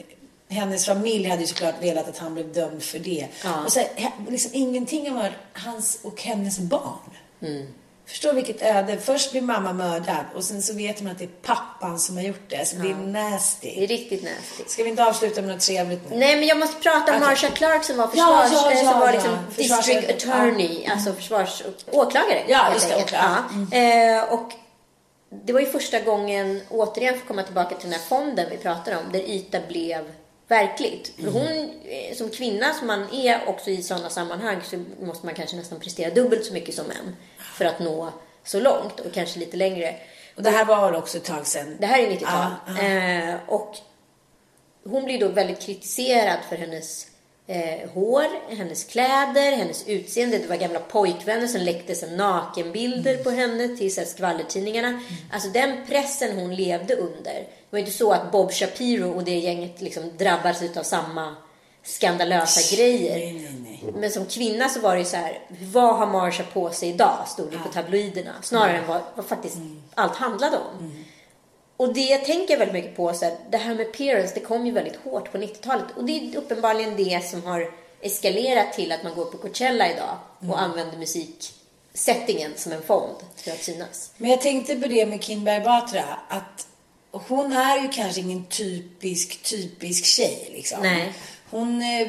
hennes 0.49 0.85
familj 0.85 1.29
hade 1.29 1.41
ju 1.41 1.47
såklart 1.47 1.75
velat 1.83 2.09
att 2.09 2.17
han 2.17 2.33
blev 2.33 2.53
dömd 2.53 2.83
för 2.83 2.99
det. 2.99 3.27
Ja. 3.43 3.63
Och 3.65 3.71
så 3.71 3.79
här, 3.79 4.11
liksom 4.29 4.51
ingenting 4.53 5.11
om 5.11 5.27
hans 5.53 5.99
och 6.03 6.21
hennes 6.21 6.59
barn. 6.59 7.11
Mm. 7.41 7.67
Förstå 8.07 8.31
vilket 8.33 8.61
öde. 8.61 8.97
Först 8.97 9.31
blir 9.31 9.41
mamma 9.41 9.73
mördad 9.73 10.25
och 10.35 10.43
sen 10.43 10.61
så 10.61 10.73
vet 10.73 11.01
man 11.01 11.11
att 11.11 11.17
det 11.19 11.23
är 11.25 11.29
pappan 11.41 11.99
som 11.99 12.15
har 12.15 12.23
gjort 12.23 12.49
det. 12.49 12.65
Så 12.67 12.75
det 12.75 12.89
är 12.89 12.95
nasty. 12.95 13.69
Det 13.75 13.83
är 13.83 13.87
riktigt 13.87 14.23
nasty. 14.23 14.63
Ska 14.67 14.83
vi 14.83 14.89
inte 14.89 15.05
avsluta 15.05 15.41
med 15.41 15.49
något 15.49 15.59
trevligt 15.61 16.09
nu? 16.09 16.17
Nej, 16.17 16.35
men 16.35 16.47
jag 16.47 16.57
måste 16.59 16.81
prata 16.81 16.97
om 17.11 17.17
Okej. 17.17 17.19
Marsha 17.19 17.47
Clark 17.47 17.83
som 17.83 17.97
var, 17.97 18.09
Ja, 18.13 18.41
försvars, 18.43 18.63
ja, 18.65 18.71
ja, 18.83 18.91
som 18.91 18.99
var 18.99 19.07
ja. 19.07 19.13
liksom 19.13 19.37
Försvars- 19.55 19.77
district 19.87 20.23
attorney, 20.23 20.85
alltså 20.87 21.13
försvars... 21.13 21.63
åklagare. 21.91 22.43
Ja, 22.47 22.73
just 22.73 22.89
det, 22.89 22.95
åklagare. 22.95 23.43
Ja. 23.71 23.77
Eh, 23.77 24.33
och 24.33 24.51
det 25.45 25.53
var 25.53 25.59
ju 25.59 25.65
första 25.65 25.99
gången, 25.99 26.61
återigen 26.69 27.13
för 27.13 27.21
att 27.21 27.27
komma 27.27 27.43
tillbaka 27.43 27.75
till 27.75 27.89
den 27.89 27.99
här 27.99 28.07
fonden 28.07 28.45
vi 28.51 28.57
pratade 28.57 28.97
om, 28.97 29.11
där 29.11 29.19
yta 29.29 29.59
blev 29.67 30.03
verkligt. 30.47 31.11
För 31.23 31.31
hon, 31.31 31.69
eh, 31.85 32.15
som 32.17 32.29
kvinna 32.29 32.73
som 32.73 32.87
man 32.87 33.13
är 33.13 33.49
också 33.49 33.69
i 33.69 33.83
sådana 33.83 34.09
sammanhang 34.09 34.61
så 34.63 34.83
måste 35.05 35.25
man 35.25 35.35
kanske 35.35 35.55
nästan 35.55 35.79
prestera 35.79 36.09
dubbelt 36.13 36.45
så 36.45 36.53
mycket 36.53 36.75
som 36.75 36.85
män 36.87 37.15
för 37.55 37.65
att 37.65 37.79
nå 37.79 38.09
så 38.43 38.59
långt 38.59 38.99
och 38.99 39.13
kanske 39.13 39.39
lite 39.39 39.57
längre. 39.57 39.95
Och 40.35 40.43
det 40.43 40.49
här 40.49 40.65
var 40.65 40.93
också 40.93 41.17
ett 41.17 41.23
tag 41.23 41.47
sedan. 41.47 41.77
Det 41.79 41.85
här 41.85 41.99
är 41.99 42.09
90-tal. 42.09 42.51
Ja, 42.67 42.83
Eh, 42.83 43.35
och 43.47 43.75
hon 44.83 45.05
blir 45.05 45.19
då 45.19 45.27
väldigt 45.27 45.61
kritiserad 45.61 46.39
för 46.49 46.55
hennes 46.55 47.07
eh, 47.47 47.89
hår, 47.89 48.55
hennes 48.55 48.83
kläder, 48.83 49.55
hennes 49.55 49.87
utseende. 49.87 50.37
Det 50.37 50.47
var 50.47 50.55
gamla 50.55 50.79
pojkvänner 50.79 51.47
som 51.47 51.61
läckte 51.61 52.07
nakenbilder 52.07 53.17
på 53.17 53.29
henne 53.29 53.77
till 53.77 53.93
så 53.93 54.01
här, 54.01 54.07
skvallertidningarna. 54.07 55.01
Alltså 55.31 55.49
den 55.49 55.85
pressen 55.87 56.39
hon 56.39 56.55
levde 56.55 56.95
under. 56.95 57.33
Det 57.33 57.69
var 57.69 57.79
inte 57.79 57.91
så 57.91 58.11
att 58.11 58.31
Bob 58.31 58.51
Shapiro 58.51 59.11
och 59.15 59.23
det 59.23 59.39
gänget 59.39 59.81
liksom 59.81 60.11
drabbades 60.17 60.77
av 60.77 60.83
samma 60.83 61.35
skandalösa 61.83 62.75
grejer. 62.75 63.17
Nej. 63.85 64.01
Men 64.01 64.11
som 64.11 64.25
kvinna 64.25 64.69
så 64.69 64.79
var 64.79 64.93
det 64.93 64.99
ju 64.99 65.05
så 65.05 65.17
här, 65.17 65.39
vad 65.61 65.95
har 65.95 66.07
Marsha 66.07 66.43
på 66.53 66.71
sig 66.71 66.89
idag? 66.89 67.17
Stod 67.27 67.51
det 67.51 67.57
på 67.57 67.69
tabloiderna. 67.69 68.31
Snarare 68.41 68.77
än 68.77 68.87
vad, 68.87 69.01
vad 69.15 69.25
faktiskt 69.25 69.57
allt 69.95 70.15
handlade 70.15 70.57
om. 70.57 71.03
Och 71.77 71.93
det 71.93 72.01
jag 72.01 72.25
tänker 72.25 72.57
väldigt 72.57 72.73
mycket 72.73 72.95
på, 72.95 73.13
så 73.13 73.25
här, 73.25 73.37
det 73.49 73.57
här 73.57 73.75
med 73.75 73.87
appearance, 73.87 74.33
det 74.33 74.39
kom 74.39 74.65
ju 74.65 74.71
väldigt 74.71 74.95
hårt 74.95 75.31
på 75.31 75.37
90-talet. 75.37 75.85
Och 75.95 76.05
det 76.05 76.11
är 76.11 76.37
uppenbarligen 76.37 76.95
det 76.95 77.25
som 77.25 77.43
har 77.43 77.71
eskalerat 78.01 78.73
till 78.73 78.91
att 78.91 79.03
man 79.03 79.15
går 79.15 79.25
på 79.25 79.37
Coachella 79.37 79.91
idag 79.91 80.17
och 80.49 80.61
använder 80.61 80.97
musiksettingen 80.97 82.51
som 82.55 82.71
en 82.71 82.81
fond 82.81 83.15
för 83.35 83.51
att 83.51 83.63
synas. 83.63 84.11
Men 84.17 84.29
jag 84.29 84.41
tänkte 84.41 84.75
på 84.75 84.87
det 84.87 85.05
med 85.05 85.23
Kinberg 85.23 85.63
Batra. 85.63 86.03
Att 86.29 86.67
hon 87.11 87.51
är 87.53 87.81
ju 87.81 87.87
kanske 87.87 88.21
ingen 88.21 88.45
typisk, 88.45 89.43
typisk 89.43 90.05
tjej 90.05 90.49
liksom. 90.53 90.81
Nej. 90.81 91.13
Hon, 91.49 91.81
eh, 91.81 92.07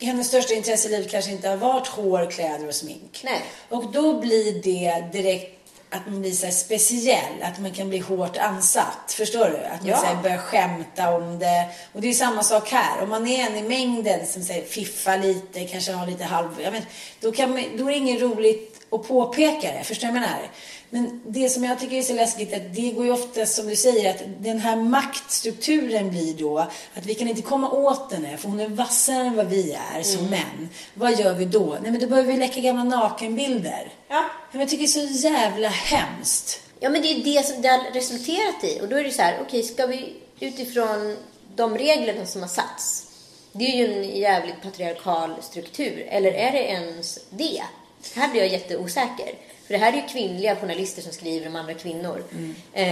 hennes 0.00 0.28
största 0.28 0.54
intresse 0.54 0.88
i 0.88 0.90
livet 0.90 1.10
kanske 1.10 1.30
inte 1.30 1.48
har 1.48 1.56
varit 1.56 1.86
hår, 1.86 2.30
kläder 2.30 2.68
och 2.68 2.74
smink. 2.74 3.20
Nej. 3.24 3.42
Och 3.68 3.92
då 3.92 4.20
blir 4.20 4.52
det 4.62 5.00
direkt 5.12 5.52
att 5.90 6.06
man 6.06 6.20
blir 6.20 6.32
så 6.32 6.46
här 6.46 6.52
speciell, 6.52 7.42
att 7.42 7.58
man 7.60 7.72
kan 7.72 7.88
bli 7.88 7.98
hårt 7.98 8.36
ansatt. 8.36 9.12
Förstår 9.12 9.44
du? 9.44 9.56
Att 9.56 9.80
man 9.80 9.90
Ja. 9.90 9.96
så 9.96 10.06
här 10.06 10.22
börjar 10.22 10.38
skämta 10.38 11.14
om 11.14 11.38
det. 11.38 11.68
Och 11.92 12.00
det 12.00 12.08
är 12.08 12.12
samma 12.12 12.42
sak 12.42 12.70
här. 12.70 13.02
Om 13.02 13.08
man 13.08 13.26
är 13.26 13.46
en 13.46 13.56
i 13.56 13.62
mängden 13.62 14.26
som 14.26 14.42
säger 14.42 14.64
fiffar 14.64 15.18
lite, 15.18 15.64
kanske 15.64 15.92
har 15.92 16.06
lite 16.06 16.24
halv... 16.24 16.48
Jag 16.62 16.70
vet, 16.70 16.84
då, 17.20 17.32
kan 17.32 17.50
man, 17.50 17.64
då 17.78 17.86
är 17.86 17.90
det 17.90 17.96
inget 17.96 18.22
roligt 18.22 18.86
att 18.90 19.08
påpeka 19.08 19.72
det. 19.72 19.84
Förstår 19.84 20.06
du 20.08 20.12
vad 20.12 20.22
jag 20.22 20.28
menar? 20.30 20.48
Men 20.90 21.22
det 21.26 21.48
som 21.48 21.64
jag 21.64 21.80
tycker 21.80 21.96
är 21.96 22.02
så 22.02 22.14
läskigt 22.14 22.52
är 22.52 22.56
att 22.56 22.74
det 22.74 22.90
går 22.90 23.04
ju 23.04 23.12
ofta 23.12 23.46
som 23.46 23.68
du 23.68 23.76
säger 23.76 24.10
att 24.10 24.22
den 24.40 24.58
här 24.58 24.76
maktstrukturen 24.76 26.10
blir 26.10 26.34
då 26.34 26.58
att 26.94 27.06
vi 27.06 27.14
kan 27.14 27.28
inte 27.28 27.42
komma 27.42 27.70
åt 27.70 28.12
henne 28.12 28.36
för 28.36 28.48
hon 28.48 28.60
är 28.60 28.68
vassare 28.68 29.16
än 29.26 29.36
vad 29.36 29.46
vi 29.46 29.76
är 29.96 30.02
som 30.02 30.18
Mm. 30.20 30.30
män. 30.30 30.68
Vad 30.94 31.18
gör 31.18 31.34
vi 31.34 31.44
då? 31.44 31.78
Nej 31.82 31.90
men 31.90 32.00
då 32.00 32.06
behöver 32.06 32.32
vi 32.32 32.38
läcka 32.38 32.60
gamla 32.60 32.84
nakenbilder. 32.84 33.92
Ja. 34.08 34.24
Men 34.52 34.60
jag 34.60 34.70
tycker 34.70 34.84
det 34.86 35.00
är 35.04 35.06
så 35.08 35.26
jävla 35.28 35.68
hemskt. 35.68 36.60
Ja, 36.80 36.88
men 36.90 37.02
det 37.02 37.08
är 37.08 37.24
det 37.24 37.46
som 37.46 37.62
det 37.62 37.68
har 37.68 37.92
resulterat 37.92 38.64
i. 38.64 38.80
Och 38.80 38.88
då 38.88 38.96
är 38.96 39.04
det 39.04 39.10
så 39.10 39.22
här, 39.22 39.38
okej, 39.46 39.62
ska 39.62 39.86
vi 39.86 40.12
utifrån 40.40 41.16
de 41.56 41.78
reglerna 41.78 42.26
som 42.26 42.40
har 42.42 42.48
satts. 42.48 43.02
Det 43.52 43.64
är 43.64 43.76
ju 43.76 43.94
en 44.02 44.18
jävligt 44.20 44.62
patriarkal 44.62 45.34
struktur. 45.42 46.06
Eller 46.10 46.32
är 46.32 46.52
det 46.52 46.62
ens 46.68 47.18
det? 47.30 47.62
Här 48.14 48.28
blir 48.28 48.40
jag 48.40 48.50
jätteosäker. 48.52 49.34
För 49.66 49.72
det 49.74 49.78
här 49.78 49.92
är 49.92 49.96
ju 49.96 50.02
kvinnliga 50.08 50.56
journalister 50.56 51.02
som 51.02 51.12
skriver 51.12 51.46
om 51.48 51.56
andra 51.56 51.74
kvinnor. 51.74 52.24
Eh, 52.72 52.84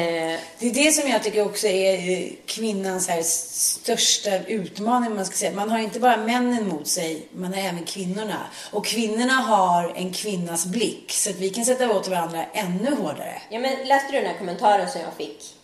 Det 0.59 0.66
är 0.66 0.85
det 0.85 0.93
som 0.93 1.11
jag 1.11 1.22
tycker 1.22 1.47
också 1.47 1.66
är 1.66 2.11
eh, 2.11 2.29
kvinnans 2.47 3.09
här 3.09 3.22
största 3.22 4.39
utmaning. 4.47 5.14
Man, 5.14 5.27
ska 5.27 5.37
säga. 5.37 5.53
man 5.53 5.70
har 5.70 5.79
inte 5.79 6.01
bara 6.01 6.16
männen 6.16 6.68
mot 6.68 6.87
sig, 6.89 7.27
man 7.33 7.55
har 7.55 7.61
även 7.61 7.85
kvinnorna. 7.85 8.47
Och 8.70 8.87
kvinnorna 8.87 9.33
har 9.33 9.93
en 9.97 10.12
kvinnas 10.12 10.66
blick. 10.66 11.12
Så 11.12 11.31
att 11.31 11.37
vi 11.37 11.51
kan 11.51 11.64
sätta 11.64 11.97
åt 11.97 12.09
varandra 12.09 12.45
ännu 12.53 12.95
hårdare. 12.95 13.43
Ja, 13.51 13.59
men 13.59 13.89
läste 13.89 14.12
du 14.12 14.18
den 14.18 14.31
här 14.31 14.39
kommentaren 14.39 14.91
som 14.91 15.01
jag 15.01 15.14
fick? 15.16 15.55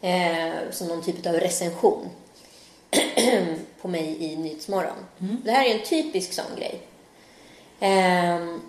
Eh, 0.00 0.52
som 0.70 0.88
någon 0.88 1.02
typ 1.04 1.26
av 1.26 1.32
recension 1.34 2.08
på 3.82 3.88
mig 3.88 4.16
i 4.24 4.36
Nyhetsmorgon. 4.36 4.96
Det 5.18 5.50
här 5.50 5.64
är 5.66 5.74
en 5.74 5.84
typisk 5.84 6.32
sån 6.32 6.44
grej. 6.58 6.80
Ehm, 7.80 8.60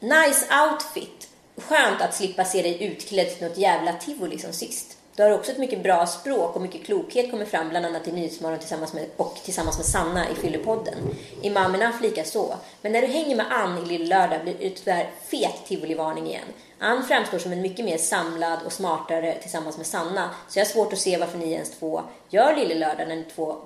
nice 0.00 0.46
outfit. 0.62 1.28
Skönt 1.56 2.00
att 2.00 2.14
slippa 2.14 2.44
se 2.44 2.62
dig 2.62 2.84
utklädd 2.84 3.28
till 3.28 3.48
något 3.48 3.58
jävla 3.58 3.92
tivoli 3.92 4.38
som 4.38 4.52
sist. 4.52 4.98
Du 5.16 5.22
har 5.22 5.30
också 5.30 5.52
ett 5.52 5.58
mycket 5.58 5.82
bra 5.82 6.06
språk 6.06 6.56
och 6.56 6.62
mycket 6.62 6.84
klokhet 6.84 7.30
kommer 7.30 7.44
fram 7.44 7.68
bland 7.68 7.86
annat 7.86 8.08
i 8.08 8.12
Nyhetsmorgon 8.12 8.58
tillsammans 8.58 8.92
med, 8.92 9.06
och 9.16 9.38
tillsammans 9.44 9.76
med 9.76 9.86
Sanna 9.86 10.30
i 10.30 10.34
Fyllepodden. 10.34 10.94
Imamerna 11.42 11.92
lika 12.02 12.24
så. 12.24 12.54
Men 12.82 12.92
när 12.92 13.00
du 13.00 13.06
hänger 13.06 13.36
med 13.36 13.46
Ann 13.52 13.78
i 13.78 13.86
Lill-lördag 13.86 14.42
blir 14.42 14.54
det 14.60 14.70
tyvärr 14.70 15.10
fet 15.28 15.66
tivolivarning 15.66 16.26
igen. 16.26 16.44
Ann 16.78 17.04
framstår 17.04 17.38
som 17.38 17.52
en 17.52 17.62
mycket 17.62 17.84
mer 17.84 17.98
samlad 17.98 18.58
och 18.66 18.72
smartare 18.72 19.38
tillsammans 19.42 19.76
med 19.76 19.86
Sanna. 19.86 20.30
Så 20.48 20.58
jag 20.58 20.64
har 20.64 20.70
svårt 20.70 20.92
att 20.92 20.98
se 20.98 21.18
varför 21.18 21.38
ni 21.38 21.52
ens 21.52 21.70
två 21.70 22.02
gör 22.30 22.56
Lille 22.56 22.74
Lördag 22.74 23.08
när 23.08 23.16
ni 23.16 23.24
två 23.34 23.56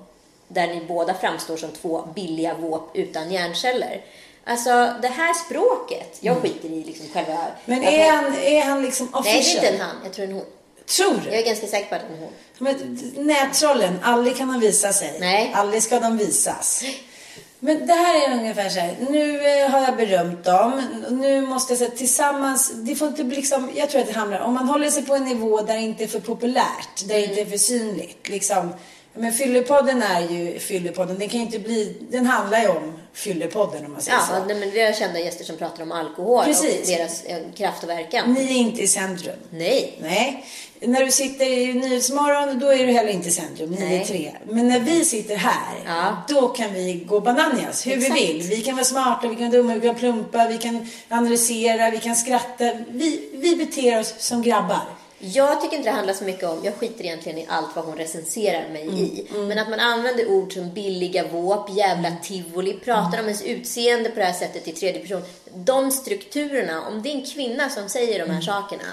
där 0.47 0.67
ni 0.67 0.85
båda 0.87 1.13
framstår 1.13 1.57
som 1.57 1.71
två 1.71 2.07
billiga 2.15 2.53
våp 2.53 2.89
utan 2.93 3.31
hjärnceller. 3.31 4.01
Alltså 4.45 4.93
det 5.01 5.07
här 5.07 5.33
språket, 5.33 6.17
jag 6.19 6.41
skiter 6.41 6.69
i 6.69 6.83
liksom 6.83 7.05
själva... 7.13 7.37
Men 7.65 7.83
är 7.83 8.11
han, 8.11 8.35
är 8.35 8.61
han 8.61 8.81
liksom 8.81 9.09
Nej, 9.13 9.23
det 9.23 9.29
är 9.29 9.37
official? 9.39 9.65
inte 9.65 9.75
en 9.75 9.81
han. 9.81 9.95
Jag 10.03 10.13
tror 10.13 10.25
en 10.25 10.33
hon. 10.33 10.45
Tror 10.97 11.13
Jag 11.13 11.23
du? 11.23 11.29
är 11.29 11.45
ganska 11.45 11.67
säker 11.67 11.89
på 11.89 11.95
att 11.95 12.01
det 12.01 12.07
är 12.13 12.17
en 12.17 12.23
hon. 12.23 12.31
Men 12.57 13.25
nättrollen, 13.27 13.99
aldrig 14.03 14.37
kan 14.37 14.47
de 14.47 14.59
visa 14.59 14.93
sig. 14.93 15.17
Nej. 15.19 15.51
Aldrig 15.55 15.83
ska 15.83 15.99
de 15.99 16.17
visas. 16.17 16.83
Men 17.59 17.87
det 17.87 17.93
här 17.93 18.29
är 18.29 18.33
ungefär 18.33 18.69
så 18.69 18.79
här. 18.79 18.95
Nu 19.09 19.47
eh, 19.47 19.69
har 19.69 19.79
jag 19.81 19.97
berömt 19.97 20.43
dem. 20.43 20.81
Nu 21.09 21.41
måste 21.41 21.73
jag 21.73 21.77
säga 21.77 21.91
tillsammans. 21.91 22.71
Det 22.75 22.95
får 22.95 23.07
inte 23.07 23.23
bli 23.23 23.35
liksom. 23.35 23.71
Jag 23.75 23.89
tror 23.89 24.01
att 24.01 24.07
det 24.07 24.13
handlar 24.13 24.39
om 24.39 24.53
man 24.53 24.67
håller 24.69 24.89
sig 24.89 25.05
på 25.05 25.15
en 25.15 25.25
nivå 25.25 25.61
där 25.61 25.73
det 25.73 25.81
inte 25.81 26.03
är 26.03 26.07
för 26.07 26.19
populärt. 26.19 27.07
Där 27.07 27.15
det 27.15 27.25
inte 27.25 27.41
är 27.41 27.45
för 27.45 27.57
synligt. 27.57 28.29
Liksom. 28.29 28.73
Men 29.13 29.33
Fyllepodden 29.33 30.01
är 30.03 30.21
ju 30.29 30.59
Fyllepodden. 30.59 31.19
Den 31.19 31.29
kan 31.29 31.39
ju 31.39 31.45
inte 31.45 31.59
bli. 31.59 31.97
Den 32.11 32.25
handlar 32.25 32.59
ju 32.61 32.67
om 32.67 32.99
Fyllepodden 33.13 33.85
om 33.85 33.91
man 33.91 34.01
säger 34.01 34.17
Ja, 34.17 34.25
så. 34.39 34.45
nej, 34.45 34.55
men 34.59 34.71
vi 34.71 34.85
har 34.85 34.93
kända 34.93 35.19
gäster 35.19 35.43
som 35.45 35.57
pratar 35.57 35.83
om 35.83 35.91
alkohol 35.91 36.45
Precis. 36.45 36.81
och 36.81 36.87
deras 36.97 37.23
eh, 37.23 37.37
kraft 37.57 37.83
och 37.83 37.89
verkan. 37.89 38.33
Ni 38.33 38.43
är 38.45 38.57
inte 38.57 38.81
i 38.81 38.87
centrum. 38.87 39.35
Nej. 39.49 39.97
Nej. 40.01 40.45
När 40.85 41.05
du 41.05 41.11
sitter 41.11 41.45
i 41.45 41.73
Nyhetsmorgon, 41.73 42.59
då 42.59 42.67
är 42.67 42.85
du 42.87 42.93
heller 42.93 43.09
inte 43.11 43.27
i 43.27 43.31
centrum, 43.31 43.75
9-3. 43.75 44.31
Men 44.45 44.67
när 44.67 44.79
vi 44.79 45.05
sitter 45.05 45.35
här, 45.35 45.75
Ja. 45.85 46.17
då 46.29 46.47
kan 46.47 46.73
vi 46.73 46.93
gå 46.93 47.19
bananas 47.19 47.87
hur 47.87 47.97
Exakt. 47.97 48.15
vi 48.21 48.27
vill. 48.33 48.41
Vi 48.41 48.61
kan 48.61 48.75
vara 48.75 48.85
smarta, 48.85 49.27
vi 49.27 49.35
kan 49.35 49.49
vara 49.51 49.61
dumma, 49.61 49.73
vi 49.75 49.87
kan 49.87 49.95
plumpa, 49.95 50.47
vi 50.47 50.57
kan 50.57 50.87
analysera, 51.09 51.89
vi 51.91 51.99
kan 51.99 52.15
skratta. 52.15 52.71
Vi, 52.89 53.29
vi 53.33 53.55
beter 53.55 53.99
oss 53.99 54.13
som 54.17 54.41
grabbar. 54.41 54.81
Jag 55.19 55.61
tycker 55.61 55.77
inte 55.77 55.89
det 55.89 55.95
handlar 55.95 56.13
så 56.13 56.23
mycket 56.23 56.43
om, 56.43 56.61
jag 56.63 56.75
skiter 56.75 57.03
egentligen 57.03 57.37
i 57.37 57.45
allt 57.49 57.75
vad 57.75 57.85
hon 57.85 57.95
recenserar 57.95 58.69
mig 58.69 59.01
i. 59.03 59.27
Men 59.33 59.59
att 59.59 59.69
man 59.69 59.79
använder 59.79 60.27
ord 60.27 60.53
som 60.53 60.73
billiga 60.73 61.27
våp, 61.27 61.69
jävla 61.69 62.15
tivoli, 62.23 62.73
pratar 62.73 63.19
om 63.19 63.25
ens 63.25 63.43
utseende 63.43 64.09
på 64.09 64.19
det 64.19 64.25
här 64.25 64.33
sättet 64.33 64.67
i 64.67 64.71
tredje 64.71 65.01
person. 65.01 65.21
De 65.55 65.91
strukturerna, 65.91 66.87
om 66.87 67.01
det 67.01 67.09
är 67.09 67.15
en 67.15 67.25
kvinna 67.25 67.69
som 67.69 67.89
säger 67.89 68.27
de 68.27 68.33
här 68.33 68.41
sakerna, 68.41 68.83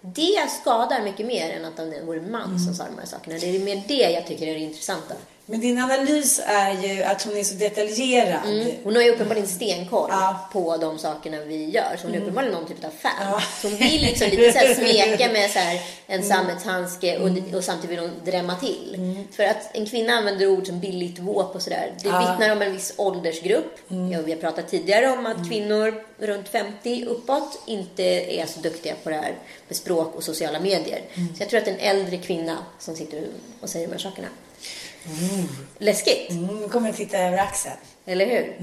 det 0.00 0.50
skadar 0.60 1.02
mycket 1.02 1.26
mer 1.26 1.50
än 1.50 1.64
att 1.64 1.76
det 1.76 2.02
vore 2.04 2.18
en 2.18 2.30
man 2.30 2.58
som 2.58 2.74
sa 2.74 2.84
de 2.84 2.98
här 2.98 3.06
sakerna. 3.06 3.38
Det 3.38 3.56
är 3.56 3.60
mer 3.60 3.82
det 3.88 4.10
jag 4.10 4.26
tycker 4.26 4.46
är 4.46 4.54
det 4.54 4.60
intressanta. 4.60 5.14
Men 5.46 5.60
din 5.60 5.78
analys 5.78 6.40
är 6.46 6.82
ju 6.82 7.02
att 7.02 7.22
hon 7.22 7.36
är 7.36 7.44
så 7.44 7.54
detaljerad. 7.54 8.40
Hon 8.84 8.94
har 8.96 9.02
ju 9.02 9.10
uppenbarligen 9.10 9.48
stenkoll 9.48 10.08
Ja. 10.12 10.48
på 10.52 10.76
de 10.76 10.98
sakerna 10.98 11.40
vi 11.40 11.70
gör. 11.70 11.96
Så 12.00 12.06
hon 12.06 12.14
är 12.16 12.20
uppenbarligen 12.20 12.54
någon 12.54 12.66
typ 12.68 12.84
av 12.84 12.90
fan. 12.90 13.12
Ja. 13.20 13.40
Så 13.62 13.68
hon 13.68 13.76
vill 13.76 14.02
liksom 14.02 14.28
lite 14.30 14.52
så 14.52 14.58
här 14.58 14.74
smeka 14.74 15.32
med 15.32 15.50
så 15.50 15.58
här 15.58 15.80
en 16.06 16.22
sammetshandske 16.22 17.18
och, 17.18 17.54
och 17.56 17.64
samtidigt 17.64 17.90
vill 17.90 17.98
hon 17.98 18.10
drämma 18.24 18.56
till. 18.56 19.16
För 19.32 19.44
att 19.44 19.76
en 19.76 19.86
kvinna 19.86 20.12
använder 20.12 20.46
ord 20.46 20.66
som 20.66 20.80
billigt 20.80 21.18
våp 21.18 21.54
och 21.54 21.62
sådär. 21.62 21.92
Det 22.02 22.08
Ja. 22.08 22.18
vittnar 22.38 22.56
om 22.56 22.62
en 22.62 22.72
viss 22.72 22.94
åldersgrupp. 22.96 23.78
Ja, 23.88 24.20
vi 24.24 24.32
har 24.32 24.40
pratat 24.40 24.68
tidigare 24.68 25.08
om 25.12 25.26
att 25.26 25.48
kvinnor 25.50 26.04
runt 26.18 26.48
50 26.48 27.04
uppåt 27.06 27.58
inte 27.66 28.02
är 28.40 28.46
så 28.46 28.60
duktiga 28.60 28.94
på 29.02 29.10
det 29.10 29.16
här 29.16 29.34
med 29.68 29.76
språk 29.76 30.14
och 30.16 30.22
sociala 30.24 30.60
medier. 30.60 31.00
Så 31.14 31.42
jag 31.42 31.48
tror 31.48 31.60
att 31.60 31.68
en 31.68 31.78
äldre 31.78 32.16
kvinna 32.16 32.58
som 32.78 32.96
sitter 32.96 33.22
och 33.60 33.68
säger 33.68 33.86
de 33.86 33.92
här 33.92 33.98
sakerna. 34.00 34.28
Läskigt, 35.78 36.30
Mm, 36.30 36.60
nu 36.60 36.68
kommer 36.68 36.88
jag 36.88 36.96
titta 36.96 37.18
över 37.18 37.38
axeln. 37.38 37.74
eller 38.06 38.26
hur? 38.26 38.56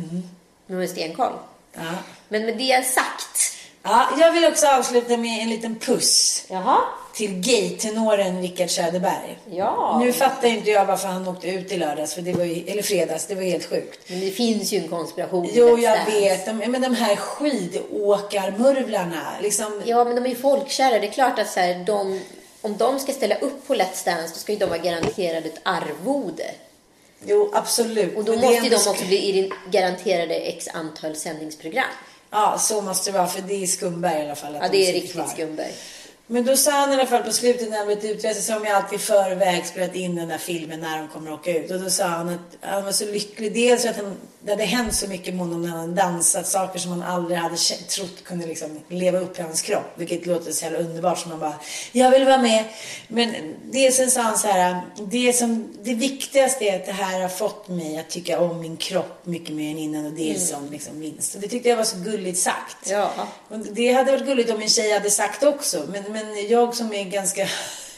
Nu 0.68 0.76
har 0.76 0.82
vi 0.82 0.88
stenkoll. 0.88 1.34
Ja. 1.74 1.82
Men 2.30 2.46
med 2.46 2.58
det 2.58 2.86
sagt. 2.86 3.58
ja, 3.84 4.10
jag 4.20 4.32
vill 4.32 4.46
också 4.46 4.68
avsluta 4.68 5.18
med 5.18 5.42
en 5.42 5.50
liten 5.50 5.76
puss 5.80 6.46
Jaha. 6.50 6.78
till 7.14 7.32
gay-tenoren 7.40 8.42
Rickard 8.42 8.70
Söderberg. 8.70 9.38
Ja. 9.52 10.00
Nu 10.04 10.14
fattar 10.14 10.48
inte 10.48 10.70
jag 10.72 10.86
varför 10.86 11.08
han 11.08 11.28
åkte 11.28 11.48
ut 11.50 11.72
i 11.72 11.78
lördags, 11.78 12.14
för 12.14 12.22
det 12.22 12.34
var 12.34 12.44
ju, 12.46 12.64
eller 12.72 12.84
fredags, 12.84 13.26
det 13.28 13.36
var 13.36 13.42
helt 13.42 13.70
sjukt. 13.70 14.10
Men 14.10 14.20
det 14.20 14.32
finns 14.32 14.72
ju 14.74 14.78
en 14.84 14.88
konspiration. 14.88 15.50
Jo, 15.54 15.78
jag 15.80 15.98
Dance. 15.98 16.12
vet. 16.20 16.46
De, 16.46 16.54
men 16.54 16.82
de 16.82 16.96
här 16.96 17.16
skidåkarmurvlarna, 17.16 19.34
liksom. 19.42 19.82
Ja, 19.86 20.04
men 20.04 20.16
de 20.16 20.26
är 20.26 20.30
ju 20.30 20.36
folkkära. 20.36 21.00
Det 21.00 21.08
är 21.08 21.12
klart 21.12 21.40
att 21.40 21.50
så 21.50 21.60
här, 21.60 21.84
de, 21.86 22.20
om 22.62 22.78
de 22.78 23.00
ska 23.00 23.12
ställa 23.12 23.36
upp 23.36 23.68
på 23.68 23.74
Let's 23.74 24.06
Dance, 24.06 24.34
då 24.34 24.40
ska 24.40 24.52
ju 24.52 24.58
de 24.58 24.66
vara 24.66 24.80
garanterade 24.80 25.50
ett 25.50 25.62
arvode. 25.64 26.52
Jo, 27.26 27.52
absolut. 27.54 28.18
Och 28.18 28.24
då 28.24 28.36
måste 28.36 28.64
ju 28.64 28.70
de 28.70 28.76
också 28.76 29.06
bli 29.06 29.52
garanterade 29.72 30.36
x 30.36 30.68
antal 30.74 31.16
sändningsprogram. 31.16 31.86
Ja, 32.30 32.58
så 32.60 32.82
måste 32.82 33.12
det 33.12 33.18
vara, 33.18 33.28
för 33.28 33.42
det 33.42 33.64
är 33.64 33.68
Skumberg 33.68 34.20
i 34.20 34.26
alla 34.26 34.36
fall. 34.36 34.54
Ja, 34.54 34.62
de 34.62 34.70
det 34.70 34.90
är 34.90 34.94
riktigt 34.94 35.14
kvar. 35.14 35.28
Skumberg. 35.28 35.74
Men 36.28 36.46
då 36.46 36.58
sa 36.58 36.72
han 36.72 36.92
i 36.92 36.94
alla 36.94 37.06
fall 37.06 37.24
på 37.24 37.32
slutet 37.32 37.70
när 37.70 37.78
han 37.78 37.86
blev 37.86 38.06
utrest, 38.06 38.44
så 38.44 38.54
har 38.54 38.66
ju 38.66 38.72
alltid 38.72 39.02
förväg 39.02 39.66
spelat 39.66 39.96
in 39.96 40.16
den 40.16 40.28
där 40.28 40.38
filmen 40.38 40.80
när 40.80 40.98
de 40.98 41.08
kommer 41.08 41.32
att 41.32 41.40
åka 41.40 41.58
ut. 41.58 41.72
Och 41.72 41.80
då 41.80 41.90
sa 41.90 42.04
han 42.04 42.30
att 42.30 42.58
han 42.62 42.86
var 42.86 42.92
så 42.92 43.06
lycklig. 43.06 43.54
Dels 43.54 43.82
för 43.82 43.90
att 43.90 43.96
han, 43.96 44.18
det 44.44 44.52
hade 44.52 44.64
hänt 44.64 44.96
så 44.96 45.08
mycket 45.08 45.34
med 45.34 45.46
honom 45.46 45.62
när 45.62 45.70
han 45.70 45.96
dansat. 45.96 46.48
Saker 46.48 46.80
som 46.80 46.92
han 46.92 47.04
aldrig 47.04 47.38
hade 47.38 47.56
trott 47.90 48.24
kunde 48.24 48.48
liksom 48.48 48.80
leva 48.88 49.20
upp 49.20 49.40
i 49.40 49.42
hans 49.42 49.62
kropp. 49.62 49.94
Vilket 49.96 50.26
låter 50.26 50.52
så 50.52 50.64
jävla 50.64 50.80
underbart. 50.80 51.20
Som 51.20 51.32
man 51.32 51.40
bara, 51.40 51.56
jag 51.92 52.12
vill 52.12 52.26
vara 52.26 52.38
med. 52.38 52.64
Men 53.08 53.56
det 53.72 53.92
sen 53.92 54.12
sa 54.12 54.22
han 54.22 54.38
så 54.38 54.48
här, 54.48 54.82
det, 54.98 55.34
som, 55.34 55.74
det 55.84 55.94
viktigaste 55.94 56.66
är 56.66 56.76
att 56.76 56.86
det 56.86 56.92
här 56.92 57.22
har 57.22 57.30
fått 57.30 57.68
mig 57.68 57.98
att 57.98 58.10
tycka 58.10 58.40
om 58.40 58.60
min 58.60 58.78
kropp 58.78 59.26
mycket 59.26 59.56
mer 59.56 59.72
än 59.72 59.78
innan. 59.78 60.06
Och 60.06 60.12
det 60.12 60.36
är 60.36 60.40
som 60.40 60.72
liksom 60.72 61.00
vinst. 61.00 61.36
Och 61.36 61.42
det 61.42 61.48
tyckte 61.48 61.70
jag 61.70 61.78
var 61.78 61.84
så 61.84 61.98
gulligt 61.98 62.40
sagt. 62.40 62.90
Ja. 62.90 63.12
Och 63.48 63.60
det 63.60 63.94
hade 63.94 64.12
varit 64.12 64.26
gulligt 64.26 64.52
om 64.52 64.62
en 64.62 64.70
tjej 64.70 64.94
hade 64.94 65.12
sagt 65.12 65.44
också. 65.44 65.84
Men, 65.92 66.12
men 66.12 66.48
jag 66.48 66.76
som 66.76 66.94
är 66.94 67.04
ganska 67.04 67.48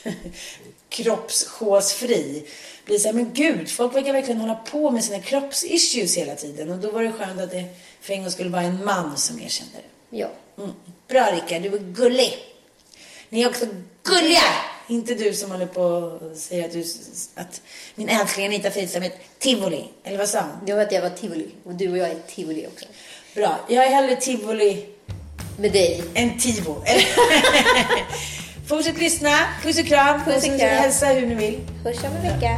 kroppshåsfri 0.89 2.44
blir 2.86 2.99
så 2.99 3.07
här, 3.07 3.13
men 3.13 3.34
gud, 3.34 3.69
folk 3.69 3.95
verkar 3.95 4.13
verkligen 4.13 4.41
hålla 4.41 4.55
på 4.55 4.91
med 4.91 5.03
sina 5.03 5.19
kroppsissues 5.19 6.17
hela 6.17 6.36
tiden. 6.36 6.71
Och 6.71 6.77
då 6.77 6.91
var 6.91 7.03
det 7.03 7.11
skönt 7.11 7.41
att 7.41 7.51
det 7.51 7.65
för 8.01 8.13
en 8.13 8.21
gång 8.21 8.31
skulle 8.31 8.49
vara 8.49 8.61
en 8.61 8.86
man 8.86 9.17
som 9.17 9.41
erkände 9.41 9.73
det. 9.73 10.17
Ja. 10.17 10.27
Mm. 10.57 10.71
Bra 11.07 11.31
Rickard, 11.31 11.61
du 11.61 11.69
var 11.69 11.77
gullig. 11.77 12.38
Ni 13.29 13.41
är 13.41 13.49
också 13.49 13.65
gulliga! 14.03 14.41
Inte 14.88 15.13
du 15.13 15.34
som 15.34 15.51
håller 15.51 15.65
på 15.65 15.81
och 15.81 16.38
säger 16.38 16.65
att, 16.65 16.73
du, 16.73 16.86
att 17.36 17.61
min 17.95 18.09
älskling 18.09 18.45
Anita 18.45 18.71
Fridström 18.71 19.03
är 19.03 19.07
ett 19.07 19.39
tivoli. 19.39 19.86
Eller 20.03 20.17
vad 20.17 20.29
sa 20.29 20.39
han? 20.39 20.49
Det 20.65 20.73
var 20.73 20.81
att 20.81 20.91
jag 20.91 21.01
var 21.01 21.09
tivoli. 21.09 21.47
Och 21.63 21.73
du 21.73 21.91
och 21.91 21.97
jag 21.97 22.09
är 22.09 22.19
tivoli 22.27 22.67
också. 22.67 22.86
Bra. 23.36 23.59
Jag 23.69 23.86
är 23.86 23.89
hellre 23.89 24.15
tivoli 24.15 24.86
Med 25.57 25.71
dig. 25.71 26.03
En 26.13 26.39
tivo. 26.39 26.84
Fortsätt 28.74 28.97
lyssna. 28.97 29.30
Puss 29.63 29.80
och 29.80 29.86
kram. 29.86 30.24
Puss 30.26 30.36
och 30.36 30.59
kram. 30.59 30.69
hälsa 30.69 31.05
hur 31.05 31.28
ni 31.28 31.36
vill. 31.36 31.59
Hörs 31.84 31.97
om 32.03 32.15
en 32.15 32.21
vecka. 32.21 32.57